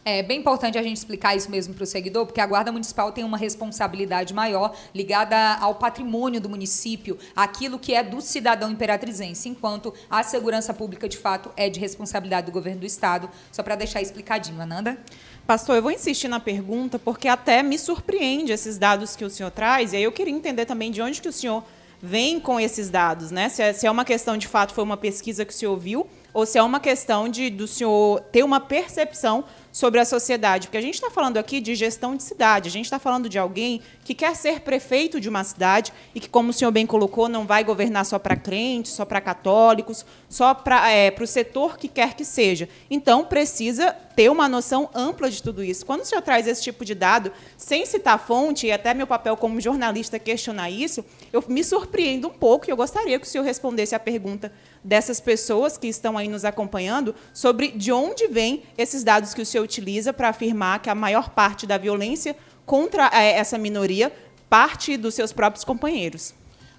É 0.09 0.23
bem 0.23 0.38
importante 0.38 0.79
a 0.79 0.83
gente 0.85 0.99
explicar 0.99 1.35
isso 1.35 1.51
mesmo 1.51 1.75
para 1.75 1.83
o 1.83 1.87
seguidor, 1.87 2.27
porque 2.27 2.40
a 2.40 2.47
Guarda 2.47 2.71
Municipal 2.71 3.11
tem 3.11 3.25
uma 3.25 3.37
responsabilidade 3.37 4.33
maior 4.33 4.73
ligada 4.95 5.57
ao 5.57 5.75
patrimônio 5.75 6.40
do 6.40 6.49
município, 6.49 7.19
aquilo 7.35 7.77
que 7.77 7.92
é 7.92 8.05
do 8.05 8.21
cidadão 8.21 8.71
imperatrizense, 8.71 9.49
enquanto 9.49 9.92
a 10.09 10.23
segurança 10.23 10.73
pública, 10.73 11.09
de 11.09 11.16
fato, 11.19 11.51
é 11.57 11.69
de 11.69 11.81
responsabilidade 11.81 12.47
do 12.47 12.53
governo 12.53 12.83
do 12.83 12.87
Estado. 12.87 13.29
Só 13.51 13.64
para 13.64 13.75
deixar 13.75 14.01
explicadinho, 14.01 14.61
Ananda. 14.61 14.97
Pastor, 15.45 15.75
eu 15.75 15.83
vou 15.83 15.90
insistir 15.90 16.29
na 16.29 16.38
pergunta, 16.38 17.01
porque 17.01 17.27
até 17.27 17.61
me 17.61 17.77
surpreende 17.77 18.53
esses 18.53 18.79
dados 18.79 19.16
que 19.16 19.25
o 19.25 19.31
senhor 19.31 19.51
traz, 19.51 19.92
e 19.92 19.97
aí 19.97 20.05
eu 20.05 20.12
queria 20.12 20.33
entender 20.33 20.66
também 20.66 20.92
de 20.92 21.03
onde 21.03 21.21
que 21.21 21.29
o 21.29 21.33
senhor 21.33 21.64
vem 22.01 22.38
com 22.38 22.61
esses 22.61 22.90
dados, 22.90 23.33
né? 23.33 23.49
Se 23.49 23.61
é, 23.61 23.73
se 23.73 23.88
é 23.88 23.90
uma 23.90 24.05
questão, 24.05 24.37
de 24.37 24.47
fato, 24.47 24.73
foi 24.73 24.85
uma 24.85 24.97
pesquisa 24.97 25.45
que 25.45 25.53
o 25.53 25.57
senhor 25.57 25.77
viu, 25.77 26.07
ou 26.37 26.44
se 26.44 26.59
é 26.59 26.62
uma 26.62 26.79
questão 26.79 27.31
de 27.31 27.49
do 27.49 27.66
senhor 27.66 28.20
ter 28.31 28.44
uma 28.44 28.61
percepção 28.61 29.42
sobre 29.72 30.01
a 30.01 30.07
sociedade. 30.07 30.66
Porque 30.66 30.77
a 30.79 30.83
gente 30.83 30.94
está 30.94 31.11
falando 31.11 31.37
aqui 31.38 31.61
de 31.61 31.75
gestão 31.75 32.14
de 32.14 32.22
cidade, 32.22 32.68
a 32.68 32.72
gente 32.72 32.87
está 32.87 32.99
falando 32.99 33.29
de 33.29 33.38
alguém 33.38 33.83
que 34.05 34.14
quer 34.14 34.35
ser 34.35 34.61
prefeito 34.61 35.20
de 35.20 35.29
uma 35.29 35.44
cidade 35.44 35.92
e 36.14 36.20
que, 36.20 36.31
como 36.31 36.49
o 36.49 36.53
senhor 36.53 36.70
bem 36.70 36.87
colocou, 36.87 37.29
não 37.29 37.46
vai 37.46 37.62
governar 37.62 38.07
só 38.07 38.18
para 38.18 38.37
crentes, 38.37 38.92
só 38.92 39.05
para 39.05 39.20
católicos, 39.20 40.07
só 40.31 40.55
para 40.55 40.90
é, 40.90 41.14
o 41.18 41.27
setor 41.27 41.77
que 41.77 41.88
quer 41.88 42.14
que 42.14 42.25
seja. 42.25 42.68
Então, 42.90 43.25
precisa 43.25 43.94
ter 44.14 44.31
uma 44.31 44.49
noção 44.49 44.88
ampla 44.94 45.29
de 45.29 45.42
tudo 45.42 45.62
isso. 45.62 45.85
Quando 45.85 46.01
o 46.01 46.05
senhor 46.07 46.22
traz 46.22 46.46
esse 46.46 46.62
tipo 46.62 46.83
de 46.83 46.94
dado, 46.94 47.31
sem 47.59 47.85
citar 47.85 48.18
fonte, 48.18 48.66
e 48.66 48.72
até 48.72 48.94
meu 48.94 49.07
papel 49.07 49.37
como 49.37 49.61
jornalista 49.61 50.18
questionar 50.18 50.70
isso, 50.70 51.05
eu 51.31 51.44
me 51.49 51.62
surpreendo 51.62 52.29
um 52.29 52.33
pouco 52.33 52.66
e 52.66 52.70
eu 52.70 52.77
gostaria 52.77 53.18
que 53.18 53.27
o 53.27 53.29
senhor 53.29 53.44
respondesse 53.44 53.94
a 53.94 54.01
pergunta 54.01 54.51
dessas 54.87 55.18
pessoas 55.18 55.77
que 55.77 55.88
estão 55.88 56.16
aí 56.16 56.29
nos 56.29 56.44
acompanhando 56.44 57.12
sobre 57.35 57.72
de 57.72 57.90
onde 57.90 58.29
vêm 58.29 58.62
esses 58.79 59.03
dados 59.03 59.35
que 59.35 59.42
o 59.42 59.46
senhor 59.46 59.64
utiliza 59.64 60.12
para 60.12 60.29
afirmar 60.29 60.81
que 60.81 60.88
a 60.88 60.94
maior 60.94 61.31
parte 61.31 61.66
da 61.66 61.77
violência 61.77 62.37
contra 62.64 63.11
eh, 63.12 63.33
essa 63.33 63.59
minoria 63.59 64.12
parte 64.49 64.96
dos 64.96 65.14
seus 65.14 65.33
próprios 65.33 65.64
companheiros. 65.64 66.33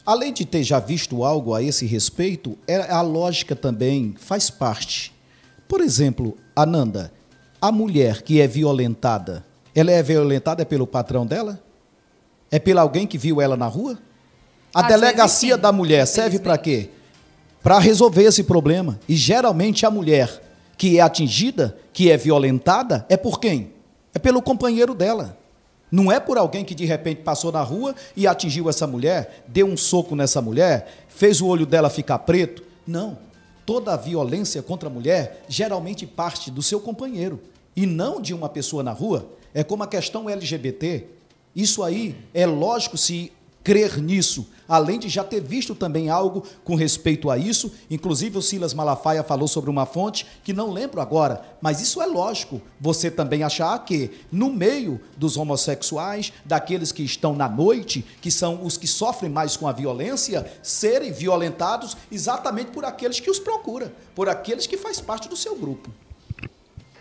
Além 0.05 0.31
de 0.31 0.45
ter 0.45 0.63
já 0.63 0.79
visto 0.79 1.25
algo 1.25 1.53
a 1.53 1.61
esse 1.61 1.85
respeito, 1.85 2.57
é, 2.65 2.89
a 2.89 3.01
lógica 3.01 3.53
também 3.57 4.15
faz 4.17 4.49
parte. 4.49 5.13
Por 5.67 5.81
exemplo, 5.81 6.37
Ananda, 6.55 7.11
a 7.59 7.73
mulher 7.73 8.21
que 8.21 8.39
é 8.39 8.47
violentada, 8.47 9.45
ela 9.75 9.91
é 9.91 10.01
violentada 10.01 10.65
pelo 10.65 10.87
patrão 10.87 11.25
dela? 11.25 11.61
É 12.49 12.57
pelo 12.57 12.79
alguém 12.79 13.05
que 13.05 13.17
viu 13.17 13.41
ela 13.41 13.57
na 13.57 13.67
rua? 13.67 13.99
A 14.73 14.79
Às 14.79 14.87
delegacia 14.87 15.57
da 15.57 15.73
mulher 15.73 16.05
serve 16.07 16.39
para 16.39 16.57
quê? 16.57 16.89
Para 17.61 17.79
resolver 17.79 18.23
esse 18.23 18.43
problema. 18.43 18.99
E 19.07 19.15
geralmente 19.15 19.85
a 19.85 19.91
mulher 19.91 20.43
que 20.77 20.97
é 20.97 21.01
atingida, 21.01 21.77
que 21.91 22.11
é 22.11 22.17
violentada, 22.17 23.05
é 23.09 23.17
por 23.17 23.39
quem? 23.39 23.73
É 24.13 24.19
pelo 24.19 24.41
companheiro 24.41 24.93
dela. 24.93 25.37
Não 25.91 26.11
é 26.11 26.19
por 26.19 26.37
alguém 26.37 26.65
que 26.65 26.75
de 26.75 26.85
repente 26.85 27.21
passou 27.21 27.51
na 27.51 27.61
rua 27.61 27.95
e 28.15 28.27
atingiu 28.27 28.69
essa 28.69 28.85
mulher, 28.85 29.43
deu 29.47 29.65
um 29.65 29.77
soco 29.77 30.15
nessa 30.15 30.41
mulher, 30.41 31.05
fez 31.07 31.41
o 31.41 31.47
olho 31.47 31.65
dela 31.65 31.89
ficar 31.89 32.19
preto. 32.19 32.63
Não. 32.85 33.17
Toda 33.65 33.93
a 33.93 33.97
violência 33.97 34.61
contra 34.61 34.89
a 34.89 34.91
mulher 34.91 35.43
geralmente 35.47 36.05
parte 36.05 36.51
do 36.51 36.61
seu 36.61 36.79
companheiro 36.79 37.41
e 37.75 37.85
não 37.85 38.21
de 38.21 38.33
uma 38.33 38.49
pessoa 38.49 38.83
na 38.83 38.91
rua. 38.91 39.27
É 39.53 39.63
como 39.63 39.83
a 39.83 39.87
questão 39.87 40.29
LGBT. 40.29 41.05
Isso 41.55 41.83
aí 41.83 42.15
é 42.33 42.45
lógico 42.45 42.97
se 42.97 43.31
crer 43.67 44.01
nisso, 44.01 44.47
além 44.65 44.97
de 44.97 45.09
já 45.09 45.25
ter 45.25 45.41
visto 45.41 45.75
também 45.75 46.09
algo 46.09 46.41
com 46.63 46.73
respeito 46.73 47.29
a 47.29 47.37
isso. 47.37 47.69
Inclusive, 47.91 48.37
o 48.37 48.41
Silas 48.41 48.73
Malafaia 48.73 49.21
falou 49.25 49.45
sobre 49.45 49.69
uma 49.69 49.85
fonte 49.85 50.25
que 50.41 50.53
não 50.53 50.71
lembro 50.71 51.01
agora, 51.01 51.41
mas 51.61 51.81
isso 51.81 52.01
é 52.01 52.05
lógico. 52.05 52.61
Você 52.79 53.11
também 53.11 53.43
achar 53.43 53.77
que, 53.83 54.09
no 54.31 54.49
meio 54.49 55.01
dos 55.17 55.35
homossexuais, 55.35 56.31
daqueles 56.45 56.93
que 56.93 57.03
estão 57.03 57.35
na 57.35 57.49
noite, 57.49 58.05
que 58.21 58.31
são 58.31 58.63
os 58.65 58.77
que 58.77 58.87
sofrem 58.87 59.29
mais 59.29 59.57
com 59.57 59.67
a 59.67 59.73
violência, 59.73 60.49
serem 60.63 61.11
violentados 61.11 61.97
exatamente 62.09 62.71
por 62.71 62.85
aqueles 62.85 63.19
que 63.19 63.29
os 63.29 63.37
procura, 63.37 63.93
por 64.15 64.29
aqueles 64.29 64.65
que 64.65 64.77
faz 64.77 65.01
parte 65.01 65.27
do 65.27 65.35
seu 65.35 65.57
grupo. 65.57 65.91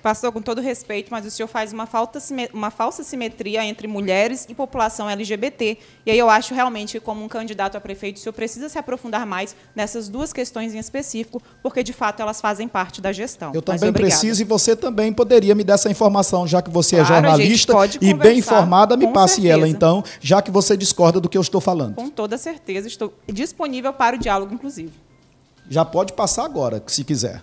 Pastor, 0.06 0.30
com 0.30 0.40
todo 0.40 0.60
respeito, 0.60 1.08
mas 1.10 1.26
o 1.26 1.30
senhor 1.32 1.48
faz 1.48 1.72
uma, 1.72 1.84
falta, 1.84 2.20
uma 2.54 2.70
falsa 2.70 3.02
simetria 3.02 3.64
entre 3.64 3.88
mulheres 3.88 4.46
e 4.48 4.54
população 4.54 5.10
LGBT. 5.10 5.78
E 6.06 6.12
aí 6.12 6.16
eu 6.16 6.30
acho 6.30 6.54
realmente 6.54 6.92
que, 6.92 7.00
como 7.00 7.24
um 7.24 7.26
candidato 7.26 7.76
a 7.76 7.80
prefeito, 7.80 8.18
o 8.18 8.20
senhor 8.20 8.32
precisa 8.32 8.68
se 8.68 8.78
aprofundar 8.78 9.26
mais 9.26 9.56
nessas 9.74 10.08
duas 10.08 10.32
questões 10.32 10.72
em 10.76 10.78
específico, 10.78 11.42
porque, 11.60 11.82
de 11.82 11.92
fato, 11.92 12.22
elas 12.22 12.40
fazem 12.40 12.68
parte 12.68 13.00
da 13.00 13.10
gestão. 13.10 13.50
Eu 13.52 13.60
também 13.60 13.92
preciso 13.92 14.40
e 14.40 14.44
você 14.44 14.76
também 14.76 15.12
poderia 15.12 15.56
me 15.56 15.64
dar 15.64 15.74
essa 15.74 15.90
informação, 15.90 16.46
já 16.46 16.62
que 16.62 16.70
você 16.70 16.94
é 16.94 17.04
claro, 17.04 17.12
é 17.12 17.30
jornalista 17.30 17.72
e 18.00 18.14
bem 18.14 18.38
informada, 18.38 18.96
me 18.96 19.08
passe 19.12 19.42
certeza. 19.42 19.54
ela, 19.54 19.66
então, 19.66 20.04
já 20.20 20.40
que 20.40 20.52
você 20.52 20.76
discorda 20.76 21.20
do 21.20 21.28
que 21.28 21.36
eu 21.36 21.42
estou 21.42 21.60
falando. 21.60 21.96
Com 21.96 22.08
toda 22.08 22.38
certeza, 22.38 22.86
estou 22.86 23.12
disponível 23.26 23.92
para 23.92 24.14
o 24.14 24.18
diálogo, 24.20 24.54
inclusive. 24.54 24.92
Já 25.68 25.84
pode 25.84 26.12
passar 26.12 26.44
agora, 26.44 26.80
se 26.86 27.02
quiser. 27.02 27.42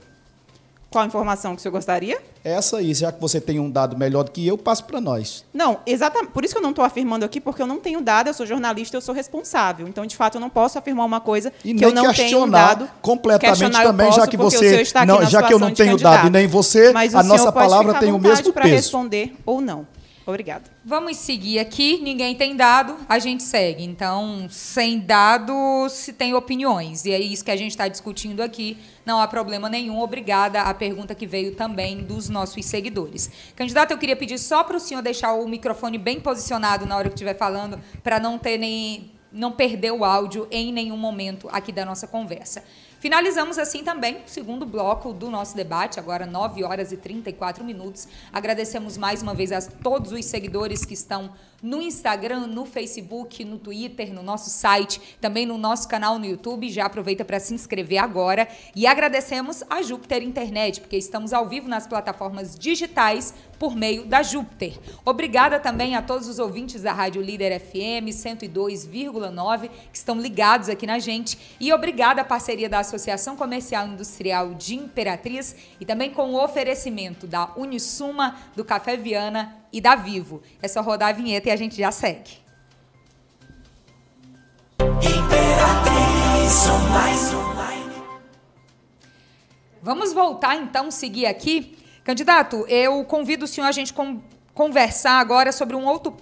Qual 0.93 1.03
informação 1.07 1.55
que 1.55 1.59
o 1.59 1.61
senhor 1.63 1.71
gostaria? 1.71 2.21
Essa 2.43 2.77
aí, 2.77 2.93
já 2.93 3.11
que 3.11 3.19
você 3.19 3.41
tem 3.41 3.59
um 3.59 3.67
dado 3.67 3.97
melhor 3.97 4.23
do 4.23 4.29
que 4.29 4.45
eu, 4.45 4.55
passe 4.55 4.83
para 4.83 5.01
nós. 5.01 5.43
Não, 5.51 5.79
exatamente. 5.87 6.31
Por 6.31 6.45
isso 6.45 6.53
que 6.53 6.59
eu 6.59 6.61
não 6.61 6.69
estou 6.69 6.85
afirmando 6.85 7.25
aqui, 7.25 7.41
porque 7.41 7.59
eu 7.59 7.65
não 7.65 7.79
tenho 7.79 7.99
dado, 7.99 8.27
eu 8.27 8.33
sou 8.33 8.45
jornalista, 8.45 8.95
eu 8.95 9.01
sou 9.01 9.15
responsável. 9.15 9.87
Então, 9.87 10.05
de 10.05 10.15
fato, 10.15 10.35
eu 10.35 10.41
não 10.41 10.51
posso 10.51 10.77
afirmar 10.77 11.03
uma 11.03 11.19
coisa 11.19 11.51
e 11.65 11.73
que 11.73 11.83
eu 11.83 11.91
não 11.91 12.13
tenho 12.13 12.45
dado. 12.45 12.87
completamente 13.01 13.81
também, 13.81 14.11
já 14.11 14.27
que 14.27 14.37
você 14.37 14.83
não, 15.03 15.25
já 15.25 15.41
que 15.41 15.51
eu 15.51 15.57
não 15.57 15.73
tenho 15.73 15.97
dado 15.97 16.27
e 16.27 16.29
nem 16.29 16.45
você, 16.45 16.93
Mas 16.93 17.15
a 17.15 17.23
nossa 17.23 17.51
palavra 17.51 17.95
tem 17.95 18.11
o 18.11 18.19
mesmo 18.19 18.53
peso. 18.53 18.67
responder 18.67 19.35
ou 19.47 19.59
não. 19.61 19.87
Obrigada. 20.25 20.63
Vamos 20.85 21.17
seguir 21.17 21.59
aqui. 21.59 21.99
Ninguém 22.01 22.33
tem 22.33 22.55
dado, 22.55 22.95
a 23.09 23.19
gente 23.19 23.43
segue. 23.43 23.83
Então, 23.83 24.47
sem 24.49 24.99
dado, 24.99 25.53
se 25.89 26.13
tem 26.13 26.33
opiniões. 26.33 27.03
E 27.05 27.11
é 27.11 27.19
isso 27.19 27.43
que 27.43 27.51
a 27.51 27.55
gente 27.57 27.71
está 27.71 27.87
discutindo 27.87 28.41
aqui. 28.41 28.77
Não 29.05 29.19
há 29.19 29.27
problema 29.27 29.69
nenhum. 29.69 29.99
Obrigada 29.99 30.61
à 30.61 30.73
pergunta 30.73 31.13
que 31.13 31.27
veio 31.27 31.55
também 31.55 31.97
dos 32.03 32.29
nossos 32.29 32.65
seguidores. 32.65 33.29
Candidato, 33.55 33.91
eu 33.91 33.97
queria 33.97 34.15
pedir 34.15 34.37
só 34.37 34.63
para 34.63 34.77
o 34.77 34.79
senhor 34.79 35.01
deixar 35.01 35.33
o 35.33 35.47
microfone 35.47 35.97
bem 35.97 36.21
posicionado 36.21 36.85
na 36.85 36.95
hora 36.95 37.09
que 37.09 37.15
estiver 37.15 37.37
falando, 37.37 37.79
para 38.01 38.19
não 38.19 38.37
ter 38.37 38.57
nem 38.57 39.11
não 39.33 39.51
perder 39.51 39.91
o 39.91 40.05
áudio 40.05 40.47
em 40.51 40.71
nenhum 40.71 40.95
momento 40.95 41.49
aqui 41.51 41.71
da 41.71 41.83
nossa 41.83 42.07
conversa. 42.07 42.63
Finalizamos 43.03 43.57
assim 43.57 43.83
também 43.83 44.23
o 44.25 44.29
segundo 44.29 44.65
bloco 44.65 45.11
do 45.11 45.29
nosso 45.29 45.57
debate, 45.57 45.99
agora 45.99 46.25
9 46.25 46.63
horas 46.63 46.93
e 46.93 46.95
34 46.95 47.61
minutos. 47.61 48.07
Agradecemos 48.31 48.97
mais 48.97 49.21
uma 49.21 49.33
vez 49.33 49.51
a 49.51 49.61
todos 49.61 50.13
os 50.13 50.23
seguidores 50.23 50.85
que 50.85 50.93
estão 50.93 51.33
no 51.63 51.81
Instagram, 51.81 52.45
no 52.47 52.65
Facebook, 52.65 53.45
no 53.45 53.57
Twitter, 53.57 54.13
no 54.13 54.21
nosso 54.21 54.49
site, 54.49 55.01
também 55.21 55.45
no 55.45 55.57
nosso 55.57 55.87
canal 55.87 56.19
no 56.19 56.25
YouTube. 56.25 56.69
Já 56.69 56.85
aproveita 56.85 57.23
para 57.23 57.39
se 57.39 57.53
inscrever 57.53 57.99
agora. 57.99 58.47
E 58.75 58.85
agradecemos 58.85 59.63
a 59.69 59.81
Júpiter 59.81 60.21
Internet, 60.21 60.81
porque 60.81 60.97
estamos 60.97 61.31
ao 61.31 61.47
vivo 61.47 61.69
nas 61.69 61.87
plataformas 61.87 62.59
digitais 62.59 63.33
por 63.57 63.77
meio 63.77 64.05
da 64.05 64.21
Júpiter. 64.21 64.77
Obrigada 65.05 65.57
também 65.57 65.95
a 65.95 66.01
todos 66.01 66.27
os 66.27 66.37
ouvintes 66.37 66.81
da 66.81 66.91
Rádio 66.91 67.21
Líder 67.21 67.61
FM 67.61 68.11
102,9 68.11 69.69
que 69.69 69.97
estão 69.97 70.19
ligados 70.19 70.67
aqui 70.67 70.85
na 70.85 70.99
gente. 70.99 71.55
E 71.61 71.71
obrigada 71.71 72.21
à 72.21 72.25
parceria 72.25 72.67
da 72.67 72.79
Associação 72.79 73.37
Comercial 73.37 73.87
Industrial 73.87 74.53
de 74.53 74.75
Imperatriz 74.75 75.55
e 75.79 75.85
também 75.85 76.11
com 76.11 76.33
o 76.33 76.43
oferecimento 76.43 77.25
da 77.25 77.53
Unisuma, 77.55 78.35
do 78.53 78.65
Café 78.65 78.97
Viana 78.97 79.62
e 79.73 79.81
da 79.81 79.95
Vivo. 79.95 80.41
É 80.61 80.67
só 80.67 80.81
rodar 80.81 81.09
a 81.09 81.11
vinheta 81.11 81.49
e 81.49 81.51
a 81.51 81.55
gente 81.55 81.75
já 81.75 81.91
segue. 81.91 82.37
Imperatriz 84.79 86.69
online. 86.69 87.43
Vamos 89.81 90.13
voltar 90.13 90.55
então, 90.55 90.89
seguir 90.89 91.25
aqui. 91.25 91.77
Candidato, 92.05 92.65
eu 92.69 93.03
convido 93.03 93.43
o 93.43 93.47
senhor 93.47 93.67
a 93.67 93.71
gente 93.73 93.93
conversar 94.53 95.19
agora 95.19 95.51
sobre 95.51 95.75
um 95.75 95.85
outro 95.85 96.15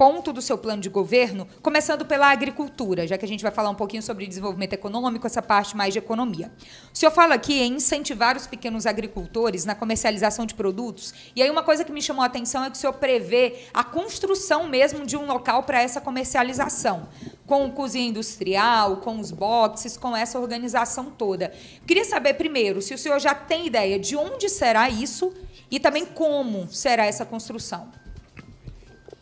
ponto 0.00 0.32
do 0.32 0.40
seu 0.40 0.56
plano 0.56 0.80
de 0.80 0.88
governo, 0.88 1.46
começando 1.60 2.06
pela 2.06 2.30
agricultura, 2.30 3.06
já 3.06 3.18
que 3.18 3.24
a 3.26 3.28
gente 3.28 3.42
vai 3.42 3.52
falar 3.52 3.68
um 3.68 3.74
pouquinho 3.74 4.02
sobre 4.02 4.26
desenvolvimento 4.26 4.72
econômico, 4.72 5.26
essa 5.26 5.42
parte 5.42 5.76
mais 5.76 5.92
de 5.92 5.98
economia. 5.98 6.50
O 6.90 6.96
senhor 6.96 7.12
fala 7.12 7.34
aqui 7.34 7.60
em 7.60 7.74
incentivar 7.74 8.34
os 8.34 8.46
pequenos 8.46 8.86
agricultores 8.86 9.66
na 9.66 9.74
comercialização 9.74 10.46
de 10.46 10.54
produtos, 10.54 11.12
e 11.36 11.42
aí 11.42 11.50
uma 11.50 11.62
coisa 11.62 11.84
que 11.84 11.92
me 11.92 12.00
chamou 12.00 12.22
a 12.22 12.26
atenção 12.28 12.64
é 12.64 12.70
que 12.70 12.78
o 12.78 12.80
senhor 12.80 12.94
prevê 12.94 13.66
a 13.74 13.84
construção 13.84 14.66
mesmo 14.66 15.04
de 15.04 15.18
um 15.18 15.26
local 15.26 15.64
para 15.64 15.82
essa 15.82 16.00
comercialização, 16.00 17.06
com 17.46 17.70
cozinha 17.70 18.08
industrial, 18.08 19.02
com 19.02 19.20
os 19.20 19.30
boxes, 19.30 19.98
com 19.98 20.16
essa 20.16 20.40
organização 20.40 21.10
toda. 21.10 21.52
queria 21.86 22.06
saber 22.06 22.34
primeiro 22.34 22.80
se 22.80 22.94
o 22.94 22.98
senhor 22.98 23.18
já 23.18 23.34
tem 23.34 23.66
ideia 23.66 23.98
de 23.98 24.16
onde 24.16 24.48
será 24.48 24.88
isso 24.88 25.30
e 25.70 25.78
também 25.78 26.06
como 26.06 26.72
será 26.72 27.04
essa 27.04 27.26
construção. 27.26 27.88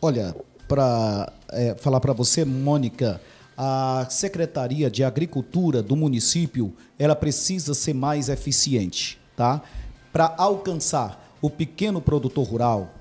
Olha, 0.01 0.33
para 0.69 1.33
é, 1.51 1.75
falar 1.75 1.99
para 1.99 2.13
você, 2.13 2.45
Mônica, 2.45 3.19
a 3.57 4.05
Secretaria 4.09 4.89
de 4.89 5.03
Agricultura 5.03 5.81
do 5.81 5.95
município 5.95 6.73
ela 6.97 7.15
precisa 7.15 7.73
ser 7.73 7.95
mais 7.95 8.29
eficiente, 8.29 9.19
tá? 9.35 9.61
Para 10.13 10.33
alcançar 10.37 11.35
o 11.41 11.49
pequeno 11.49 11.99
produtor 11.99 12.47
rural 12.47 12.91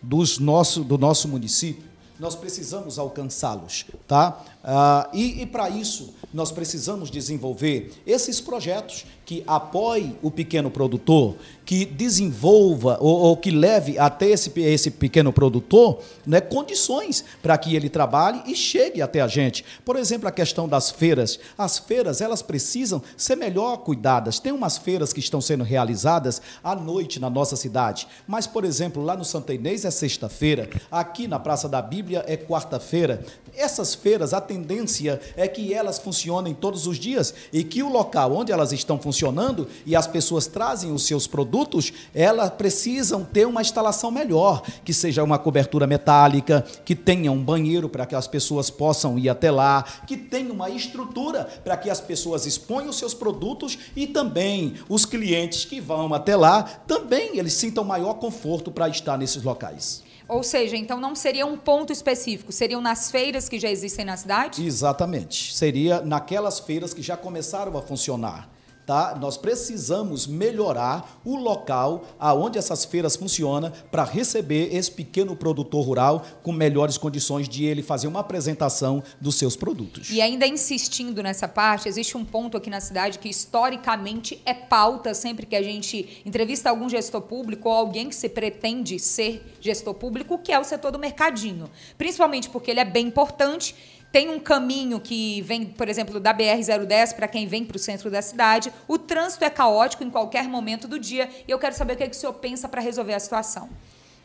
dos 0.00 0.38
nosso, 0.38 0.84
do 0.84 0.96
nosso 0.96 1.26
município, 1.26 1.84
nós 2.18 2.36
precisamos 2.36 2.98
alcançá-los, 2.98 3.84
tá? 4.06 4.42
Ah, 4.68 5.08
e, 5.12 5.42
e 5.42 5.46
para 5.46 5.70
isso 5.70 6.12
nós 6.34 6.50
precisamos 6.50 7.08
desenvolver 7.08 7.92
esses 8.04 8.40
projetos 8.40 9.06
que 9.24 9.42
apoiem 9.46 10.16
o 10.22 10.30
pequeno 10.30 10.70
produtor, 10.70 11.36
que 11.64 11.84
desenvolva 11.84 12.98
ou, 13.00 13.16
ou, 13.18 13.36
que 13.36 13.50
leve 13.50 13.98
até 13.98 14.28
esse, 14.28 14.52
esse 14.60 14.90
pequeno 14.90 15.32
produtor 15.32 16.00
né, 16.24 16.40
condições 16.40 17.24
para 17.42 17.58
que 17.58 17.74
ele 17.74 17.88
trabalhe 17.88 18.42
e 18.46 18.54
chegue 18.54 19.02
até 19.02 19.20
a 19.20 19.26
gente. 19.26 19.64
Por 19.84 19.96
exemplo, 19.96 20.28
a 20.28 20.32
questão 20.32 20.68
das 20.68 20.90
feiras. 20.90 21.40
As 21.58 21.78
feiras 21.78 22.20
elas 22.20 22.40
precisam 22.40 23.02
ser 23.16 23.36
melhor 23.36 23.78
cuidadas. 23.78 24.38
Tem 24.38 24.52
umas 24.52 24.78
feiras 24.78 25.12
que 25.12 25.20
estão 25.20 25.40
sendo 25.40 25.64
realizadas 25.64 26.40
à 26.62 26.74
noite 26.76 27.18
na 27.18 27.28
nossa 27.28 27.56
cidade. 27.56 28.06
Mas, 28.28 28.46
por 28.46 28.64
exemplo, 28.64 29.02
lá 29.02 29.16
no 29.16 29.24
Santa 29.24 29.54
Inês 29.54 29.84
é 29.84 29.90
sexta-feira, 29.90 30.68
aqui 30.90 31.26
na 31.26 31.38
Praça 31.38 31.68
da 31.68 31.82
Bíblia 31.82 32.24
é 32.28 32.36
quarta-feira. 32.36 33.24
Essas 33.56 33.94
feiras, 33.94 34.32
a 34.32 34.40
tendência 34.56 35.20
é 35.36 35.46
que 35.46 35.74
elas 35.74 35.98
funcionem 35.98 36.54
todos 36.54 36.86
os 36.86 36.98
dias 36.98 37.34
e 37.52 37.62
que 37.62 37.82
o 37.82 37.90
local 37.90 38.32
onde 38.32 38.52
elas 38.52 38.72
estão 38.72 38.98
funcionando 38.98 39.68
e 39.84 39.94
as 39.94 40.06
pessoas 40.06 40.46
trazem 40.46 40.92
os 40.92 41.06
seus 41.06 41.26
produtos, 41.26 41.92
elas 42.14 42.50
precisam 42.50 43.24
ter 43.24 43.46
uma 43.46 43.60
instalação 43.60 44.10
melhor, 44.10 44.62
que 44.84 44.94
seja 44.94 45.22
uma 45.22 45.38
cobertura 45.38 45.86
metálica, 45.86 46.64
que 46.84 46.94
tenha 46.94 47.30
um 47.30 47.42
banheiro 47.42 47.88
para 47.88 48.06
que 48.06 48.14
as 48.14 48.26
pessoas 48.26 48.70
possam 48.70 49.18
ir 49.18 49.28
até 49.28 49.50
lá, 49.50 49.84
que 50.06 50.16
tenha 50.16 50.52
uma 50.52 50.70
estrutura 50.70 51.44
para 51.62 51.76
que 51.76 51.90
as 51.90 52.00
pessoas 52.00 52.46
exponham 52.46 52.90
os 52.90 52.98
seus 52.98 53.12
produtos 53.12 53.78
e 53.94 54.06
também 54.06 54.74
os 54.88 55.04
clientes 55.04 55.64
que 55.64 55.80
vão 55.80 56.14
até 56.14 56.34
lá, 56.34 56.62
também 56.62 57.38
eles 57.38 57.52
sintam 57.52 57.84
maior 57.84 58.14
conforto 58.14 58.70
para 58.70 58.88
estar 58.88 59.18
nesses 59.18 59.42
locais. 59.42 60.05
Ou 60.28 60.42
seja, 60.42 60.76
então 60.76 61.00
não 61.00 61.14
seria 61.14 61.46
um 61.46 61.56
ponto 61.56 61.92
específico, 61.92 62.50
seriam 62.50 62.80
nas 62.80 63.10
feiras 63.10 63.48
que 63.48 63.60
já 63.60 63.70
existem 63.70 64.04
na 64.04 64.16
cidade? 64.16 64.66
Exatamente. 64.66 65.54
Seria 65.54 66.00
naquelas 66.00 66.58
feiras 66.58 66.92
que 66.92 67.02
já 67.02 67.16
começaram 67.16 67.76
a 67.78 67.82
funcionar 67.82 68.55
tá? 68.86 69.16
Nós 69.20 69.36
precisamos 69.36 70.26
melhorar 70.26 71.20
o 71.24 71.36
local 71.36 72.04
aonde 72.18 72.56
essas 72.56 72.84
feiras 72.84 73.16
funcionam 73.16 73.72
para 73.90 74.04
receber 74.04 74.74
esse 74.74 74.90
pequeno 74.90 75.34
produtor 75.34 75.84
rural 75.84 76.24
com 76.42 76.52
melhores 76.52 76.96
condições 76.96 77.48
de 77.48 77.64
ele 77.64 77.82
fazer 77.82 78.06
uma 78.06 78.20
apresentação 78.20 79.02
dos 79.20 79.34
seus 79.34 79.56
produtos. 79.56 80.08
E 80.10 80.22
ainda 80.22 80.46
insistindo 80.46 81.22
nessa 81.22 81.48
parte, 81.48 81.88
existe 81.88 82.16
um 82.16 82.24
ponto 82.24 82.56
aqui 82.56 82.70
na 82.70 82.80
cidade 82.80 83.18
que 83.18 83.28
historicamente 83.28 84.40
é 84.46 84.54
pauta 84.54 85.12
sempre 85.12 85.44
que 85.44 85.56
a 85.56 85.62
gente 85.62 86.22
entrevista 86.24 86.70
algum 86.70 86.88
gestor 86.88 87.22
público 87.22 87.68
ou 87.68 87.74
alguém 87.74 88.08
que 88.08 88.14
se 88.14 88.28
pretende 88.28 88.98
ser 89.00 89.54
gestor 89.60 89.94
público, 89.94 90.38
que 90.38 90.52
é 90.52 90.58
o 90.58 90.64
setor 90.64 90.92
do 90.92 90.98
mercadinho. 90.98 91.68
Principalmente 91.98 92.48
porque 92.48 92.70
ele 92.70 92.80
é 92.80 92.84
bem 92.84 93.08
importante 93.08 93.74
tem 94.12 94.30
um 94.30 94.40
caminho 94.40 95.00
que 95.00 95.42
vem, 95.42 95.66
por 95.66 95.88
exemplo, 95.88 96.18
da 96.18 96.32
BR-010 96.34 97.14
para 97.14 97.28
quem 97.28 97.46
vem 97.46 97.64
para 97.64 97.76
o 97.76 97.78
centro 97.78 98.10
da 98.10 98.22
cidade. 98.22 98.72
O 98.88 98.98
trânsito 98.98 99.44
é 99.44 99.50
caótico 99.50 100.04
em 100.04 100.10
qualquer 100.10 100.48
momento 100.48 100.88
do 100.88 100.98
dia 100.98 101.28
e 101.46 101.50
eu 101.50 101.58
quero 101.58 101.74
saber 101.74 101.94
o 101.94 101.96
que, 101.96 102.04
é 102.04 102.08
que 102.08 102.16
o 102.16 102.18
senhor 102.18 102.32
pensa 102.34 102.68
para 102.68 102.80
resolver 102.80 103.14
a 103.14 103.20
situação. 103.20 103.68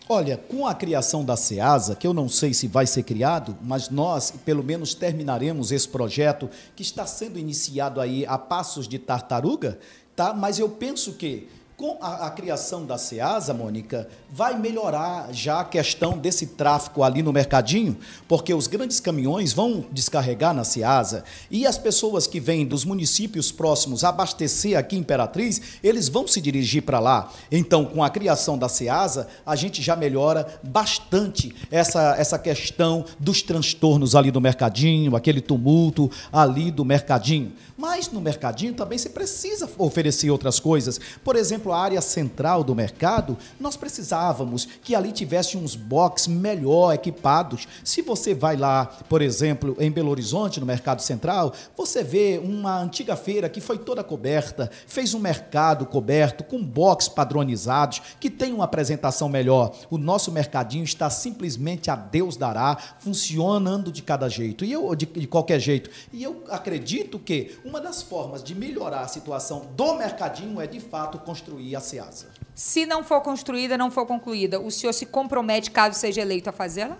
Olha, 0.09 0.35
com 0.35 0.67
a 0.67 0.73
criação 0.73 1.23
da 1.23 1.37
SEASA, 1.37 1.95
que 1.95 2.05
eu 2.05 2.13
não 2.13 2.27
sei 2.27 2.53
se 2.53 2.67
vai 2.67 2.85
ser 2.85 3.03
criado, 3.03 3.57
mas 3.61 3.89
nós, 3.89 4.31
pelo 4.43 4.63
menos, 4.63 4.93
terminaremos 4.93 5.71
esse 5.71 5.87
projeto 5.87 6.49
que 6.75 6.81
está 6.81 7.05
sendo 7.05 7.39
iniciado 7.39 8.01
aí 8.01 8.25
a 8.25 8.37
passos 8.37 8.87
de 8.87 8.99
tartaruga, 8.99 9.79
tá? 10.15 10.33
Mas 10.33 10.59
eu 10.59 10.67
penso 10.67 11.13
que 11.13 11.47
Com 11.81 11.97
a, 11.99 12.27
a, 12.27 12.29
criação 12.29 12.85
da 12.85 12.95
SEASA, 12.95 13.55
Mônica, 13.55 14.07
vai 14.29 14.55
melhorar 14.55 15.33
já 15.33 15.61
a 15.61 15.65
questão 15.65 16.15
desse 16.15 16.45
tráfego 16.45 17.01
ali 17.01 17.23
no 17.23 17.33
mercadinho, 17.33 17.97
porque 18.27 18.53
os 18.53 18.67
grandes 18.67 18.99
caminhões 18.99 19.51
vão 19.51 19.83
descarregar 19.91 20.53
na 20.53 20.63
SEASA 20.63 21.23
e 21.49 21.65
as 21.65 21.79
pessoas 21.79 22.27
que 22.27 22.39
vêm 22.39 22.67
dos 22.67 22.85
municípios 22.85 23.51
próximos 23.51 24.03
abastecer 24.03 24.77
aqui 24.77 24.95
em 24.95 24.99
Imperatriz, 24.99 25.59
eles 25.81 26.07
vão 26.07 26.27
se 26.27 26.39
dirigir 26.39 26.83
para 26.83 26.99
lá. 26.99 27.33
Então, 27.51 27.83
com 27.83 28.03
a 28.03 28.11
criação 28.11 28.59
da 28.59 28.69
SEASA, 28.69 29.27
a 29.43 29.55
gente 29.55 29.81
já 29.81 29.95
melhora 29.95 30.59
bastante 30.61 31.51
essa, 31.71 32.15
essa 32.15 32.37
questão 32.37 33.03
dos 33.19 33.41
transtornos 33.41 34.15
ali 34.15 34.29
do 34.29 34.39
mercadinho, 34.39 35.15
aquele 35.15 35.41
tumulto 35.41 36.11
ali 36.31 36.69
do 36.69 36.85
mercadinho. 36.85 37.53
Mas 37.75 38.11
no 38.11 38.21
mercadinho 38.21 38.75
também 38.75 38.99
se 38.99 39.09
precisa 39.09 39.67
oferecer 39.79 40.29
outras 40.29 40.59
coisas. 40.59 40.99
Por 41.23 41.35
exemplo, 41.35 41.70
a 41.73 41.79
área 41.79 42.01
central 42.01 42.63
do 42.63 42.75
mercado, 42.75 43.37
nós 43.59 43.75
precisávamos 43.75 44.67
que 44.83 44.95
ali 44.95 45.11
tivesse 45.11 45.57
uns 45.57 45.75
box 45.75 46.27
melhor 46.27 46.93
equipados. 46.93 47.67
Se 47.83 48.01
você 48.01 48.33
vai 48.33 48.55
lá, 48.55 48.85
por 49.07 49.21
exemplo, 49.21 49.75
em 49.79 49.91
Belo 49.91 50.09
Horizonte, 50.09 50.59
no 50.59 50.65
mercado 50.65 51.01
central, 51.01 51.53
você 51.75 52.03
vê 52.03 52.41
uma 52.43 52.79
antiga 52.79 53.15
feira 53.15 53.49
que 53.49 53.61
foi 53.61 53.77
toda 53.77 54.03
coberta, 54.03 54.69
fez 54.87 55.13
um 55.13 55.19
mercado 55.19 55.85
coberto 55.85 56.43
com 56.43 56.63
box 56.63 57.07
padronizados, 57.07 58.01
que 58.19 58.29
tem 58.29 58.53
uma 58.53 58.65
apresentação 58.65 59.29
melhor. 59.29 59.73
O 59.89 59.97
nosso 59.97 60.31
mercadinho 60.31 60.83
está 60.83 61.09
simplesmente 61.09 61.89
a 61.89 61.95
Deus 61.95 62.35
dará, 62.37 62.77
funcionando 62.99 63.91
de 63.91 64.01
cada 64.01 64.27
jeito, 64.29 64.65
e 64.65 64.71
eu 64.71 64.93
de, 64.95 65.05
de 65.05 65.27
qualquer 65.27 65.59
jeito. 65.59 65.89
E 66.11 66.23
eu 66.23 66.43
acredito 66.49 67.19
que 67.19 67.57
uma 67.63 67.79
das 67.79 68.01
formas 68.01 68.43
de 68.43 68.55
melhorar 68.55 69.01
a 69.01 69.07
situação 69.07 69.67
do 69.75 69.95
mercadinho 69.95 70.59
é, 70.59 70.67
de 70.67 70.79
fato, 70.79 71.17
construir 71.19 71.60
a 71.75 71.79
SEASA. 71.79 72.27
Se 72.53 72.85
não 72.85 73.03
for 73.03 73.21
construída, 73.21 73.77
não 73.77 73.89
for 73.89 74.05
concluída, 74.05 74.59
o 74.59 74.69
senhor 74.69 74.93
se 74.93 75.05
compromete, 75.05 75.71
caso 75.71 75.97
seja 75.97 76.21
eleito, 76.21 76.49
a 76.49 76.53
fazê-la? 76.53 76.97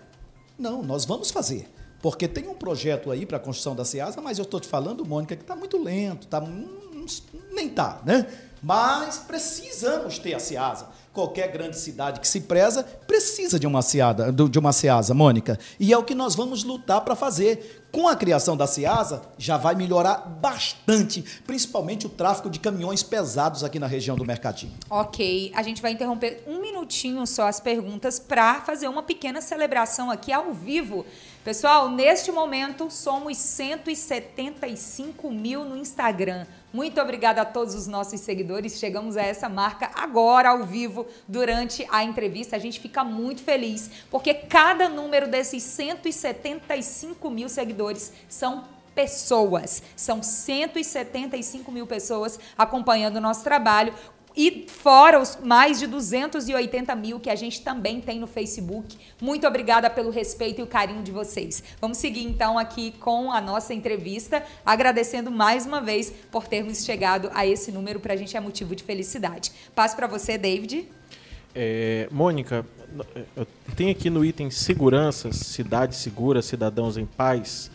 Não, 0.57 0.81
nós 0.81 1.05
vamos 1.05 1.31
fazer. 1.31 1.69
Porque 2.01 2.27
tem 2.27 2.47
um 2.47 2.55
projeto 2.55 3.11
aí 3.11 3.25
para 3.25 3.37
a 3.37 3.39
construção 3.39 3.75
da 3.75 3.85
SEASA, 3.85 4.21
mas 4.21 4.39
eu 4.39 4.43
estou 4.43 4.59
te 4.59 4.67
falando, 4.67 5.05
Mônica, 5.05 5.35
que 5.35 5.43
está 5.43 5.55
muito 5.55 5.77
lento, 5.77 6.27
tá, 6.27 6.41
nem 7.51 7.67
está, 7.67 8.01
né? 8.05 8.27
Mas 8.61 9.17
precisamos 9.17 10.19
ter 10.19 10.33
a 10.33 10.39
SEASA. 10.39 10.89
Qualquer 11.13 11.51
grande 11.51 11.77
cidade 11.77 12.21
que 12.21 12.27
se 12.27 12.41
preza 12.41 12.83
precisa 13.05 13.59
de 13.59 13.67
uma 13.67 13.81
SEASA, 13.81 14.31
de 14.31 14.57
uma 14.57 14.71
SEASA, 14.71 15.13
Mônica. 15.13 15.59
E 15.77 15.91
é 15.91 15.97
o 15.97 16.03
que 16.03 16.15
nós 16.15 16.35
vamos 16.35 16.63
lutar 16.63 17.01
para 17.01 17.15
fazer. 17.15 17.81
Com 17.91 18.07
a 18.07 18.15
criação 18.15 18.55
da 18.55 18.65
SEASA, 18.65 19.21
já 19.37 19.57
vai 19.57 19.75
melhorar 19.75 20.19
bastante, 20.41 21.21
principalmente 21.45 22.05
o 22.05 22.09
tráfego 22.09 22.49
de 22.49 22.57
caminhões 22.57 23.03
pesados 23.03 23.65
aqui 23.65 23.77
na 23.77 23.87
região 23.87 24.15
do 24.15 24.23
Mercadinho. 24.23 24.71
Ok, 24.89 25.51
a 25.53 25.61
gente 25.61 25.81
vai 25.81 25.91
interromper 25.91 26.41
um 26.47 26.61
minutinho 26.91 27.25
só 27.25 27.47
as 27.47 27.61
perguntas 27.61 28.19
para 28.19 28.59
fazer 28.61 28.89
uma 28.89 29.01
pequena 29.01 29.39
celebração 29.39 30.11
aqui 30.11 30.33
ao 30.33 30.53
vivo. 30.53 31.05
Pessoal, 31.41 31.89
neste 31.89 32.33
momento 32.33 32.91
somos 32.91 33.37
175 33.37 35.31
mil 35.31 35.63
no 35.63 35.77
Instagram. 35.77 36.45
Muito 36.73 36.99
obrigada 36.99 37.41
a 37.41 37.45
todos 37.45 37.75
os 37.75 37.87
nossos 37.87 38.19
seguidores. 38.19 38.77
Chegamos 38.77 39.15
a 39.15 39.21
essa 39.21 39.47
marca 39.47 39.89
agora 39.95 40.49
ao 40.49 40.65
vivo 40.65 41.07
durante 41.27 41.87
a 41.89 42.03
entrevista. 42.03 42.57
A 42.57 42.59
gente 42.59 42.81
fica 42.81 43.05
muito 43.05 43.41
feliz 43.41 43.89
porque 44.11 44.33
cada 44.33 44.89
número 44.89 45.29
desses 45.29 45.63
175 45.63 47.29
mil 47.29 47.47
seguidores 47.47 48.11
são 48.27 48.65
pessoas. 48.93 49.81
São 49.95 50.21
175 50.21 51.71
mil 51.71 51.87
pessoas 51.87 52.37
acompanhando 52.57 53.15
o 53.15 53.21
nosso 53.21 53.43
trabalho. 53.43 53.93
E 54.35 54.65
fora 54.67 55.19
os 55.19 55.37
mais 55.43 55.79
de 55.79 55.87
280 55.87 56.95
mil 56.95 57.19
que 57.19 57.29
a 57.29 57.35
gente 57.35 57.61
também 57.61 57.99
tem 57.99 58.19
no 58.19 58.27
Facebook. 58.27 58.97
Muito 59.21 59.45
obrigada 59.45 59.89
pelo 59.89 60.09
respeito 60.09 60.59
e 60.59 60.63
o 60.63 60.67
carinho 60.67 61.03
de 61.03 61.11
vocês. 61.11 61.63
Vamos 61.79 61.97
seguir 61.97 62.23
então 62.23 62.57
aqui 62.57 62.91
com 62.99 63.31
a 63.31 63.41
nossa 63.41 63.73
entrevista, 63.73 64.43
agradecendo 64.65 65.31
mais 65.31 65.65
uma 65.65 65.81
vez 65.81 66.13
por 66.31 66.47
termos 66.47 66.85
chegado 66.85 67.29
a 67.33 67.45
esse 67.45 67.71
número. 67.71 67.99
Para 67.99 68.13
a 68.13 68.17
gente 68.17 68.35
é 68.35 68.39
motivo 68.39 68.75
de 68.75 68.83
felicidade. 68.83 69.51
Passo 69.73 69.95
para 69.95 70.07
você, 70.07 70.37
David. 70.37 70.87
É, 71.53 72.07
Mônica, 72.11 72.65
tem 73.75 73.89
aqui 73.89 74.09
no 74.09 74.23
item 74.23 74.49
segurança, 74.49 75.33
cidade 75.33 75.95
segura, 75.95 76.41
cidadãos 76.41 76.97
em 76.97 77.05
paz 77.05 77.70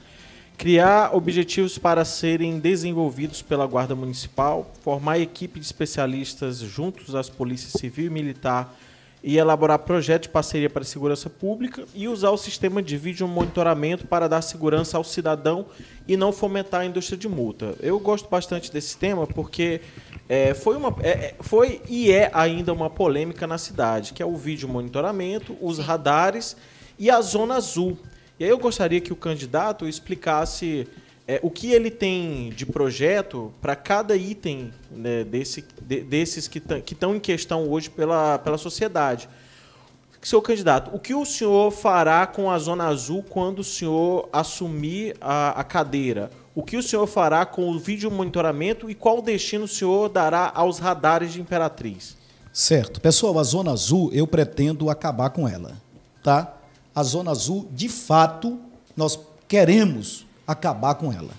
criar 0.56 1.14
objetivos 1.14 1.76
para 1.76 2.04
serem 2.04 2.58
desenvolvidos 2.58 3.42
pela 3.42 3.66
Guarda 3.66 3.94
Municipal, 3.94 4.72
formar 4.80 5.18
equipe 5.18 5.60
de 5.60 5.66
especialistas 5.66 6.58
juntos 6.58 7.14
às 7.14 7.28
polícias 7.28 7.72
civil 7.72 8.06
e 8.06 8.10
militar 8.10 8.74
e 9.22 9.38
elaborar 9.38 9.80
projetos 9.80 10.28
de 10.28 10.32
parceria 10.32 10.70
para 10.70 10.82
a 10.82 10.86
segurança 10.86 11.28
pública 11.28 11.84
e 11.94 12.06
usar 12.06 12.30
o 12.30 12.36
sistema 12.36 12.82
de 12.82 12.96
vídeo 12.96 13.26
monitoramento 13.26 14.06
para 14.06 14.28
dar 14.28 14.40
segurança 14.40 14.96
ao 14.96 15.04
cidadão 15.04 15.66
e 16.06 16.16
não 16.16 16.32
fomentar 16.32 16.82
a 16.82 16.86
indústria 16.86 17.18
de 17.18 17.28
multa. 17.28 17.74
Eu 17.80 17.98
gosto 17.98 18.28
bastante 18.28 18.72
desse 18.72 18.96
tema 18.96 19.26
porque 19.26 19.80
é, 20.28 20.54
foi, 20.54 20.76
uma, 20.76 20.94
é, 21.02 21.10
é 21.10 21.34
foi 21.40 21.82
e 21.88 22.12
é 22.12 22.30
ainda 22.32 22.72
uma 22.72 22.88
polêmica 22.88 23.46
na 23.46 23.58
cidade, 23.58 24.12
que 24.12 24.22
é 24.22 24.26
o 24.26 24.36
vídeo 24.36 24.68
monitoramento, 24.68 25.56
os 25.60 25.78
radares 25.78 26.56
e 26.98 27.10
a 27.10 27.20
zona 27.20 27.56
azul. 27.56 27.98
E 28.38 28.44
aí 28.44 28.50
eu 28.50 28.58
gostaria 28.58 29.00
que 29.00 29.12
o 29.12 29.16
candidato 29.16 29.88
explicasse 29.88 30.86
é, 31.26 31.40
o 31.42 31.50
que 31.50 31.72
ele 31.72 31.90
tem 31.90 32.50
de 32.50 32.64
projeto 32.64 33.52
para 33.60 33.74
cada 33.74 34.16
item 34.16 34.72
né, 34.90 35.24
desse, 35.24 35.64
de, 35.82 36.00
desses 36.02 36.46
que 36.46 36.62
estão 36.92 37.16
em 37.16 37.20
questão 37.20 37.68
hoje 37.68 37.90
pela, 37.90 38.38
pela 38.38 38.58
sociedade. 38.58 39.28
Seu 40.22 40.42
candidato, 40.42 40.90
o 40.92 40.98
que 40.98 41.14
o 41.14 41.24
senhor 41.24 41.70
fará 41.70 42.26
com 42.26 42.50
a 42.50 42.58
Zona 42.58 42.88
Azul 42.88 43.22
quando 43.22 43.60
o 43.60 43.64
senhor 43.64 44.28
assumir 44.32 45.16
a, 45.20 45.60
a 45.60 45.64
cadeira? 45.64 46.30
O 46.52 46.62
que 46.62 46.76
o 46.76 46.82
senhor 46.82 47.06
fará 47.06 47.46
com 47.46 47.70
o 47.70 47.78
vídeo 47.78 48.10
monitoramento 48.10 48.90
e 48.90 48.94
qual 48.94 49.22
destino 49.22 49.64
o 49.64 49.68
senhor 49.68 50.08
dará 50.08 50.50
aos 50.54 50.78
radares 50.78 51.32
de 51.32 51.40
Imperatriz? 51.40 52.16
Certo. 52.52 53.00
Pessoal, 53.00 53.38
a 53.38 53.42
Zona 53.44 53.70
Azul, 53.70 54.10
eu 54.12 54.26
pretendo 54.26 54.90
acabar 54.90 55.30
com 55.30 55.46
ela. 55.46 55.76
Tá? 56.24 56.55
A 56.96 57.02
Zona 57.02 57.30
Azul, 57.30 57.68
de 57.74 57.90
fato, 57.90 58.58
nós 58.96 59.18
queremos 59.46 60.24
acabar 60.46 60.94
com 60.94 61.12
ela. 61.12 61.32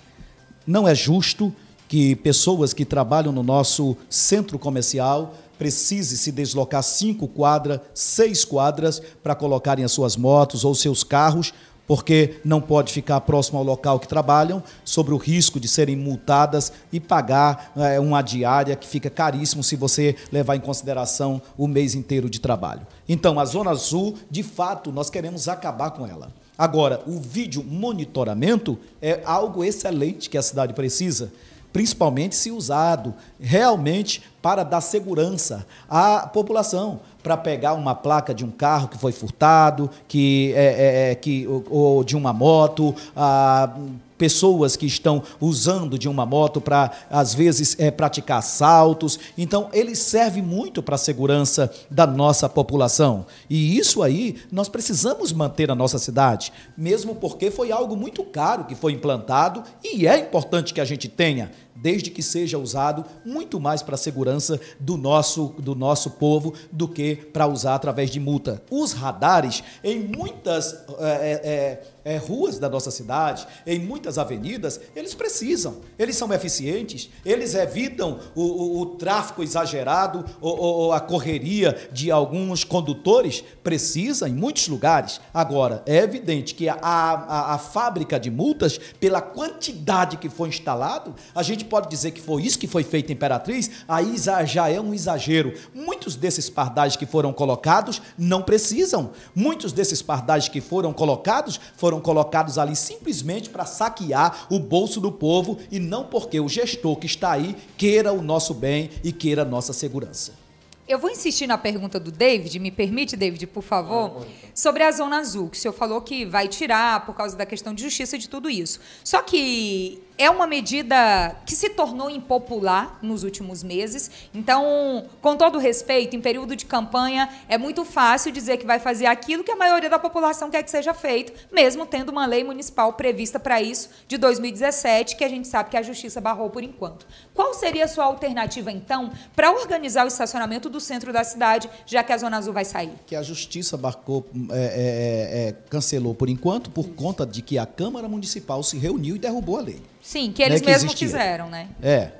Não 0.68 0.88
é 0.88 0.94
justo 0.94 1.52
que 1.88 2.16
pessoas 2.18 2.74
que 2.74 2.86
trabalham 2.86 3.32
no 3.32 3.42
nosso 3.42 3.98
centro 4.08 4.60
comercial 4.60 5.34
precisem 5.58 6.16
se 6.16 6.32
deslocar 6.32 6.84
cinco 6.84 7.28
quadras, 7.28 7.80
seis 7.92 8.46
quadras 8.46 9.02
para 9.24 9.34
colocarem 9.34 9.84
as 9.84 9.92
suas 9.92 10.16
motos 10.16 10.64
ou 10.64 10.76
seus 10.76 11.04
carros, 11.04 11.52
porque 11.88 12.42
não 12.44 12.60
pode 12.60 12.92
ficar 12.92 13.22
próximo 13.22 13.58
ao 13.58 13.64
local 13.64 14.00
que 14.00 14.08
trabalham, 14.08 14.62
sobre 14.84 15.14
o 15.14 15.18
risco 15.18 15.60
de 15.60 15.68
serem 15.68 15.96
multadas 15.96 16.72
e 16.92 17.00
pagar 17.00 17.72
é, 17.78 18.00
uma 18.00 18.22
diária 18.22 18.76
que 18.76 18.86
fica 18.86 19.10
caríssimo 19.10 19.64
se 19.64 19.76
você 19.76 20.16
levar 20.32 20.58
em 20.58 20.60
consideração 20.60 21.42
o 21.58 21.68
mês 21.68 21.96
inteiro 21.96 22.30
de 22.30 22.40
trabalho. 22.40 22.86
Então, 23.08 23.40
a 23.40 23.46
Zona 23.46 23.72
Azul, 23.72 24.16
de 24.30 24.44
fato, 24.44 24.92
nós 24.92 25.10
queremos 25.10 25.48
acabar 25.48 25.92
com 25.92 26.06
ela. 26.06 26.32
Agora, 26.58 27.02
o 27.08 27.20
vídeo 27.20 27.64
monitoramento 27.64 28.78
é 29.02 29.22
algo 29.24 29.64
excelente 29.64 30.30
que 30.30 30.38
a 30.38 30.42
cidade 30.42 30.74
precisa, 30.74 31.32
principalmente 31.72 32.36
se 32.36 32.50
usado 32.50 33.14
realmente 33.40 34.24
para 34.42 34.64
dar 34.64 34.82
segurança 34.82 35.68
à 35.88 36.28
população, 36.28 37.00
para 37.28 37.36
pegar 37.36 37.74
uma 37.74 37.94
placa 37.94 38.34
de 38.34 38.46
um 38.46 38.50
carro 38.50 38.88
que 38.88 38.98
foi 38.98 39.12
furtado, 39.12 39.90
que 40.08 40.54
é, 40.56 41.10
é, 41.10 41.12
é 41.12 41.16
que 41.16 41.46
ou, 41.46 41.66
ou, 41.70 42.04
de 42.06 42.16
uma 42.16 42.32
moto, 42.32 42.96
a, 43.14 43.70
pessoas 44.18 44.78
que 44.78 44.86
estão 44.86 45.22
usando 45.40 46.00
de 46.00 46.08
uma 46.08 46.26
moto 46.26 46.62
para, 46.62 46.90
às 47.12 47.34
vezes, 47.34 47.76
é, 47.80 47.92
praticar 47.92 48.40
assaltos. 48.40 49.20
Então, 49.38 49.70
ele 49.74 49.94
serve 49.94 50.42
muito 50.42 50.82
para 50.82 50.96
a 50.96 50.98
segurança 50.98 51.70
da 51.92 52.08
nossa 52.08 52.48
população. 52.48 53.26
E 53.50 53.78
isso 53.78 54.02
aí 54.02 54.38
nós 54.50 54.70
precisamos 54.70 55.34
manter 55.34 55.68
na 55.68 55.76
nossa 55.76 56.00
cidade, 56.00 56.54
mesmo 56.78 57.14
porque 57.14 57.52
foi 57.52 57.74
algo 57.74 57.98
muito 57.98 58.24
caro 58.24 58.64
que 58.64 58.74
foi 58.74 58.94
implantado 58.94 59.64
e 59.84 60.08
é 60.08 60.18
importante 60.18 60.74
que 60.74 60.82
a 60.82 60.86
gente 60.86 61.10
tenha 61.10 61.52
desde 61.82 62.10
que 62.10 62.24
seja 62.24 62.58
usado 62.58 63.06
muito 63.26 63.60
mais 63.60 63.82
para 63.82 63.96
a 63.96 63.98
segurança 63.98 64.60
do 64.80 64.98
nosso, 64.98 65.56
do 65.60 65.76
nosso 65.76 66.12
povo 66.12 66.54
do 66.72 66.88
que 66.88 67.16
para 67.16 67.48
usar 67.48 67.76
através 67.76 68.10
de 68.10 68.20
multa. 68.20 68.62
Os 68.70 68.94
radares, 68.94 69.64
em 69.84 70.00
muitas 70.00 70.74
é, 71.00 71.82
é, 72.04 72.14
é, 72.14 72.18
ruas 72.18 72.58
da 72.58 72.70
nossa 72.70 72.90
cidade, 72.90 73.46
em 73.66 73.80
muitas 73.80 74.18
avenidas, 74.18 74.80
eles 74.96 75.14
precisam, 75.14 75.78
eles 76.00 76.16
são 76.16 76.32
eficientes, 76.32 77.10
eles 77.26 77.54
evitam 77.54 78.20
o, 78.34 78.42
o, 78.42 78.82
o 78.82 78.86
tráfego 78.96 79.44
exagerado 79.44 80.24
ou, 80.40 80.58
ou, 80.58 80.94
a 80.94 81.02
correria 81.02 81.90
de 81.92 82.10
alguns 82.10 82.64
condutores, 82.64 83.44
precisa 83.62 84.30
em 84.30 84.34
muitos 84.34 84.70
lugares. 84.70 85.20
Agora, 85.34 85.84
é 85.86 85.98
evidente 85.98 86.56
que 86.56 86.70
a, 86.70 86.76
a, 86.76 87.56
a 87.56 87.58
fábrica 87.58 88.18
de 88.18 88.32
multas, 88.32 88.80
pela 89.00 89.22
quantidade 89.22 90.18
que 90.18 90.30
foi 90.30 90.50
instalado, 90.50 91.14
a 91.36 91.44
gente 91.44 91.66
pode 91.68 91.90
dizer 91.90 92.12
que 92.12 92.22
foi 92.22 92.42
isso 92.44 92.58
que 92.58 92.68
foi 92.68 92.84
feito 92.84 93.12
em 93.12 93.14
Imperatriz, 93.14 93.70
aí 93.88 94.16
já 94.46 94.70
é 94.70 94.80
um 94.80 94.94
exagero. 94.94 95.54
Muitos 95.74 96.16
desses 96.16 96.50
pardais 96.50 96.96
que 96.96 97.06
foram 97.06 97.32
colocados 97.32 98.02
não 98.18 98.42
precisam. 98.42 99.12
Muitos 99.36 99.72
desses 99.72 100.02
pardais 100.02 100.48
que 100.48 100.62
foram 100.62 100.94
colocados 100.94 101.60
foram 101.76 102.00
colocados 102.00 102.58
ali 102.58 102.76
simplesmente 102.76 103.50
para 103.50 103.66
saquear 103.66 104.48
o 104.50 104.60
bolso 104.60 105.00
do 105.00 105.12
povo 105.12 105.58
e 105.72 105.80
não 105.80 106.06
porque 106.06 106.40
o 106.40 106.50
gestor 106.50 106.96
que 106.96 107.06
está 107.06 107.32
aí 107.32 107.56
queira 107.78 108.12
o 108.14 108.22
nosso 108.22 108.54
bem 108.54 108.90
e 109.04 109.12
queira 109.12 109.42
a 109.42 109.46
nossa 109.46 109.74
segurança. 109.74 110.48
Eu 110.88 110.98
vou 110.98 111.10
insistir 111.10 111.48
na 111.48 111.58
pergunta 111.58 112.00
do 112.00 112.10
David, 112.10 112.58
me 112.60 112.72
permite, 112.72 113.18
David, 113.18 113.46
por 113.48 113.62
favor, 113.62 114.26
sobre 114.54 114.84
a 114.84 114.92
Zona 114.92 115.18
Azul, 115.18 115.50
que 115.50 115.58
o 115.58 115.60
senhor 115.60 115.74
falou 115.74 116.00
que 116.00 116.26
vai 116.26 116.48
tirar 116.48 117.06
por 117.06 117.14
causa 117.14 117.36
da 117.36 117.46
questão 117.46 117.74
de 117.74 117.84
justiça 117.84 118.16
e 118.16 118.20
de 118.20 118.30
tudo 118.30 118.50
isso. 118.50 118.80
Só 119.04 119.22
que 119.22 120.02
é 120.18 120.30
uma 120.30 120.48
medida 120.48 121.36
que 121.46 121.56
se 121.56 121.70
tornou 121.70 122.10
impopular 122.10 122.98
nos 123.02 123.24
últimos 123.24 123.62
meses. 123.62 124.10
Então, 124.34 125.06
com 125.22 125.38
todo 125.38 125.60
respeito, 125.60 126.16
em 126.16 126.22
período 126.22 126.56
de 126.56 126.66
campanha, 126.66 127.30
é 127.48 127.58
muito 127.58 127.86
fácil 127.86 128.32
dizer 128.32 128.58
que 128.58 128.66
vai 128.66 128.80
fazer 128.80 129.06
aquilo 129.06 129.44
que 129.44 129.52
a 129.52 129.56
maioria 129.56 129.90
da 129.90 130.00
população 130.00 130.50
quer 130.50 130.64
que 130.64 130.72
seja 130.72 130.94
feito, 130.94 131.32
mesmo 131.52 131.86
tendo 131.86 132.10
uma 132.10 132.26
lei 132.26 132.44
municipal 132.44 132.94
prevista 132.94 133.40
para 133.40 133.62
isso 133.62 133.90
de 134.08 134.18
2017, 134.18 135.16
que 135.16 135.24
a 135.24 135.30
gente 135.30 135.48
sabe 135.48 135.70
que 135.70 135.78
a 135.78 135.82
justiça 135.84 136.20
barrou 136.20 136.50
por 136.50 136.64
enquanto. 136.64 137.06
Qual 137.34 137.54
seria 137.54 137.86
a 137.86 137.88
sua 137.88 138.06
alternativa, 138.06 138.72
então, 138.72 139.12
para 139.36 139.52
organizar 139.52 140.06
o 140.06 140.08
estacionamento 140.08 140.70
do 140.70 140.80
centro 140.80 141.14
da 141.14 141.24
cidade, 141.24 141.70
já 141.86 142.04
que 142.04 142.12
a 142.12 142.18
Zona 142.18 142.38
Azul 142.38 142.54
vai 142.54 142.66
sair? 142.66 142.92
Que 143.06 143.16
a 143.16 143.22
justiça 143.22 143.78
barcou, 143.78 144.26
é, 144.52 144.58
é, 144.58 145.48
é, 145.50 145.56
cancelou 145.70 146.16
por 146.16 146.30
enquanto, 146.30 146.72
por 146.72 146.90
conta 146.90 147.26
de 147.26 147.42
que 147.42 147.58
a 147.58 147.66
Câmara 147.66 148.08
Municipal 148.08 148.64
se 148.64 148.78
reuniu 148.78 149.16
e 149.16 149.20
derrubou 149.20 149.58
a 149.58 149.62
lei. 149.62 149.82
Sim, 150.08 150.32
que 150.32 150.42
eles 150.42 150.62
né, 150.62 150.72
mesmos 150.72 150.94
fizeram, 150.94 151.50
né? 151.50 151.68
É. 151.84 152.12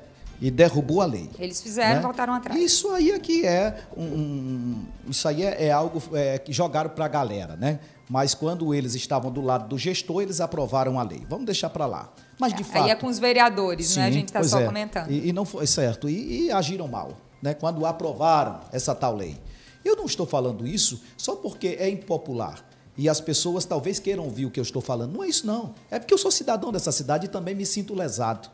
E 0.42 0.52
derrubou 0.52 1.02
a 1.02 1.06
lei. 1.06 1.30
Eles 1.40 1.62
fizeram 1.62 1.94
né? 1.94 2.00
e 2.00 2.04
voltaram 2.04 2.34
atrás. 2.34 2.60
Isso 2.60 2.92
aí 2.92 3.14
aqui 3.14 3.46
é 3.46 3.78
um, 3.96 4.04
um 4.04 4.86
isso 5.08 5.26
aí 5.26 5.42
é, 5.42 5.68
é 5.68 5.72
algo 5.72 6.04
é, 6.14 6.38
que 6.38 6.52
jogaram 6.52 6.90
para 6.90 7.06
a 7.06 7.08
galera, 7.08 7.56
né? 7.56 7.80
Mas 8.10 8.34
quando 8.34 8.76
eles 8.76 8.94
estavam 8.94 9.32
do 9.32 9.40
lado 9.40 9.70
do 9.70 9.78
gestor, 9.78 10.22
eles 10.22 10.42
aprovaram 10.42 11.00
a 11.00 11.04
lei. 11.04 11.26
Vamos 11.30 11.46
deixar 11.46 11.70
para 11.70 11.86
lá. 11.86 12.12
Mas 12.38 12.54
de 12.54 12.62
é, 12.62 12.66
fato. 12.66 12.84
Aí 12.84 12.90
é 12.92 12.96
com 12.96 13.08
os 13.08 13.20
vereadores, 13.20 13.88
sim, 13.88 14.02
né? 14.02 14.08
A 14.08 14.12
gente 14.12 14.28
está 14.28 14.44
só 14.44 14.60
é. 14.60 14.66
comentando. 14.66 15.10
E, 15.10 15.30
e, 15.30 15.32
não 15.32 15.46
foi 15.46 15.66
certo. 15.66 16.10
E, 16.10 16.48
e 16.48 16.52
agiram 16.52 16.90
mal, 16.90 17.14
né? 17.42 17.54
Quando 17.54 17.86
aprovaram 17.86 18.60
essa 18.74 18.94
tal 18.94 19.16
lei. 19.16 19.38
Eu 19.86 19.96
não 19.96 20.06
estou 20.06 20.26
falando 20.26 20.68
isso 20.68 21.02
só 21.16 21.38
porque 21.38 21.78
é 21.80 21.90
impopular 21.90 22.67
e 22.98 23.08
as 23.08 23.22
pessoas 23.22 23.64
talvez 23.64 24.00
queiram 24.00 24.24
ouvir 24.24 24.46
o 24.46 24.52
que 24.52 24.60
eu 24.60 24.64
estou 24.64 24.82
falando. 24.82 25.14
Não 25.14 25.24
é 25.24 25.28
isso, 25.28 25.46
não. 25.46 25.76
É 25.92 26.00
porque 26.00 26.14
eu 26.14 26.18
sou 26.18 26.32
cidadão 26.32 26.72
dessa 26.72 26.92
cidade 26.92 27.26
e 27.26 27.30
também 27.30 27.54
me 27.54 27.66
sinto 27.66 27.94
lesado. 27.94 28.50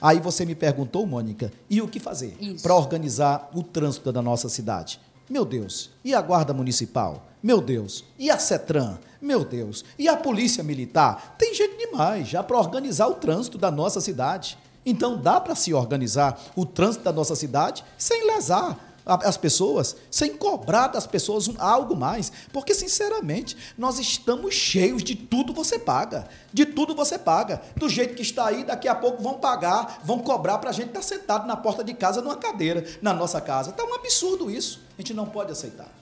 Aí 0.00 0.18
você 0.18 0.44
me 0.44 0.54
perguntou, 0.54 1.06
Mônica, 1.06 1.52
e 1.70 1.80
o 1.80 1.86
que 1.86 2.00
fazer 2.00 2.36
para 2.60 2.74
organizar 2.74 3.50
o 3.54 3.62
trânsito 3.62 4.10
da 4.10 4.20
nossa 4.20 4.48
cidade? 4.48 4.98
Meu 5.30 5.44
Deus, 5.44 5.90
e 6.04 6.12
a 6.12 6.20
Guarda 6.20 6.52
Municipal? 6.52 7.28
Meu 7.42 7.60
Deus, 7.60 8.04
e 8.18 8.30
a 8.30 8.38
CETRAN? 8.38 8.98
Meu 9.20 9.44
Deus, 9.44 9.84
e 9.98 10.08
a 10.08 10.16
Polícia 10.16 10.64
Militar? 10.64 11.36
Tem 11.38 11.54
gente 11.54 11.76
demais 11.76 12.26
já 12.26 12.42
para 12.42 12.58
organizar 12.58 13.06
o 13.06 13.14
trânsito 13.14 13.56
da 13.56 13.70
nossa 13.70 14.00
cidade. 14.00 14.58
Então 14.84 15.16
dá 15.16 15.40
para 15.40 15.54
se 15.54 15.72
organizar 15.72 16.40
o 16.56 16.66
trânsito 16.66 17.04
da 17.04 17.12
nossa 17.12 17.36
cidade 17.36 17.84
sem 17.96 18.26
lesar 18.26 18.91
as 19.04 19.36
pessoas, 19.36 19.96
sem 20.10 20.36
cobrar 20.36 20.88
das 20.88 21.06
pessoas 21.06 21.50
algo 21.58 21.96
mais. 21.96 22.32
Porque, 22.52 22.74
sinceramente, 22.74 23.56
nós 23.76 23.98
estamos 23.98 24.54
cheios 24.54 25.02
de 25.02 25.14
tudo 25.14 25.52
você 25.52 25.78
paga. 25.78 26.28
De 26.52 26.64
tudo 26.64 26.94
você 26.94 27.18
paga. 27.18 27.62
Do 27.76 27.88
jeito 27.88 28.14
que 28.14 28.22
está 28.22 28.46
aí, 28.46 28.64
daqui 28.64 28.88
a 28.88 28.94
pouco 28.94 29.22
vão 29.22 29.34
pagar, 29.34 30.00
vão 30.04 30.18
cobrar 30.20 30.58
para 30.58 30.70
a 30.70 30.72
gente 30.72 30.88
estar 30.88 31.00
tá 31.00 31.06
sentado 31.06 31.46
na 31.46 31.56
porta 31.56 31.82
de 31.82 31.94
casa 31.94 32.20
numa 32.20 32.36
cadeira, 32.36 32.84
na 33.00 33.12
nossa 33.12 33.40
casa. 33.40 33.70
Está 33.70 33.84
um 33.84 33.94
absurdo 33.94 34.50
isso. 34.50 34.80
A 34.98 35.02
gente 35.02 35.14
não 35.14 35.26
pode 35.26 35.52
aceitar. 35.52 36.01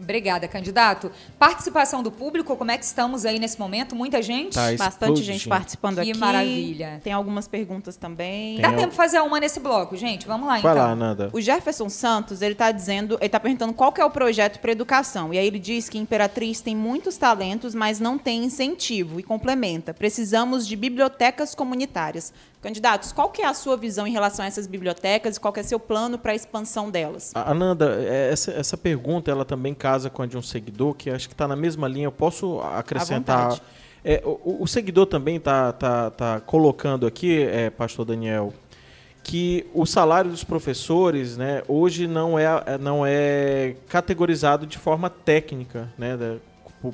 Obrigada, 0.00 0.48
candidato. 0.48 1.12
Participação 1.38 2.02
do 2.02 2.10
público, 2.10 2.56
como 2.56 2.70
é 2.70 2.78
que 2.78 2.84
estamos 2.84 3.26
aí 3.26 3.38
nesse 3.38 3.58
momento? 3.58 3.94
Muita 3.94 4.22
gente? 4.22 4.54
Tá 4.54 4.72
Bastante 4.76 5.22
gente 5.22 5.48
participando 5.48 5.96
que 5.96 6.00
aqui. 6.00 6.12
Que 6.12 6.18
maravilha. 6.18 7.00
Tem 7.04 7.12
algumas 7.12 7.46
perguntas 7.46 7.96
também. 7.96 8.56
Tem 8.56 8.62
Dá 8.62 8.72
tempo 8.72 8.90
de 8.90 8.96
fazer 8.96 9.20
uma 9.20 9.38
nesse 9.38 9.60
bloco, 9.60 9.96
gente. 9.96 10.26
Vamos 10.26 10.46
lá, 10.46 10.58
Vai 10.58 10.72
então. 10.72 10.88
lá, 10.88 10.96
Nanda. 10.96 11.30
O 11.32 11.40
Jefferson 11.40 11.88
Santos, 11.88 12.40
ele 12.40 12.52
está 12.52 12.72
dizendo, 12.72 13.16
ele 13.16 13.26
está 13.26 13.38
perguntando 13.38 13.72
qual 13.74 13.92
que 13.92 14.00
é 14.00 14.04
o 14.04 14.10
projeto 14.10 14.58
para 14.58 14.72
educação. 14.72 15.34
E 15.34 15.38
aí 15.38 15.46
ele 15.46 15.58
diz 15.58 15.88
que 15.88 15.98
Imperatriz 15.98 16.60
tem 16.60 16.74
muitos 16.74 17.16
talentos, 17.16 17.74
mas 17.74 18.00
não 18.00 18.18
tem 18.18 18.44
incentivo 18.44 19.20
e 19.20 19.22
complementa. 19.22 19.92
Precisamos 19.92 20.66
de 20.66 20.76
bibliotecas 20.76 21.54
comunitárias. 21.54 22.32
Candidatos, 22.60 23.10
qual 23.10 23.30
que 23.30 23.40
é 23.40 23.46
a 23.46 23.54
sua 23.54 23.74
visão 23.74 24.06
em 24.06 24.12
relação 24.12 24.44
a 24.44 24.48
essas 24.48 24.66
bibliotecas 24.66 25.36
e 25.36 25.40
qual 25.40 25.50
que 25.50 25.60
é 25.60 25.62
seu 25.62 25.80
plano 25.80 26.18
para 26.18 26.32
a 26.32 26.34
expansão 26.34 26.90
delas? 26.90 27.32
Ananda, 27.34 27.96
é, 28.02 28.30
essa, 28.30 28.50
essa 28.52 28.76
pergunta 28.76 29.30
ela 29.30 29.46
também 29.46 29.74
casa 29.74 30.10
com 30.10 30.22
a 30.22 30.26
de 30.26 30.36
um 30.36 30.42
seguidor 30.42 30.94
que 30.94 31.08
acho 31.08 31.26
que 31.26 31.34
está 31.34 31.48
na 31.48 31.56
mesma 31.56 31.88
linha. 31.88 32.06
Eu 32.06 32.12
posso 32.12 32.60
acrescentar? 32.60 33.58
É, 34.04 34.22
o, 34.24 34.62
o, 34.62 34.66
seguidor 34.66 35.06
também 35.06 35.36
está 35.36 35.72
tá, 35.72 36.10
tá 36.10 36.40
colocando 36.40 37.06
aqui, 37.06 37.42
é, 37.42 37.70
Pastor 37.70 38.04
Daniel, 38.04 38.52
que 39.22 39.66
o 39.74 39.86
salário 39.86 40.30
dos 40.30 40.44
professores, 40.44 41.36
né, 41.36 41.62
hoje 41.68 42.06
não 42.06 42.38
é, 42.38 42.78
não 42.78 43.04
é 43.06 43.76
categorizado 43.88 44.66
de 44.66 44.78
forma 44.78 45.10
técnica, 45.10 45.92
né, 45.98 46.16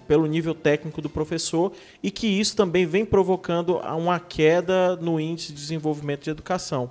pelo 0.07 0.27
nível 0.27 0.55
técnico 0.55 1.01
do 1.01 1.09
professor 1.09 1.73
e 2.03 2.11
que 2.11 2.27
isso 2.27 2.57
também 2.57 2.87
vem 2.87 3.05
provocando 3.05 3.79
uma 3.79 4.19
queda 4.19 4.97
no 4.97 5.21
índice 5.21 5.53
de 5.53 5.61
desenvolvimento 5.61 6.25
de 6.25 6.31
educação. 6.31 6.91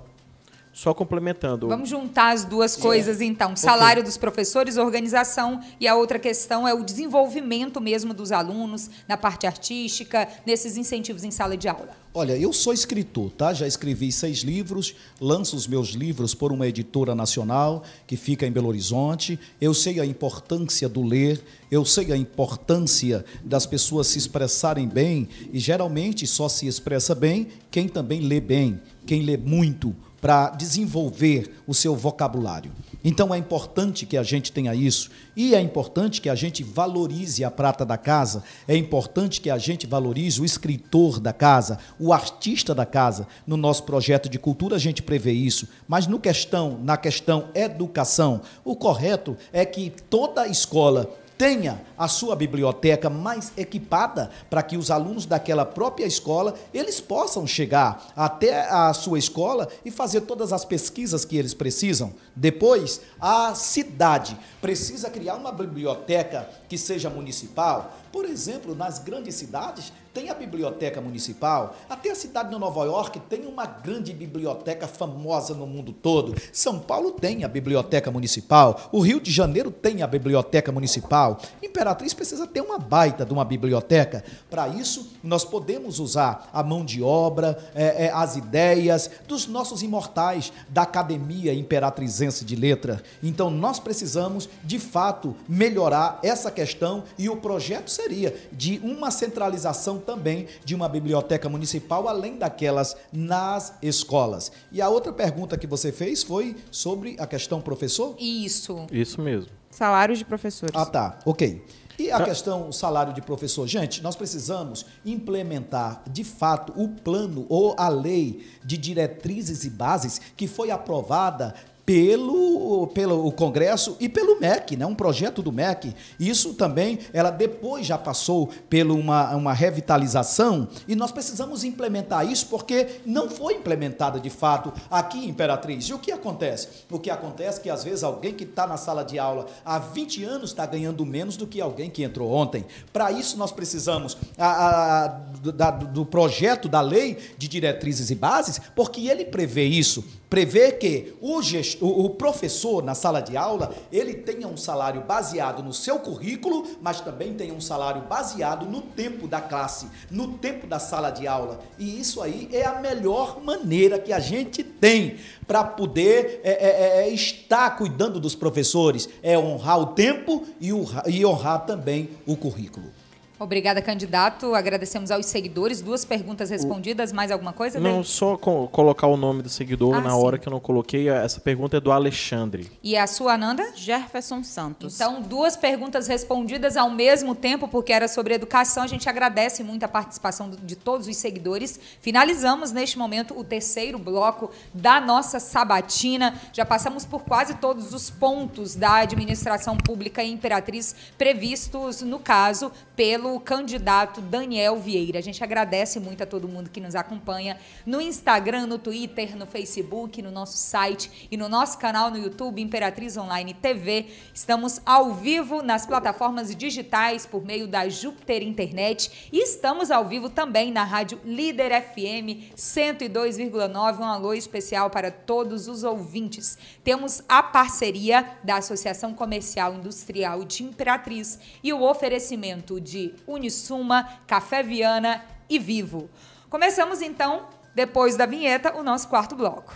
Só 0.76 0.92
complementando. 0.92 1.68
Vamos 1.68 1.88
juntar 1.88 2.34
as 2.34 2.44
duas 2.44 2.76
coisas, 2.76 3.22
então. 3.22 3.56
Salário 3.56 4.02
okay. 4.02 4.10
dos 4.10 4.18
professores, 4.18 4.76
organização, 4.76 5.58
e 5.80 5.88
a 5.88 5.94
outra 5.94 6.18
questão 6.18 6.68
é 6.68 6.74
o 6.74 6.84
desenvolvimento 6.84 7.80
mesmo 7.80 8.12
dos 8.12 8.30
alunos 8.30 8.90
na 9.08 9.16
parte 9.16 9.46
artística, 9.46 10.28
nesses 10.44 10.76
incentivos 10.76 11.24
em 11.24 11.30
sala 11.30 11.56
de 11.56 11.66
aula. 11.66 11.96
Olha, 12.12 12.36
eu 12.36 12.52
sou 12.52 12.74
escritor, 12.74 13.30
tá? 13.30 13.54
Já 13.54 13.66
escrevi 13.66 14.12
seis 14.12 14.40
livros, 14.40 14.94
lanço 15.18 15.56
os 15.56 15.66
meus 15.66 15.94
livros 15.94 16.34
por 16.34 16.52
uma 16.52 16.66
editora 16.66 17.14
nacional 17.14 17.82
que 18.06 18.18
fica 18.18 18.46
em 18.46 18.52
Belo 18.52 18.68
Horizonte. 18.68 19.40
Eu 19.58 19.72
sei 19.72 19.98
a 19.98 20.04
importância 20.04 20.90
do 20.90 21.02
ler, 21.02 21.42
eu 21.70 21.86
sei 21.86 22.12
a 22.12 22.16
importância 22.18 23.24
das 23.42 23.64
pessoas 23.64 24.08
se 24.08 24.18
expressarem 24.18 24.86
bem, 24.86 25.26
e 25.50 25.58
geralmente 25.58 26.26
só 26.26 26.50
se 26.50 26.66
expressa 26.66 27.14
bem 27.14 27.48
quem 27.70 27.88
também 27.88 28.20
lê 28.20 28.42
bem, 28.42 28.78
quem 29.06 29.22
lê 29.22 29.38
muito 29.38 29.96
para 30.20 30.50
desenvolver 30.50 31.54
o 31.66 31.74
seu 31.74 31.94
vocabulário. 31.94 32.72
Então 33.04 33.32
é 33.32 33.38
importante 33.38 34.04
que 34.04 34.16
a 34.16 34.22
gente 34.22 34.50
tenha 34.50 34.74
isso 34.74 35.10
e 35.36 35.54
é 35.54 35.60
importante 35.60 36.20
que 36.20 36.28
a 36.28 36.34
gente 36.34 36.64
valorize 36.64 37.44
a 37.44 37.50
prata 37.50 37.84
da 37.84 37.96
casa, 37.96 38.42
é 38.66 38.76
importante 38.76 39.40
que 39.40 39.50
a 39.50 39.58
gente 39.58 39.86
valorize 39.86 40.40
o 40.40 40.44
escritor 40.44 41.20
da 41.20 41.32
casa, 41.32 41.78
o 42.00 42.12
artista 42.12 42.74
da 42.74 42.84
casa. 42.84 43.28
No 43.46 43.56
nosso 43.56 43.84
projeto 43.84 44.28
de 44.28 44.38
cultura 44.38 44.76
a 44.76 44.80
gente 44.80 45.02
prevê 45.02 45.32
isso, 45.32 45.68
mas 45.86 46.06
no 46.06 46.18
questão, 46.18 46.80
na 46.82 46.96
questão 46.96 47.48
educação, 47.54 48.40
o 48.64 48.74
correto 48.74 49.36
é 49.52 49.64
que 49.64 49.92
toda 50.10 50.48
escola 50.48 51.08
tenha 51.38 51.80
a 51.98 52.08
sua 52.08 52.34
biblioteca 52.34 53.10
mais 53.10 53.52
equipada 53.56 54.30
para 54.48 54.62
que 54.62 54.76
os 54.76 54.90
alunos 54.90 55.26
daquela 55.26 55.64
própria 55.64 56.06
escola 56.06 56.54
eles 56.72 57.00
possam 57.00 57.46
chegar 57.46 58.12
até 58.16 58.68
a 58.68 58.92
sua 58.92 59.18
escola 59.18 59.68
e 59.84 59.90
fazer 59.90 60.22
todas 60.22 60.52
as 60.52 60.64
pesquisas 60.64 61.24
que 61.24 61.36
eles 61.36 61.54
precisam. 61.54 62.12
Depois, 62.34 63.00
a 63.20 63.54
cidade 63.54 64.38
precisa 64.60 65.10
criar 65.10 65.36
uma 65.36 65.52
biblioteca 65.52 66.48
que 66.68 66.76
seja 66.76 67.08
municipal. 67.10 67.96
Por 68.12 68.24
exemplo, 68.24 68.74
nas 68.74 68.98
grandes 68.98 69.34
cidades, 69.34 69.92
tem 70.16 70.30
a 70.30 70.34
biblioteca 70.34 70.98
municipal. 70.98 71.76
Até 71.90 72.10
a 72.10 72.14
cidade 72.14 72.48
de 72.48 72.58
Nova 72.58 72.86
York 72.86 73.20
tem 73.28 73.44
uma 73.44 73.66
grande 73.66 74.14
biblioteca 74.14 74.88
famosa 74.88 75.52
no 75.52 75.66
mundo 75.66 75.92
todo. 75.92 76.34
São 76.50 76.78
Paulo 76.78 77.10
tem 77.10 77.44
a 77.44 77.48
biblioteca 77.48 78.10
municipal. 78.10 78.88
O 78.90 79.00
Rio 79.00 79.20
de 79.20 79.30
Janeiro 79.30 79.70
tem 79.70 80.00
a 80.02 80.06
biblioteca 80.06 80.72
municipal. 80.72 81.38
Imperatriz 81.62 82.14
precisa 82.14 82.46
ter 82.46 82.62
uma 82.62 82.78
baita 82.78 83.26
de 83.26 83.32
uma 83.34 83.44
biblioteca. 83.44 84.24
Para 84.48 84.68
isso, 84.68 85.12
nós 85.22 85.44
podemos 85.44 85.98
usar 85.98 86.48
a 86.50 86.62
mão 86.62 86.82
de 86.82 87.02
obra, 87.02 87.58
é, 87.74 88.06
é, 88.06 88.10
as 88.10 88.36
ideias 88.36 89.10
dos 89.28 89.46
nossos 89.46 89.82
imortais 89.82 90.50
da 90.70 90.80
Academia 90.80 91.52
Imperatrizense 91.52 92.42
de 92.42 92.56
Letra. 92.56 93.02
Então, 93.22 93.50
nós 93.50 93.78
precisamos, 93.78 94.48
de 94.64 94.78
fato, 94.78 95.36
melhorar 95.46 96.20
essa 96.22 96.50
questão 96.50 97.04
e 97.18 97.28
o 97.28 97.36
projeto 97.36 97.90
seria 97.90 98.34
de 98.50 98.80
uma 98.82 99.10
centralização 99.10 100.05
também 100.06 100.46
de 100.64 100.74
uma 100.74 100.88
biblioteca 100.88 101.48
municipal, 101.48 102.08
além 102.08 102.38
daquelas 102.38 102.96
nas 103.12 103.74
escolas. 103.82 104.52
E 104.70 104.80
a 104.80 104.88
outra 104.88 105.12
pergunta 105.12 105.58
que 105.58 105.66
você 105.66 105.90
fez 105.90 106.22
foi 106.22 106.56
sobre 106.70 107.16
a 107.18 107.26
questão 107.26 107.60
professor? 107.60 108.14
Isso. 108.18 108.86
Isso 108.92 109.20
mesmo. 109.20 109.50
Salários 109.70 110.18
de 110.18 110.24
professores. 110.24 110.74
Ah, 110.74 110.86
tá. 110.86 111.18
Ok. 111.26 111.62
E 111.98 112.10
a 112.10 112.22
questão, 112.22 112.68
o 112.68 112.72
salário 112.72 113.12
de 113.12 113.22
professor. 113.22 113.66
Gente, 113.66 114.02
nós 114.02 114.14
precisamos 114.14 114.84
implementar, 115.04 116.02
de 116.10 116.24
fato, 116.24 116.72
o 116.76 116.88
plano 116.88 117.46
ou 117.48 117.74
a 117.78 117.88
lei 117.88 118.46
de 118.62 118.76
diretrizes 118.76 119.64
e 119.64 119.70
bases 119.70 120.20
que 120.36 120.46
foi 120.46 120.70
aprovada 120.70 121.54
pelo, 121.86 122.88
pelo 122.88 123.30
Congresso 123.30 123.96
e 124.00 124.08
pelo 124.08 124.40
MEC, 124.40 124.76
né? 124.76 124.84
um 124.84 124.94
projeto 124.94 125.40
do 125.40 125.52
MEC. 125.52 125.94
Isso 126.18 126.54
também, 126.54 126.98
ela 127.12 127.30
depois 127.30 127.86
já 127.86 127.96
passou 127.96 128.48
por 128.48 128.90
uma, 128.90 129.36
uma 129.36 129.52
revitalização 129.52 130.66
e 130.88 130.96
nós 130.96 131.12
precisamos 131.12 131.62
implementar 131.62 132.30
isso 132.30 132.48
porque 132.48 133.00
não 133.06 133.30
foi 133.30 133.54
implementada 133.54 134.18
de 134.18 134.28
fato 134.28 134.72
aqui 134.90 135.18
em 135.18 135.28
Imperatriz. 135.28 135.84
E 135.84 135.94
o 135.94 135.98
que 135.98 136.10
acontece? 136.10 136.68
O 136.90 136.98
que 136.98 137.08
acontece 137.08 137.60
é 137.60 137.62
que 137.62 137.70
às 137.70 137.84
vezes 137.84 138.02
alguém 138.02 138.34
que 138.34 138.42
está 138.42 138.66
na 138.66 138.76
sala 138.76 139.04
de 139.04 139.16
aula 139.16 139.46
há 139.64 139.78
20 139.78 140.24
anos 140.24 140.50
está 140.50 140.66
ganhando 140.66 141.06
menos 141.06 141.36
do 141.36 141.46
que 141.46 141.60
alguém 141.60 141.88
que 141.88 142.02
entrou 142.02 142.32
ontem. 142.32 142.64
Para 142.92 143.12
isso 143.12 143.38
nós 143.38 143.52
precisamos 143.52 144.16
a, 144.36 145.04
a, 145.04 145.08
da, 145.52 145.70
do 145.70 146.04
projeto 146.04 146.68
da 146.68 146.80
lei 146.80 147.16
de 147.38 147.46
diretrizes 147.46 148.10
e 148.10 148.16
bases, 148.16 148.60
porque 148.74 149.06
ele 149.06 149.24
prevê 149.24 149.64
isso 149.64 150.04
prevê 150.28 150.72
que 150.72 151.14
o, 151.20 151.40
gest... 151.42 151.78
o, 151.80 152.10
professor 152.10 152.82
na 152.82 152.94
sala 152.94 153.20
de 153.20 153.36
aula 153.36 153.74
ele 153.92 154.14
tenha 154.14 154.48
um 154.48 154.56
salário 154.56 155.02
baseado 155.02 155.62
no 155.62 155.72
seu 155.72 155.98
currículo, 155.98 156.66
mas 156.80 157.00
também 157.00 157.34
tenha 157.34 157.54
um 157.54 157.60
salário 157.60 158.02
baseado 158.02 158.66
no 158.66 158.80
tempo 158.80 159.28
da 159.28 159.40
classe, 159.40 159.88
no 160.10 160.38
tempo 160.38 160.66
da 160.66 160.78
sala 160.78 161.10
de 161.10 161.26
aula. 161.26 161.60
E 161.78 162.00
isso 162.00 162.20
aí 162.20 162.48
é 162.52 162.64
a 162.64 162.80
melhor 162.80 163.40
maneira 163.42 163.98
que 163.98 164.12
a 164.12 164.18
gente 164.18 164.62
tem 164.62 165.16
para 165.46 165.62
poder 165.62 166.40
é, 166.42 166.50
é, 166.50 166.66
é, 166.66 167.08
é, 167.08 167.08
estar 167.10 167.76
cuidando 167.76 168.18
dos 168.18 168.34
professores, 168.34 169.08
é 169.22 169.38
honrar 169.38 169.78
o 169.78 169.86
tempo 169.86 170.44
e, 170.60 170.72
o, 170.72 170.84
e 171.06 171.24
honrar 171.24 171.64
também 171.66 172.10
o 172.26 172.36
currículo. 172.36 172.95
Obrigada, 173.38 173.82
candidato. 173.82 174.54
Agradecemos 174.54 175.10
aos 175.10 175.26
seguidores. 175.26 175.82
Duas 175.82 176.06
perguntas 176.06 176.48
respondidas. 176.48 177.12
Mais 177.12 177.30
alguma 177.30 177.52
coisa? 177.52 177.78
Não, 177.78 178.02
só 178.02 178.36
co 178.36 178.66
colocar 178.68 179.06
o 179.08 179.16
nome 179.16 179.42
do 179.42 179.48
seguidor 179.50 179.94
ah, 179.94 180.00
na 180.00 180.10
sim. 180.10 180.16
hora 180.16 180.38
que 180.38 180.48
eu 180.48 180.50
não 180.50 180.60
coloquei. 180.60 181.10
Essa 181.10 181.38
pergunta 181.38 181.76
é 181.76 181.80
do 181.80 181.92
Alexandre. 181.92 182.70
E 182.82 182.96
a 182.96 183.06
sua, 183.06 183.34
Ananda? 183.34 183.72
Jefferson 183.74 184.42
Santos. 184.42 184.94
Então, 184.94 185.20
duas 185.20 185.54
perguntas 185.54 186.06
respondidas 186.06 186.78
ao 186.78 186.88
mesmo 186.88 187.34
tempo, 187.34 187.68
porque 187.68 187.92
era 187.92 188.08
sobre 188.08 188.32
educação. 188.32 188.82
A 188.82 188.86
gente 188.86 189.06
agradece 189.06 189.62
muito 189.62 189.84
a 189.84 189.88
participação 189.88 190.50
de 190.50 190.74
todos 190.74 191.06
os 191.06 191.16
seguidores. 191.16 191.78
Finalizamos, 192.00 192.72
neste 192.72 192.96
momento, 192.98 193.38
o 193.38 193.44
terceiro 193.44 193.98
bloco 193.98 194.50
da 194.72 194.98
nossa 194.98 195.38
sabatina. 195.38 196.40
Já 196.54 196.64
passamos 196.64 197.04
por 197.04 197.22
quase 197.22 197.54
todos 197.56 197.92
os 197.92 198.08
pontos 198.08 198.74
da 198.74 198.96
administração 198.96 199.76
pública 199.76 200.24
Imperatriz 200.24 200.96
previstos, 201.18 202.00
no 202.00 202.18
caso, 202.18 202.72
pelo 202.94 203.25
pelo 203.26 203.40
candidato 203.40 204.20
Daniel 204.20 204.76
Vieira. 204.76 205.18
A 205.18 205.22
gente 205.22 205.42
agradece 205.42 205.98
muito 205.98 206.22
a 206.22 206.26
todo 206.26 206.46
mundo 206.46 206.70
que 206.70 206.80
nos 206.80 206.94
acompanha 206.94 207.58
no 207.84 208.00
Instagram, 208.00 208.66
no 208.66 208.78
Twitter, 208.78 209.36
no 209.36 209.46
Facebook, 209.46 210.22
no 210.22 210.30
nosso 210.30 210.56
site 210.56 211.26
e 211.28 211.36
no 211.36 211.48
nosso 211.48 211.76
canal 211.76 212.08
no 212.08 212.18
YouTube, 212.18 212.62
Imperatriz 212.62 213.16
Online 213.16 213.52
TV. 213.52 214.06
Estamos 214.32 214.80
ao 214.86 215.12
vivo 215.12 215.60
nas 215.60 215.84
plataformas 215.84 216.54
digitais 216.54 217.26
por 217.26 217.44
meio 217.44 217.66
da 217.66 217.88
Júpiter 217.88 218.44
Internet 218.44 219.28
e 219.32 219.42
estamos 219.42 219.90
ao 219.90 220.04
vivo 220.04 220.30
também 220.30 220.70
na 220.70 220.84
rádio 220.84 221.18
Líder 221.24 221.82
FM 221.82 222.54
102,9. 222.56 223.98
Um 223.98 224.04
alô 224.04 224.34
especial 224.34 224.88
para 224.88 225.10
todos 225.10 225.66
os 225.66 225.82
ouvintes. 225.82 226.56
Temos 226.84 227.22
a 227.28 227.42
parceria 227.42 228.38
da 228.44 228.58
Associação 228.58 229.12
Comercial 229.12 229.74
Industrial 229.74 230.44
de 230.44 230.62
Imperatriz 230.62 231.40
e 231.60 231.72
o 231.72 231.82
oferecimento 231.82 232.80
de 232.80 233.15
Unisuma, 233.26 234.08
Café 234.26 234.62
Viana 234.62 235.24
e 235.48 235.58
Vivo. 235.58 236.10
Começamos 236.48 237.02
então, 237.02 237.46
depois 237.74 238.16
da 238.16 238.26
vinheta, 238.26 238.76
o 238.76 238.82
nosso 238.82 239.08
quarto 239.08 239.34
bloco. 239.34 239.74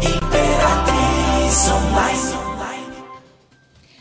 Imperatriz 0.00 1.68
Online. 1.68 2.87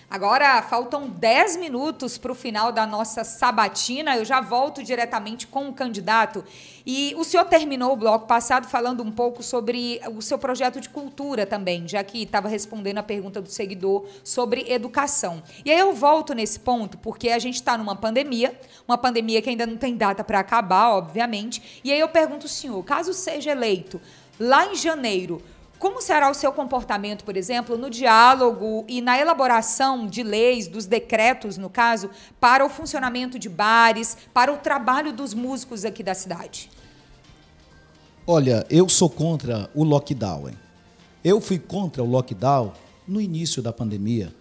Agora 0.10 0.62
faltam 0.62 1.10
10 1.10 1.58
minutos 1.58 2.18
para 2.18 2.32
o 2.32 2.36
final 2.36 2.72
da 2.72 2.88
nossa 2.88 3.26
sabatina. 3.26 4.16
Eu 4.16 4.24
já 4.24 4.40
volto 4.40 4.82
diretamente 4.82 5.46
com 5.46 5.68
o 5.68 5.74
candidato. 5.74 6.46
E 6.86 7.14
o 7.18 7.26
senhor 7.26 7.44
terminou 7.44 7.92
o 7.92 7.98
bloco 7.98 8.26
passado 8.26 8.70
falando 8.70 9.04
um 9.04 9.12
pouco 9.12 9.44
sobre 9.44 10.00
o 10.16 10.22
seu 10.22 10.40
projeto 10.40 10.80
de 10.80 10.88
cultura 10.88 11.46
também, 11.46 11.86
já 11.90 12.02
que 12.06 12.24
estava 12.24 12.48
respondendo 12.48 13.00
a 13.00 13.04
pergunta 13.04 13.42
do 13.42 13.50
seguidor 13.50 14.06
sobre 14.24 14.72
educação. 14.72 15.44
E 15.66 15.72
aí 15.72 15.80
eu 15.80 15.94
volto 15.94 16.34
nesse 16.34 16.58
ponto, 16.58 16.98
porque 16.98 17.30
a 17.30 17.40
gente 17.40 17.56
está 17.56 17.78
numa 17.78 17.96
pandemia, 17.96 18.58
uma 18.88 18.98
pandemia 18.98 19.42
que 19.42 19.50
ainda 19.50 19.68
não 19.68 19.76
tem 19.76 19.98
data 19.98 20.24
para 20.24 20.40
acabar, 20.40 20.92
obviamente. 20.92 21.82
E 21.84 21.92
aí 21.92 22.00
eu 22.00 22.08
pergunto 22.08 22.46
ao 22.46 22.50
senhor, 22.50 22.82
caso 22.86 23.14
seja 23.14 23.52
eleito 23.52 24.00
lá 24.40 24.68
em 24.68 24.76
janeiro, 24.76 25.42
como 25.80 26.02
será 26.02 26.30
o 26.30 26.34
seu 26.34 26.52
comportamento, 26.52 27.24
por 27.24 27.38
exemplo, 27.38 27.78
no 27.78 27.90
diálogo 27.90 28.84
e 28.88 29.02
na 29.02 29.20
elaboração 29.20 30.08
de 30.08 30.24
leis, 30.24 30.68
dos 30.68 30.86
decretos, 30.86 31.58
no 31.58 31.70
caso, 31.70 32.10
para 32.40 32.66
o 32.66 32.70
funcionamento 32.70 33.38
de 33.38 33.48
bares, 33.48 34.18
para 34.34 34.52
o 34.52 34.58
trabalho 34.58 35.14
dos 35.14 35.34
músicos 35.34 35.86
aqui 35.86 36.02
da 36.02 36.14
cidade? 36.14 36.70
Olha, 38.26 38.66
eu 38.70 38.90
sou 38.90 39.10
contra 39.10 39.70
o 39.74 39.84
lockdown. 39.84 40.52
Eu 41.24 41.40
fui 41.40 41.60
contra 41.60 42.04
o 42.04 42.06
lockdown 42.06 42.74
no 43.08 43.22
início 43.22 43.62
da 43.62 43.72
pandemia. 43.72 44.34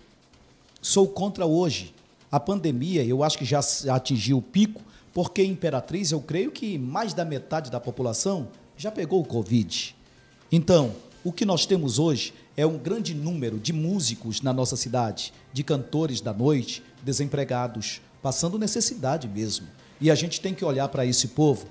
Sou 0.81 1.07
contra 1.07 1.47
hoje. 1.47 1.95
A 2.33 2.41
pandemia, 2.41 3.05
eu 3.05 3.23
acho 3.23 3.39
que 3.39 3.45
já 3.45 3.61
atingiu 3.91 4.39
o 4.39 4.43
pico, 4.43 4.83
porque 5.13 5.45
Imperatriz, 5.45 6.13
eu 6.13 6.21
creio 6.21 6.51
que 6.51 6.79
mais 6.79 7.15
da 7.15 7.25
metade 7.25 7.71
da 7.71 7.79
população 7.79 8.49
já 8.77 8.91
pegou 8.91 9.21
o 9.21 9.25
Covid. 9.25 9.95
Então, 10.51 10.93
o 11.27 11.33
que 11.33 11.45
nós 11.45 11.67
temos 11.67 11.99
hoje 11.99 12.33
é 12.57 12.65
um 12.65 12.79
grande 12.79 13.13
número 13.13 13.59
de 13.59 13.73
músicos 13.73 14.43
na 14.43 14.53
nossa 14.53 14.77
cidade, 14.77 15.33
de 15.53 15.65
cantores 15.65 16.21
da 16.21 16.33
noite, 16.33 16.85
desempregados, 17.03 18.01
passando 18.23 18.57
necessidade 18.57 19.27
mesmo. 19.27 19.67
E 20.01 20.09
a 20.09 20.15
gente 20.15 20.41
tem 20.41 20.55
que 20.55 20.65
olhar 20.65 20.87
para 20.87 21.05
esse 21.05 21.27
povo. 21.27 21.67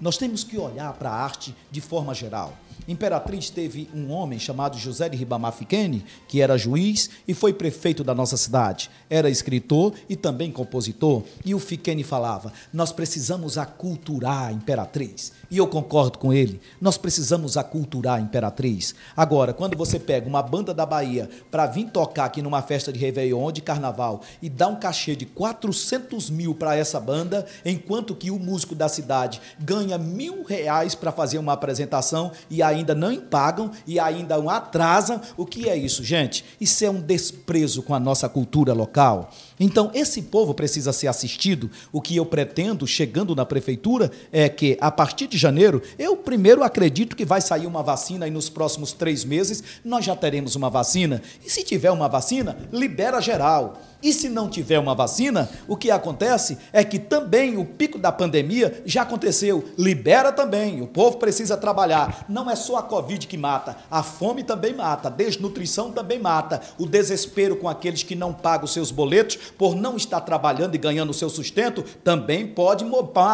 Nós 0.00 0.16
temos 0.16 0.44
que 0.44 0.56
olhar 0.56 0.92
para 0.92 1.10
a 1.10 1.16
arte 1.16 1.52
de 1.68 1.80
forma 1.80 2.14
geral. 2.14 2.56
Imperatriz 2.88 3.50
teve 3.50 3.88
um 3.94 4.10
homem 4.10 4.38
chamado 4.38 4.78
José 4.78 5.08
de 5.08 5.16
Ribamar 5.16 5.52
Fiquene, 5.52 6.04
que 6.26 6.40
era 6.40 6.58
juiz 6.58 7.10
e 7.26 7.34
foi 7.34 7.52
prefeito 7.52 8.02
da 8.02 8.14
nossa 8.14 8.36
cidade. 8.36 8.90
Era 9.08 9.30
escritor 9.30 9.94
e 10.08 10.16
também 10.16 10.50
compositor. 10.50 11.22
E 11.44 11.54
o 11.54 11.58
Fiquene 11.58 12.02
falava: 12.02 12.52
Nós 12.72 12.92
precisamos 12.92 13.56
aculturar 13.58 14.48
a 14.48 14.52
Imperatriz. 14.52 15.32
E 15.50 15.58
eu 15.58 15.66
concordo 15.66 16.18
com 16.18 16.32
ele. 16.32 16.60
Nós 16.80 16.96
precisamos 16.96 17.56
aculturar 17.56 18.18
a 18.18 18.20
Imperatriz. 18.20 18.94
Agora, 19.16 19.52
quando 19.52 19.76
você 19.76 19.98
pega 19.98 20.28
uma 20.28 20.42
banda 20.42 20.72
da 20.72 20.86
Bahia 20.86 21.28
para 21.50 21.66
vir 21.66 21.90
tocar 21.90 22.24
aqui 22.24 22.42
numa 22.42 22.62
festa 22.62 22.92
de 22.92 22.98
Réveillon 22.98 23.52
de 23.52 23.60
Carnaval 23.60 24.22
e 24.40 24.48
dá 24.48 24.68
um 24.68 24.76
cachê 24.76 25.14
de 25.14 25.26
400 25.26 26.30
mil 26.30 26.54
para 26.54 26.76
essa 26.76 26.98
banda, 26.98 27.46
enquanto 27.64 28.14
que 28.14 28.30
o 28.30 28.38
músico 28.38 28.74
da 28.74 28.88
cidade 28.88 29.40
ganha 29.58 29.98
mil 29.98 30.42
reais 30.42 30.94
para 30.94 31.12
fazer 31.12 31.38
uma 31.38 31.52
apresentação 31.52 32.32
e 32.50 32.62
ainda 32.72 32.94
não 32.94 33.16
pagam 33.16 33.70
e 33.86 33.98
ainda 33.98 34.36
atrasam. 34.50 35.20
O 35.36 35.46
que 35.46 35.68
é 35.68 35.76
isso, 35.76 36.02
gente? 36.02 36.44
Isso 36.60 36.84
é 36.84 36.90
um 36.90 37.00
desprezo 37.00 37.82
com 37.82 37.94
a 37.94 38.00
nossa 38.00 38.28
cultura 38.28 38.72
local. 38.72 39.30
Então, 39.64 39.92
esse 39.94 40.22
povo 40.22 40.52
precisa 40.52 40.92
ser 40.92 41.06
assistido. 41.06 41.70
O 41.92 42.00
que 42.00 42.16
eu 42.16 42.26
pretendo, 42.26 42.84
chegando 42.84 43.32
na 43.32 43.46
prefeitura, 43.46 44.10
é 44.32 44.48
que, 44.48 44.76
a 44.80 44.90
partir 44.90 45.28
de 45.28 45.38
janeiro, 45.38 45.80
eu 45.96 46.16
primeiro 46.16 46.64
acredito 46.64 47.14
que 47.14 47.24
vai 47.24 47.40
sair 47.40 47.64
uma 47.64 47.80
vacina 47.80 48.26
e 48.26 48.30
nos 48.30 48.48
próximos 48.48 48.92
três 48.92 49.24
meses 49.24 49.62
nós 49.84 50.04
já 50.04 50.16
teremos 50.16 50.56
uma 50.56 50.68
vacina. 50.68 51.22
E 51.46 51.48
se 51.48 51.62
tiver 51.62 51.92
uma 51.92 52.08
vacina, 52.08 52.56
libera 52.72 53.20
geral. 53.20 53.80
E 54.02 54.12
se 54.12 54.28
não 54.28 54.48
tiver 54.48 54.80
uma 54.80 54.96
vacina, 54.96 55.48
o 55.68 55.76
que 55.76 55.88
acontece 55.88 56.58
é 56.72 56.82
que 56.82 56.98
também 56.98 57.56
o 57.56 57.64
pico 57.64 57.98
da 57.98 58.10
pandemia 58.10 58.82
já 58.84 59.02
aconteceu. 59.02 59.64
Libera 59.78 60.32
também. 60.32 60.82
O 60.82 60.88
povo 60.88 61.18
precisa 61.18 61.56
trabalhar. 61.56 62.24
Não 62.28 62.50
é 62.50 62.56
só 62.56 62.78
a 62.78 62.82
Covid 62.82 63.28
que 63.28 63.38
mata. 63.38 63.76
A 63.88 64.02
fome 64.02 64.42
também 64.42 64.74
mata. 64.74 65.06
A 65.06 65.10
desnutrição 65.10 65.92
também 65.92 66.18
mata. 66.18 66.60
O 66.78 66.86
desespero 66.86 67.54
com 67.54 67.68
aqueles 67.68 68.02
que 68.02 68.16
não 68.16 68.32
pagam 68.32 68.66
seus 68.66 68.90
boletos 68.90 69.38
por 69.56 69.74
não 69.74 69.96
estar 69.96 70.20
trabalhando 70.20 70.74
e 70.74 70.78
ganhando 70.78 71.10
o 71.10 71.14
seu 71.14 71.28
sustento 71.30 71.82
também 72.04 72.46
pode 72.46 72.84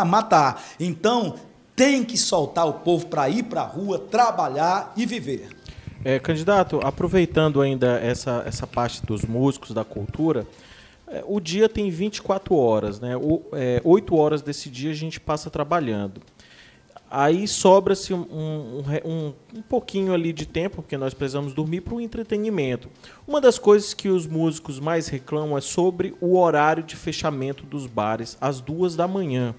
matar. 0.06 0.62
Então, 0.78 1.36
tem 1.74 2.04
que 2.04 2.18
soltar 2.18 2.66
o 2.66 2.72
povo 2.74 3.06
para 3.06 3.28
ir 3.28 3.44
para 3.44 3.60
a 3.60 3.64
rua, 3.64 3.98
trabalhar 3.98 4.92
e 4.96 5.06
viver. 5.06 5.48
É, 6.04 6.18
candidato, 6.18 6.80
aproveitando 6.82 7.60
ainda 7.60 7.98
essa, 7.98 8.42
essa 8.46 8.66
parte 8.66 9.04
dos 9.04 9.24
músicos, 9.24 9.72
da 9.72 9.84
cultura, 9.84 10.46
é, 11.06 11.22
o 11.26 11.40
dia 11.40 11.68
tem 11.68 11.90
24 11.90 12.54
horas, 12.54 13.00
né? 13.00 13.16
O, 13.16 13.42
é, 13.52 13.80
8 13.84 14.14
horas 14.14 14.42
desse 14.42 14.68
dia 14.68 14.90
a 14.90 14.94
gente 14.94 15.18
passa 15.18 15.50
trabalhando. 15.50 16.20
Aí 17.10 17.48
sobra-se 17.48 18.12
um, 18.12 18.20
um, 18.20 18.84
um, 19.04 19.34
um, 19.54 19.62
pouquinho 19.62 20.12
ali 20.12 20.30
de 20.30 20.44
tempo, 20.44 20.76
porque 20.76 20.98
nós 20.98 21.14
precisamos 21.14 21.54
dormir, 21.54 21.80
para 21.80 21.94
o 21.94 22.00
entretenimento. 22.00 22.90
Uma 23.26 23.40
das 23.40 23.58
coisas 23.58 23.94
que 23.94 24.08
os 24.08 24.26
músicos 24.26 24.78
mais 24.78 25.08
reclamam 25.08 25.56
é 25.56 25.60
sobre 25.60 26.14
o 26.20 26.36
horário 26.36 26.82
de 26.82 26.96
fechamento 26.96 27.64
dos 27.64 27.86
bares, 27.86 28.36
às 28.40 28.60
duas 28.60 28.94
da 28.94 29.08
manhã. 29.08 29.54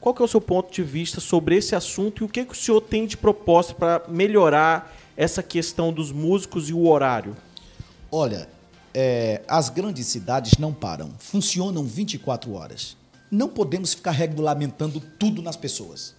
Qual 0.00 0.14
que 0.14 0.22
é 0.22 0.24
o 0.24 0.28
seu 0.28 0.40
ponto 0.40 0.72
de 0.72 0.82
vista 0.82 1.20
sobre 1.20 1.56
esse 1.56 1.74
assunto 1.74 2.22
e 2.22 2.26
o 2.26 2.28
que, 2.28 2.44
que 2.44 2.52
o 2.52 2.56
senhor 2.56 2.80
tem 2.80 3.06
de 3.06 3.16
proposta 3.16 3.74
para 3.74 4.02
melhorar 4.08 4.94
essa 5.16 5.42
questão 5.42 5.92
dos 5.92 6.10
músicos 6.10 6.70
e 6.70 6.72
o 6.72 6.86
horário? 6.88 7.36
Olha, 8.10 8.48
é, 8.94 9.42
as 9.46 9.68
grandes 9.68 10.06
cidades 10.06 10.56
não 10.58 10.72
param, 10.72 11.10
funcionam 11.18 11.84
24 11.84 12.52
horas. 12.52 12.96
Não 13.30 13.48
podemos 13.48 13.92
ficar 13.92 14.12
regulamentando 14.12 15.00
tudo 15.18 15.42
nas 15.42 15.56
pessoas. 15.56 16.14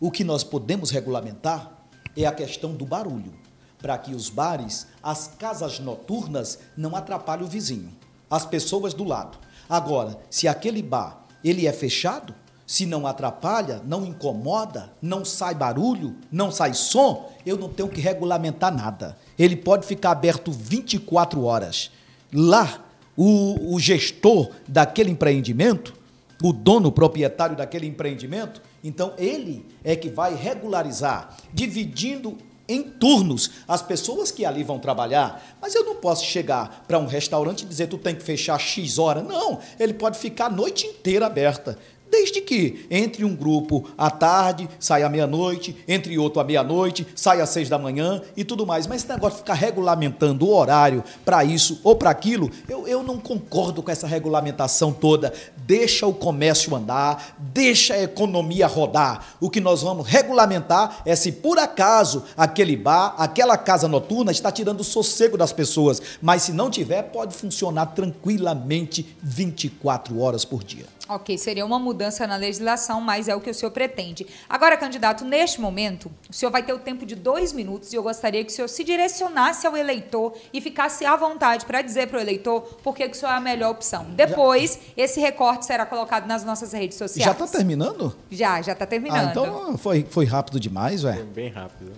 O 0.00 0.10
que 0.10 0.24
nós 0.24 0.42
podemos 0.42 0.90
regulamentar 0.90 1.70
é 2.16 2.24
a 2.24 2.32
questão 2.32 2.72
do 2.72 2.86
barulho, 2.86 3.34
para 3.78 3.98
que 3.98 4.14
os 4.14 4.30
bares, 4.30 4.86
as 5.02 5.28
casas 5.38 5.78
noturnas 5.78 6.58
não 6.74 6.96
atrapalhem 6.96 7.44
o 7.44 7.48
vizinho, 7.48 7.90
as 8.30 8.46
pessoas 8.46 8.94
do 8.94 9.04
lado. 9.04 9.38
Agora, 9.68 10.18
se 10.30 10.48
aquele 10.48 10.82
bar 10.82 11.26
ele 11.44 11.66
é 11.66 11.72
fechado, 11.72 12.34
se 12.66 12.86
não 12.86 13.06
atrapalha, 13.06 13.82
não 13.84 14.06
incomoda, 14.06 14.90
não 15.02 15.22
sai 15.22 15.54
barulho, 15.54 16.16
não 16.32 16.50
sai 16.50 16.72
som, 16.72 17.30
eu 17.44 17.58
não 17.58 17.68
tenho 17.68 17.88
que 17.88 18.00
regulamentar 18.00 18.74
nada. 18.74 19.18
Ele 19.38 19.56
pode 19.56 19.86
ficar 19.86 20.12
aberto 20.12 20.50
24 20.50 21.42
horas. 21.42 21.90
Lá, 22.32 22.84
o, 23.16 23.74
o 23.74 23.78
gestor 23.78 24.50
daquele 24.66 25.10
empreendimento, 25.10 25.94
o 26.42 26.52
dono, 26.52 26.88
o 26.88 26.92
proprietário 26.92 27.56
daquele 27.56 27.86
empreendimento, 27.86 28.62
então 28.82 29.12
ele 29.18 29.64
é 29.84 29.94
que 29.94 30.08
vai 30.08 30.34
regularizar, 30.34 31.36
dividindo 31.52 32.36
em 32.70 32.82
turnos 32.82 33.50
as 33.66 33.82
pessoas 33.82 34.30
que 34.30 34.44
ali 34.44 34.62
vão 34.62 34.78
trabalhar. 34.78 35.42
Mas 35.60 35.74
eu 35.74 35.84
não 35.84 35.96
posso 35.96 36.24
chegar 36.24 36.84
para 36.86 36.98
um 36.98 37.06
restaurante 37.06 37.62
e 37.62 37.66
dizer 37.66 37.88
tu 37.88 37.98
tem 37.98 38.14
que 38.14 38.22
fechar 38.22 38.58
X 38.58 38.98
hora. 38.98 39.22
Não, 39.22 39.58
ele 39.78 39.92
pode 39.92 40.18
ficar 40.18 40.46
a 40.46 40.50
noite 40.50 40.86
inteira 40.86 41.26
aberta. 41.26 41.76
Desde 42.10 42.40
que 42.40 42.86
entre 42.90 43.24
um 43.24 43.36
grupo 43.36 43.88
à 43.96 44.10
tarde, 44.10 44.68
sai 44.80 45.04
à 45.04 45.08
meia-noite, 45.08 45.76
entre 45.86 46.18
outro 46.18 46.40
à 46.40 46.44
meia-noite, 46.44 47.06
sai 47.14 47.40
às 47.40 47.50
seis 47.50 47.68
da 47.68 47.78
manhã 47.78 48.20
e 48.36 48.42
tudo 48.42 48.66
mais. 48.66 48.86
Mas 48.86 49.02
esse 49.02 49.12
negócio 49.12 49.36
de 49.36 49.42
ficar 49.42 49.54
regulamentando 49.54 50.44
o 50.44 50.54
horário 50.54 51.04
para 51.24 51.44
isso 51.44 51.80
ou 51.84 51.94
para 51.94 52.10
aquilo, 52.10 52.50
eu, 52.68 52.88
eu 52.88 53.02
não 53.04 53.16
concordo 53.18 53.80
com 53.80 53.90
essa 53.92 54.08
regulamentação 54.08 54.92
toda. 54.92 55.32
Deixa 55.70 56.04
o 56.04 56.12
comércio 56.12 56.74
andar, 56.74 57.36
deixa 57.38 57.94
a 57.94 58.02
economia 58.02 58.66
rodar. 58.66 59.36
O 59.40 59.48
que 59.48 59.60
nós 59.60 59.82
vamos 59.82 60.04
regulamentar 60.04 61.00
é 61.06 61.14
se 61.14 61.30
por 61.30 61.60
acaso 61.60 62.24
aquele 62.36 62.76
bar, 62.76 63.14
aquela 63.16 63.56
casa 63.56 63.86
noturna 63.86 64.32
está 64.32 64.50
tirando 64.50 64.80
o 64.80 64.84
sossego 64.84 65.38
das 65.38 65.52
pessoas. 65.52 66.02
Mas 66.20 66.42
se 66.42 66.52
não 66.52 66.72
tiver, 66.72 67.04
pode 67.04 67.36
funcionar 67.36 67.86
tranquilamente 67.86 69.16
24 69.22 70.18
horas 70.18 70.44
por 70.44 70.64
dia. 70.64 70.86
Ok, 71.12 71.36
seria 71.38 71.66
uma 71.66 71.76
mudança 71.76 72.24
na 72.24 72.36
legislação, 72.36 73.00
mas 73.00 73.26
é 73.26 73.34
o 73.34 73.40
que 73.40 73.50
o 73.50 73.54
senhor 73.54 73.72
pretende. 73.72 74.24
Agora, 74.48 74.76
candidato, 74.76 75.24
neste 75.24 75.60
momento, 75.60 76.08
o 76.30 76.32
senhor 76.32 76.52
vai 76.52 76.62
ter 76.62 76.72
o 76.72 76.78
tempo 76.78 77.04
de 77.04 77.16
dois 77.16 77.52
minutos 77.52 77.92
e 77.92 77.96
eu 77.96 78.02
gostaria 78.04 78.44
que 78.44 78.52
o 78.52 78.54
senhor 78.54 78.68
se 78.68 78.84
direcionasse 78.84 79.66
ao 79.66 79.76
eleitor 79.76 80.34
e 80.52 80.60
ficasse 80.60 81.04
à 81.04 81.16
vontade 81.16 81.66
para 81.66 81.82
dizer 81.82 82.06
para 82.06 82.18
o 82.18 82.20
eleitor 82.20 82.60
por 82.80 82.94
que 82.94 83.04
o 83.04 83.12
senhor 83.12 83.32
é 83.32 83.34
a 83.34 83.40
melhor 83.40 83.72
opção. 83.72 84.06
Depois, 84.10 84.74
já... 84.74 85.02
esse 85.02 85.18
recorte 85.18 85.66
será 85.66 85.84
colocado 85.84 86.28
nas 86.28 86.44
nossas 86.44 86.72
redes 86.72 86.96
sociais. 86.96 87.24
Já 87.24 87.32
está 87.32 87.58
terminando? 87.58 88.16
Já, 88.30 88.62
já 88.62 88.72
está 88.72 88.86
terminando. 88.86 89.26
Ah, 89.26 89.30
então 89.30 89.76
foi, 89.78 90.06
foi 90.08 90.26
rápido 90.26 90.60
demais, 90.60 91.02
ué. 91.02 91.24
Bem 91.24 91.50
rápido. 91.50 91.92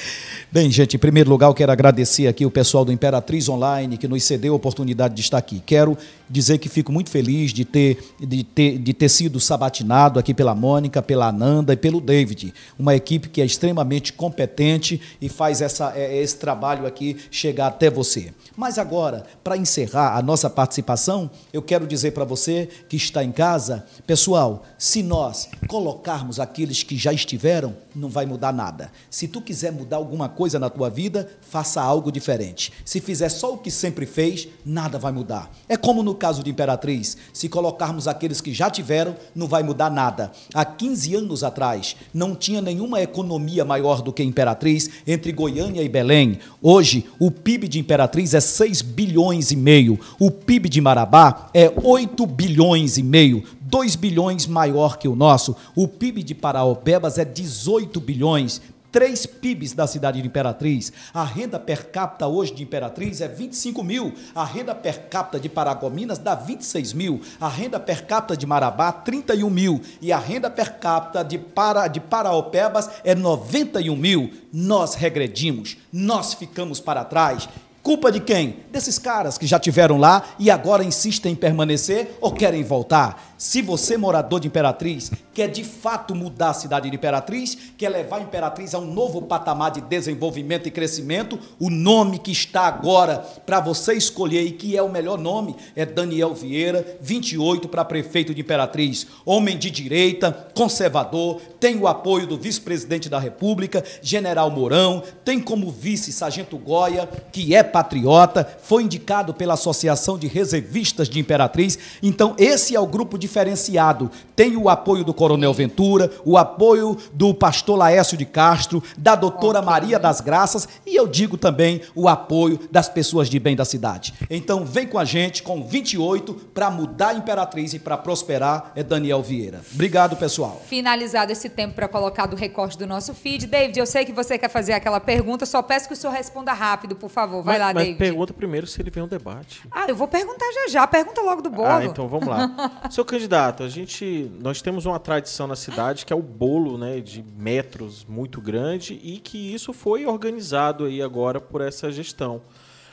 Bem, 0.51 0.71
gente, 0.71 0.97
em 0.97 0.99
primeiro 0.99 1.31
lugar, 1.31 1.49
eu 1.49 1.55
quero 1.55 1.73
agradecer 1.73 2.27
aqui 2.27 2.47
o 2.47 2.51
pessoal 2.51 2.85
do 2.85 2.93
Imperatriz 2.93 3.49
Online 3.49 3.97
que 3.97 4.09
nos 4.09 4.23
cedeu 4.23 4.53
a 4.53 4.57
oportunidade 4.57 5.15
de 5.15 5.21
estar 5.21 5.39
aqui. 5.39 5.63
Quero 5.65 5.97
dizer 6.29 6.59
que 6.59 6.69
fico 6.69 6.93
muito 6.93 7.11
feliz 7.11 7.53
de 7.53 7.65
ter, 7.65 7.99
de 8.21 8.45
ter, 8.45 8.79
de 8.79 8.95
ter 8.95 9.09
sido 9.09 9.41
sabatinado 9.41 10.19
aqui 10.19 10.33
pela 10.33 10.55
Mônica, 10.55 11.03
pela 11.03 11.29
Ananda 11.29 11.73
e 11.73 11.77
pelo 11.77 12.01
David, 12.01 12.55
uma 12.79 12.95
equipe 12.95 13.29
que 13.29 13.41
é 13.41 13.45
extremamente 13.45 14.13
competente 14.13 15.01
e 15.21 15.29
faz 15.29 15.61
essa, 15.61 15.93
é, 15.97 16.23
esse 16.23 16.37
trabalho 16.37 16.87
aqui 16.87 17.17
chegar 17.31 17.67
até 17.67 17.91
você. 17.91 18.33
Mas 18.57 18.79
agora, 18.79 19.25
para 19.43 19.57
encerrar 19.57 20.17
a 20.17 20.23
nossa 20.23 20.49
participação, 20.49 21.31
eu 21.53 21.63
quero 21.63 21.87
dizer 21.87 22.13
para 22.13 22.25
você 22.25 22.69
que 22.89 22.97
está 22.97 23.25
em 23.25 23.33
casa, 23.33 23.85
pessoal, 24.07 24.65
se 24.79 25.03
nós 25.03 25.49
colocarmos 25.67 26.39
aqueles 26.39 26.83
que 26.83 26.97
já 26.97 27.13
estiveram, 27.13 27.75
não 27.95 28.09
vai 28.09 28.27
mudar 28.27 28.53
nada. 28.53 28.93
Se 29.09 29.27
tu 29.27 29.41
quiser 29.41 29.73
mudar 29.73 29.97
alguma 29.97 30.29
coisa 30.29 30.59
na 30.59 30.69
tua 30.69 30.91
vida, 30.91 31.29
faça 31.41 31.81
algo 31.81 32.13
diferente. 32.13 32.73
Se 32.85 33.01
fizer 33.01 33.29
só 33.29 33.55
o 33.55 33.59
que 33.59 33.71
sempre 33.71 34.07
fez, 34.07 34.49
nada 34.65 34.99
vai 34.99 35.13
mudar. 35.13 35.51
É 35.69 35.77
como 35.77 36.03
no 36.03 36.15
caso 36.15 36.43
de 36.43 36.51
Imperatriz, 36.51 37.17
se 37.33 37.49
colocarmos 37.49 38.07
aqueles 38.07 38.41
que 38.41 38.53
já 38.53 38.71
tiveram, 38.71 39.17
não 39.35 39.47
vai 39.47 39.63
mudar 39.63 39.91
nada. 39.91 40.31
Há 40.55 40.65
15 40.65 41.15
anos 41.15 41.45
atrás, 41.45 41.97
não 42.13 42.35
tinha 42.35 42.61
nenhuma 42.61 43.01
economia 43.01 43.65
maior 43.65 44.03
do 44.03 44.13
que 44.13 44.23
Imperatriz 44.23 44.91
entre 45.07 45.33
Goiânia 45.33 45.83
e 45.83 45.89
Belém. 45.89 46.39
Hoje, 46.63 47.07
o 47.19 47.31
PIB 47.31 47.69
de 47.69 47.79
Imperatriz 47.79 48.35
é 48.35 48.41
6 48.41 48.83
bilhões 48.83 49.51
e 49.51 49.57
meio. 49.57 49.99
O 50.19 50.31
PIB 50.31 50.69
de 50.69 50.81
Marabá 50.81 51.51
é 51.55 51.73
8 51.83 52.27
bilhões 52.27 52.99
e 52.99 53.03
meio. 53.03 53.43
2 53.71 53.95
bilhões 53.95 54.47
maior 54.47 54.99
que 54.99 55.07
o 55.07 55.15
nosso. 55.15 55.57
O 55.77 55.87
PIB 55.87 56.23
de 56.23 56.35
Paraopebas 56.35 57.19
é 57.19 57.25
18 57.25 58.01
bilhões 58.01 58.61
três 58.91 59.27
PIBs 59.27 59.73
da 59.73 59.87
cidade 59.87 60.21
de 60.21 60.27
Imperatriz. 60.27 60.93
A 61.13 61.25
renda 61.25 61.59
per 61.59 61.91
capita 61.91 62.27
hoje 62.27 62.55
de 62.55 62.63
Imperatriz 62.63 63.21
é 63.21 63.29
25 63.29 63.83
mil. 63.83 64.15
A 64.35 64.45
renda 64.45 64.75
per 64.75 65.09
capita 65.09 65.39
de 65.39 65.49
Paragominas 65.49 66.19
dá 66.19 66.35
26 66.35 66.93
mil. 66.93 67.21
A 67.41 67.49
renda 67.49 67.79
per 67.79 68.07
capita 68.07 68.37
de 68.37 68.47
Marabá, 68.47 68.93
31 68.93 69.51
mil. 69.51 69.81
E 70.01 70.13
a 70.13 70.19
renda 70.19 70.51
per 70.51 70.79
capita 70.79 71.23
de, 71.23 71.39
para, 71.39 71.89
de 71.89 72.01
Paraopebas 72.01 72.91
é 73.05 73.15
91 73.15 73.97
mil. 73.97 74.33
Nós 74.53 74.95
regredimos, 74.95 75.77
nós 75.93 76.35
ficamos 76.35 76.81
para 76.81 77.05
trás. 77.05 77.49
Culpa 77.91 78.13
de 78.13 78.21
quem? 78.21 78.59
Desses 78.71 79.01
caras 79.01 79.37
que 79.37 79.49
já 79.49 79.59
tiveram 79.59 79.99
lá 79.99 80.23
e 80.39 80.49
agora 80.49 80.85
insistem 80.85 81.33
em 81.33 81.35
permanecer 81.35 82.17
ou 82.21 82.31
querem 82.31 82.63
voltar. 82.63 83.35
Se 83.37 83.63
você, 83.63 83.97
morador 83.97 84.39
de 84.39 84.47
Imperatriz, 84.47 85.11
quer 85.35 85.49
de 85.49 85.65
fato 85.65 86.15
mudar 86.15 86.51
a 86.51 86.55
cidade 86.55 86.89
de 86.89 86.95
Imperatriz, 86.95 87.57
quer 87.77 87.89
levar 87.89 88.19
a 88.19 88.21
Imperatriz 88.21 88.75
a 88.75 88.79
um 88.79 88.93
novo 88.93 89.23
patamar 89.23 89.73
de 89.73 89.81
desenvolvimento 89.81 90.69
e 90.69 90.71
crescimento, 90.71 91.37
o 91.59 91.71
nome 91.71 92.19
que 92.19 92.31
está 92.31 92.63
agora 92.69 93.19
para 93.47 93.59
você 93.59 93.95
escolher 93.95 94.43
e 94.43 94.53
que 94.53 94.77
é 94.77 94.83
o 94.83 94.91
melhor 94.91 95.19
nome 95.19 95.57
é 95.75 95.85
Daniel 95.87 96.35
Vieira, 96.35 96.99
28 97.01 97.69
para 97.69 97.85
prefeito 97.85 98.33
de 98.35 98.43
Imperatriz. 98.43 99.07
Homem 99.25 99.59
de 99.59 99.71
direita, 99.71 100.31
conservador, 100.55 101.41
tem 101.59 101.77
o 101.79 101.89
apoio 101.89 102.27
do 102.27 102.37
vice-presidente 102.37 103.09
da 103.09 103.19
República, 103.19 103.83
General 104.03 104.51
Mourão, 104.51 105.03
tem 105.25 105.41
como 105.41 105.71
vice 105.71 106.13
Sargento 106.13 106.59
Goya, 106.59 107.09
que 107.33 107.55
é 107.55 107.63
patriota, 107.81 108.47
foi 108.63 108.83
indicado 108.83 109.33
pela 109.33 109.55
Associação 109.55 110.19
de 110.19 110.27
Reservistas 110.27 111.09
de 111.09 111.19
Imperatriz. 111.19 111.79
Então, 112.03 112.35
esse 112.37 112.77
é 112.77 112.81
o 112.81 112.87
grupo 112.87 113.19
diferenciado. 113.19 114.11
Tem 114.37 114.57
o 114.57 114.69
apoio 114.69 115.03
do 115.03 115.15
Coronel 115.15 115.55
Ventura, 115.55 116.11
o 116.25 116.37
apoio 116.37 116.97
do 117.13 117.33
pastor 117.33 117.79
Laércio 117.79 118.17
de 118.17 118.27
Castro, 118.27 118.83
da 118.99 119.15
doutora 119.15 119.63
Maria 119.63 119.99
das 119.99 120.21
Graças 120.21 120.69
e 120.87 120.95
eu 120.95 121.07
digo 121.07 121.37
também 121.37 121.81
o 121.95 122.09
apoio 122.09 122.59
das 122.71 122.89
pessoas 122.89 123.29
de 123.29 123.39
bem 123.39 123.57
da 123.57 123.65
cidade. 123.65 124.15
Então 124.29 124.65
vem 124.65 124.87
com 124.87 124.99
a 124.99 125.05
gente 125.05 125.43
com 125.43 125.63
28 125.65 126.35
para 126.55 126.71
mudar 126.71 127.09
a 127.09 127.15
Imperatriz 127.15 127.73
e 127.75 127.79
para 127.79 127.97
prosperar 127.97 128.73
é 128.75 128.83
Daniel 128.83 129.23
Vieira. 129.23 129.61
Obrigado, 129.75 130.17
pessoal. 130.17 130.61
Finalizado 130.67 131.33
esse 131.33 131.49
tempo 131.49 131.75
para 131.75 131.89
colocar 131.89 132.27
do 132.27 132.37
recorte 132.37 132.77
do 132.79 132.87
nosso 132.87 133.15
feed. 133.15 133.47
David, 133.47 133.79
eu 133.79 133.87
sei 133.87 134.05
que 134.05 134.13
você 134.13 134.39
quer 134.39 134.49
fazer 134.49 134.73
aquela 134.73 135.01
pergunta, 135.01 135.47
só 135.47 135.63
peço 135.63 135.87
que 135.87 135.95
o 135.95 135.97
senhor 135.97 136.13
responda 136.13 136.53
rápido, 136.53 136.97
por 136.97 137.11
favor. 137.11 137.43
Vai 137.43 137.59
lá, 137.61 137.75
mas 137.75 137.85
David. 137.85 137.99
pergunta 137.99 138.33
primeiro 138.33 138.67
se 138.67 138.81
ele 138.81 138.91
vem 138.91 139.03
um 139.03 139.09
debate. 139.09 139.63
Ah, 139.71 139.87
eu 139.89 139.95
vou 139.95 140.09
perguntar 140.09 140.51
já 140.53 140.69
já. 140.69 140.87
Pergunta 140.87 141.21
logo 141.21 141.43
do 141.43 141.51
bolo. 141.51 141.69
Ah, 141.69 141.85
então 141.85 142.09
vamos 142.09 142.27
lá. 142.27 142.51
Seu 142.91 143.05
candidato, 143.05 143.63
a 143.63 143.69
gente, 143.69 144.31
nós 144.41 144.61
temos 144.61 144.87
uma 144.87 144.99
tradição 144.99 145.47
na 145.47 145.57
cidade 145.57 146.05
que 146.05 146.13
é 146.13 146.17
o 146.17 146.23
bolo, 146.23 146.77
né, 146.77 147.01
de 147.01 147.23
metros 147.23 148.05
muito 148.09 148.41
grande 148.41 148.99
e 149.03 149.19
que 149.19 149.55
isso 149.55 149.73
foi 149.73 150.07
organizado 150.07 150.85
aí 150.85 151.03
agora 151.03 151.41
por 151.41 151.61
essa 151.61 151.91
gestão. 151.93 152.43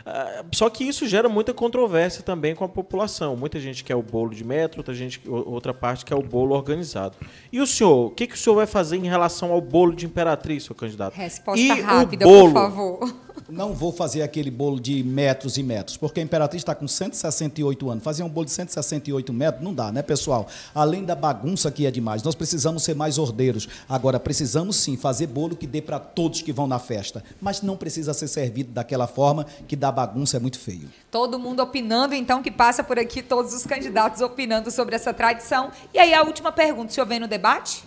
Uh, 0.07 0.55
só 0.55 0.69
que 0.69 0.85
isso 0.85 1.05
gera 1.05 1.27
muita 1.27 1.53
controvérsia 1.53 2.23
também 2.23 2.55
com 2.55 2.63
a 2.63 2.69
população. 2.69 3.35
Muita 3.35 3.59
gente 3.59 3.83
quer 3.83 3.95
o 3.95 4.01
bolo 4.01 4.33
de 4.33 4.41
metro, 4.41 4.79
outra, 4.79 4.93
gente, 4.93 5.21
outra 5.27 5.73
parte 5.73 6.05
quer 6.05 6.15
o 6.15 6.21
bolo 6.21 6.55
organizado. 6.55 7.17
E 7.51 7.59
o 7.59 7.67
senhor, 7.67 8.07
o 8.07 8.11
que, 8.11 8.25
que 8.25 8.35
o 8.35 8.37
senhor 8.37 8.55
vai 8.55 8.65
fazer 8.65 8.95
em 8.95 9.05
relação 9.05 9.51
ao 9.51 9.59
bolo 9.59 9.93
de 9.93 10.05
Imperatriz, 10.05 10.63
seu 10.63 10.73
candidato? 10.73 11.13
Resposta 11.13 11.59
e 11.59 11.81
rápida, 11.81 12.25
por 12.25 12.53
favor. 12.53 13.26
Não 13.49 13.73
vou 13.73 13.91
fazer 13.91 14.21
aquele 14.21 14.51
bolo 14.51 14.79
de 14.79 15.03
metros 15.03 15.57
e 15.57 15.63
metros, 15.63 15.97
porque 15.97 16.19
a 16.19 16.23
Imperatriz 16.23 16.61
está 16.61 16.75
com 16.75 16.87
168 16.87 17.89
anos. 17.89 18.03
Fazer 18.03 18.23
um 18.23 18.29
bolo 18.29 18.45
de 18.45 18.51
168 18.51 19.31
metros 19.33 19.63
não 19.63 19.73
dá, 19.73 19.91
né, 19.91 20.01
pessoal? 20.01 20.47
Além 20.73 21.03
da 21.03 21.15
bagunça 21.15 21.71
que 21.71 21.85
é 21.85 21.91
demais, 21.91 22.23
nós 22.23 22.35
precisamos 22.35 22.83
ser 22.83 22.95
mais 22.95 23.17
ordeiros. 23.17 23.67
Agora, 23.87 24.19
precisamos 24.19 24.75
sim 24.75 24.97
fazer 24.97 25.27
bolo 25.27 25.55
que 25.55 25.65
dê 25.65 25.81
para 25.81 25.99
todos 25.99 26.41
que 26.41 26.51
vão 26.51 26.67
na 26.67 26.79
festa, 26.79 27.23
mas 27.41 27.61
não 27.61 27.77
precisa 27.77 28.13
ser 28.13 28.27
servido 28.27 28.71
daquela 28.71 29.07
forma 29.07 29.45
que 29.67 29.75
dá 29.75 29.91
bagunça, 29.91 30.37
é 30.37 30.39
muito 30.39 30.59
feio. 30.59 30.89
Todo 31.09 31.39
mundo 31.39 31.61
opinando, 31.61 32.13
então, 32.13 32.43
que 32.43 32.51
passa 32.51 32.83
por 32.83 32.99
aqui, 32.99 33.21
todos 33.21 33.53
os 33.53 33.65
candidatos 33.65 34.21
opinando 34.21 34.69
sobre 34.71 34.95
essa 34.95 35.13
tradição. 35.13 35.71
E 35.93 35.99
aí, 35.99 36.13
a 36.13 36.23
última 36.23 36.51
pergunta: 36.51 36.91
o 36.91 36.93
senhor 36.93 37.05
vem 37.05 37.19
no 37.19 37.27
debate? 37.27 37.83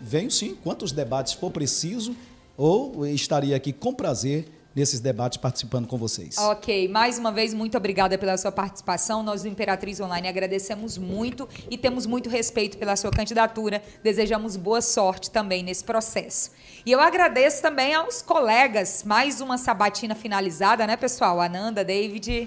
Venho 0.00 0.30
sim, 0.30 0.56
quantos 0.62 0.92
debates 0.92 1.32
for 1.32 1.50
preciso, 1.50 2.14
ou 2.56 3.06
estaria 3.06 3.56
aqui 3.56 3.72
com 3.72 3.94
prazer 3.94 4.55
nesses 4.76 5.00
debates 5.00 5.38
participando 5.38 5.88
com 5.88 5.96
vocês. 5.96 6.36
Ok, 6.36 6.86
mais 6.88 7.18
uma 7.18 7.32
vez, 7.32 7.54
muito 7.54 7.78
obrigada 7.78 8.18
pela 8.18 8.36
sua 8.36 8.52
participação. 8.52 9.22
Nós 9.22 9.42
do 9.42 9.48
Imperatriz 9.48 9.98
Online 9.98 10.28
agradecemos 10.28 10.98
muito 10.98 11.48
e 11.70 11.78
temos 11.78 12.04
muito 12.04 12.28
respeito 12.28 12.76
pela 12.76 12.94
sua 12.94 13.10
candidatura. 13.10 13.82
Desejamos 14.02 14.54
boa 14.54 14.82
sorte 14.82 15.30
também 15.30 15.62
nesse 15.62 15.82
processo. 15.82 16.50
E 16.84 16.92
eu 16.92 17.00
agradeço 17.00 17.62
também 17.62 17.94
aos 17.94 18.20
colegas. 18.20 19.02
Mais 19.02 19.40
uma 19.40 19.56
sabatina 19.56 20.14
finalizada, 20.14 20.86
né, 20.86 20.94
pessoal? 20.94 21.40
Ananda, 21.40 21.82
David. 21.82 22.46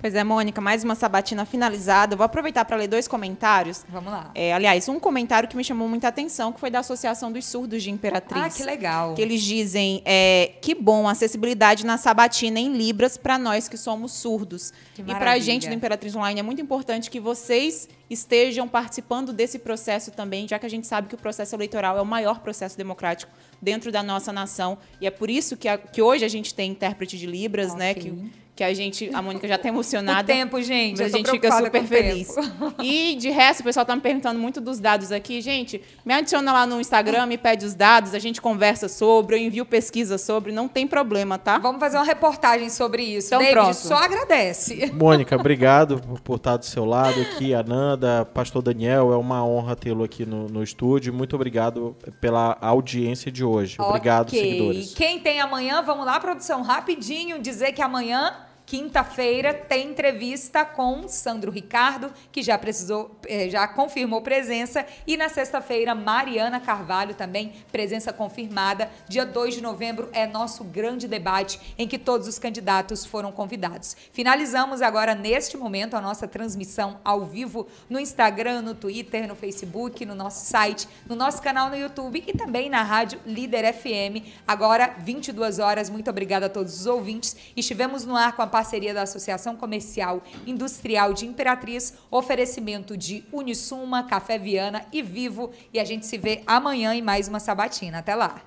Pois 0.00 0.14
é, 0.14 0.24
Mônica, 0.24 0.60
mais 0.62 0.82
uma 0.82 0.94
sabatina 0.94 1.44
finalizada. 1.44 2.16
Vou 2.16 2.24
aproveitar 2.24 2.64
para 2.64 2.74
ler 2.76 2.88
dois 2.88 3.06
comentários. 3.06 3.84
Vamos 3.86 4.10
lá. 4.10 4.30
É, 4.34 4.50
aliás, 4.54 4.88
um 4.88 4.98
comentário 4.98 5.46
que 5.46 5.54
me 5.54 5.62
chamou 5.62 5.86
muita 5.88 6.08
atenção, 6.08 6.52
que 6.52 6.58
foi 6.58 6.70
da 6.70 6.78
Associação 6.78 7.30
dos 7.30 7.44
Surdos 7.44 7.82
de 7.82 7.90
Imperatriz. 7.90 8.42
Ah, 8.42 8.48
que 8.48 8.62
legal. 8.62 9.14
Que 9.14 9.20
eles 9.20 9.42
dizem 9.42 10.00
é, 10.06 10.52
que 10.62 10.74
bom 10.74 11.06
a 11.06 11.12
acessibilidade 11.12 11.84
na 11.84 11.98
sabatina 11.98 12.58
em 12.58 12.72
Libras 12.74 13.18
para 13.18 13.36
nós 13.36 13.68
que 13.68 13.76
somos 13.76 14.12
surdos. 14.12 14.72
Que 14.94 15.02
e 15.02 15.04
para 15.04 15.32
a 15.32 15.38
gente 15.38 15.68
do 15.68 15.74
Imperatriz 15.74 16.16
Online 16.16 16.40
é 16.40 16.42
muito 16.42 16.62
importante 16.62 17.10
que 17.10 17.20
vocês 17.20 17.86
estejam 18.08 18.66
participando 18.66 19.34
desse 19.34 19.58
processo 19.58 20.10
também, 20.10 20.48
já 20.48 20.58
que 20.58 20.64
a 20.64 20.70
gente 20.70 20.86
sabe 20.86 21.08
que 21.08 21.14
o 21.14 21.18
processo 21.18 21.54
eleitoral 21.54 21.98
é 21.98 22.00
o 22.00 22.06
maior 22.06 22.40
processo 22.40 22.76
democrático 22.76 23.30
dentro 23.60 23.92
da 23.92 24.02
nossa 24.02 24.32
nação. 24.32 24.78
E 24.98 25.06
é 25.06 25.10
por 25.10 25.28
isso 25.28 25.56
que, 25.58 25.68
a- 25.68 25.76
que 25.78 26.00
hoje 26.00 26.24
a 26.24 26.28
gente 26.28 26.54
tem 26.54 26.70
intérprete 26.70 27.18
de 27.18 27.26
Libras, 27.26 27.74
né? 27.74 27.90
Ok. 27.92 28.02
Que, 28.02 28.39
que 28.60 28.64
a 28.64 28.74
gente, 28.74 29.08
a 29.14 29.22
Mônica 29.22 29.48
já 29.48 29.54
está 29.56 29.68
emocionada. 29.68 30.20
O 30.20 30.36
tempo, 30.36 30.60
gente, 30.60 31.00
Mas 31.00 31.14
a 31.14 31.16
gente 31.16 31.30
fica 31.30 31.50
super 31.50 31.82
feliz. 31.84 32.28
tempo. 32.34 32.74
E 32.82 33.14
de 33.14 33.30
resto, 33.30 33.60
o 33.60 33.64
pessoal 33.64 33.84
está 33.84 33.96
me 33.96 34.02
perguntando 34.02 34.38
muito 34.38 34.60
dos 34.60 34.78
dados 34.78 35.10
aqui. 35.10 35.40
Gente, 35.40 35.80
me 36.04 36.12
adiciona 36.12 36.52
lá 36.52 36.66
no 36.66 36.78
Instagram, 36.78 37.24
me 37.24 37.38
pede 37.38 37.64
os 37.64 37.74
dados, 37.74 38.12
a 38.12 38.18
gente 38.18 38.38
conversa 38.40 38.86
sobre, 38.86 39.36
eu 39.36 39.40
envio 39.40 39.64
pesquisa 39.64 40.18
sobre, 40.18 40.52
não 40.52 40.68
tem 40.68 40.86
problema, 40.86 41.38
tá? 41.38 41.56
Vamos 41.58 41.80
fazer 41.80 41.96
uma 41.96 42.04
reportagem 42.04 42.68
sobre 42.68 43.02
isso. 43.02 43.28
Então, 43.28 43.38
David, 43.38 43.54
pronto. 43.54 43.74
só 43.74 43.94
agradece. 43.94 44.92
Mônica, 44.92 45.34
obrigado 45.36 46.00
por- 46.22 46.36
estar 46.36 46.58
do 46.58 46.66
seu 46.66 46.84
lado 46.84 47.18
aqui. 47.20 47.54
Ananda, 47.54 48.26
Pastor 48.26 48.60
Daniel, 48.60 49.10
é 49.12 49.16
uma 49.16 49.42
honra 49.44 49.74
tê-lo 49.74 50.04
aqui 50.04 50.26
no, 50.26 50.48
no 50.48 50.62
estúdio. 50.62 51.14
Muito 51.14 51.34
obrigado 51.34 51.96
pela 52.20 52.58
audiência 52.60 53.32
de 53.32 53.42
hoje. 53.42 53.76
Obrigado, 53.78 54.28
Ok. 54.28 54.38
seguidores. 54.38 54.92
Quem 54.94 55.18
tem 55.18 55.40
amanhã, 55.40 55.80
vamos 55.82 56.04
lá, 56.04 56.20
produção, 56.20 56.60
rapidinho, 56.62 57.38
dizer 57.38 57.72
que 57.72 57.80
amanhã, 57.80 58.34
quinta-feira, 58.70 59.52
tem 59.52 59.88
entrevista 59.88 60.64
com 60.64 61.08
Sandro 61.08 61.50
Ricardo, 61.50 62.12
que 62.30 62.40
já 62.40 62.56
precisou, 62.56 63.10
eh, 63.26 63.48
já 63.48 63.66
confirmou 63.66 64.22
presença. 64.22 64.86
E 65.04 65.16
na 65.16 65.28
sexta-feira, 65.28 65.92
Mariana 65.92 66.60
Carvalho 66.60 67.12
também, 67.16 67.52
presença 67.72 68.12
confirmada. 68.12 68.88
Dia 69.08 69.26
2 69.26 69.54
de 69.54 69.60
novembro 69.60 70.08
é 70.12 70.24
nosso 70.24 70.62
grande 70.62 71.08
debate 71.08 71.74
em 71.76 71.88
que 71.88 71.98
todos 71.98 72.28
os 72.28 72.38
candidatos 72.38 73.04
foram 73.04 73.32
convidados. 73.32 73.96
Finalizamos 74.12 74.82
agora, 74.82 75.16
neste 75.16 75.56
momento, 75.56 75.96
a 75.96 76.00
nossa 76.00 76.28
transmissão 76.28 77.00
ao 77.04 77.24
vivo 77.24 77.66
no 77.88 77.98
Instagram, 77.98 78.62
no 78.62 78.76
Twitter, 78.76 79.26
no 79.26 79.34
Facebook, 79.34 80.06
no 80.06 80.14
nosso 80.14 80.46
site, 80.46 80.88
no 81.08 81.16
nosso 81.16 81.42
canal 81.42 81.70
no 81.70 81.76
YouTube 81.76 82.22
e 82.24 82.32
também 82.32 82.70
na 82.70 82.84
rádio 82.84 83.18
Líder 83.26 83.74
FM. 83.74 84.24
Agora, 84.46 84.94
22 84.96 85.58
horas. 85.58 85.90
Muito 85.90 86.08
obrigada 86.08 86.46
a 86.46 86.48
todos 86.48 86.78
os 86.78 86.86
ouvintes. 86.86 87.36
Estivemos 87.56 88.06
no 88.06 88.14
ar 88.14 88.36
com 88.36 88.42
a 88.42 88.59
parceria 88.60 88.92
da 88.92 89.02
Associação 89.02 89.56
Comercial 89.56 90.22
Industrial 90.46 91.14
de 91.14 91.26
Imperatriz, 91.26 91.94
oferecimento 92.10 92.94
de 92.94 93.24
Unisuma, 93.32 94.04
Café 94.04 94.38
Viana 94.38 94.84
e 94.92 95.00
Vivo. 95.00 95.50
E 95.72 95.80
a 95.80 95.84
gente 95.84 96.04
se 96.04 96.18
vê 96.18 96.42
amanhã 96.46 96.94
em 96.94 97.00
mais 97.00 97.26
uma 97.26 97.40
sabatina. 97.40 98.00
Até 98.00 98.14
lá. 98.14 98.42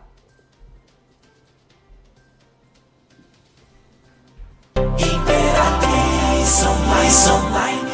Imperatriz, 4.77 6.47
são 7.15 7.49
mais. 7.49 7.92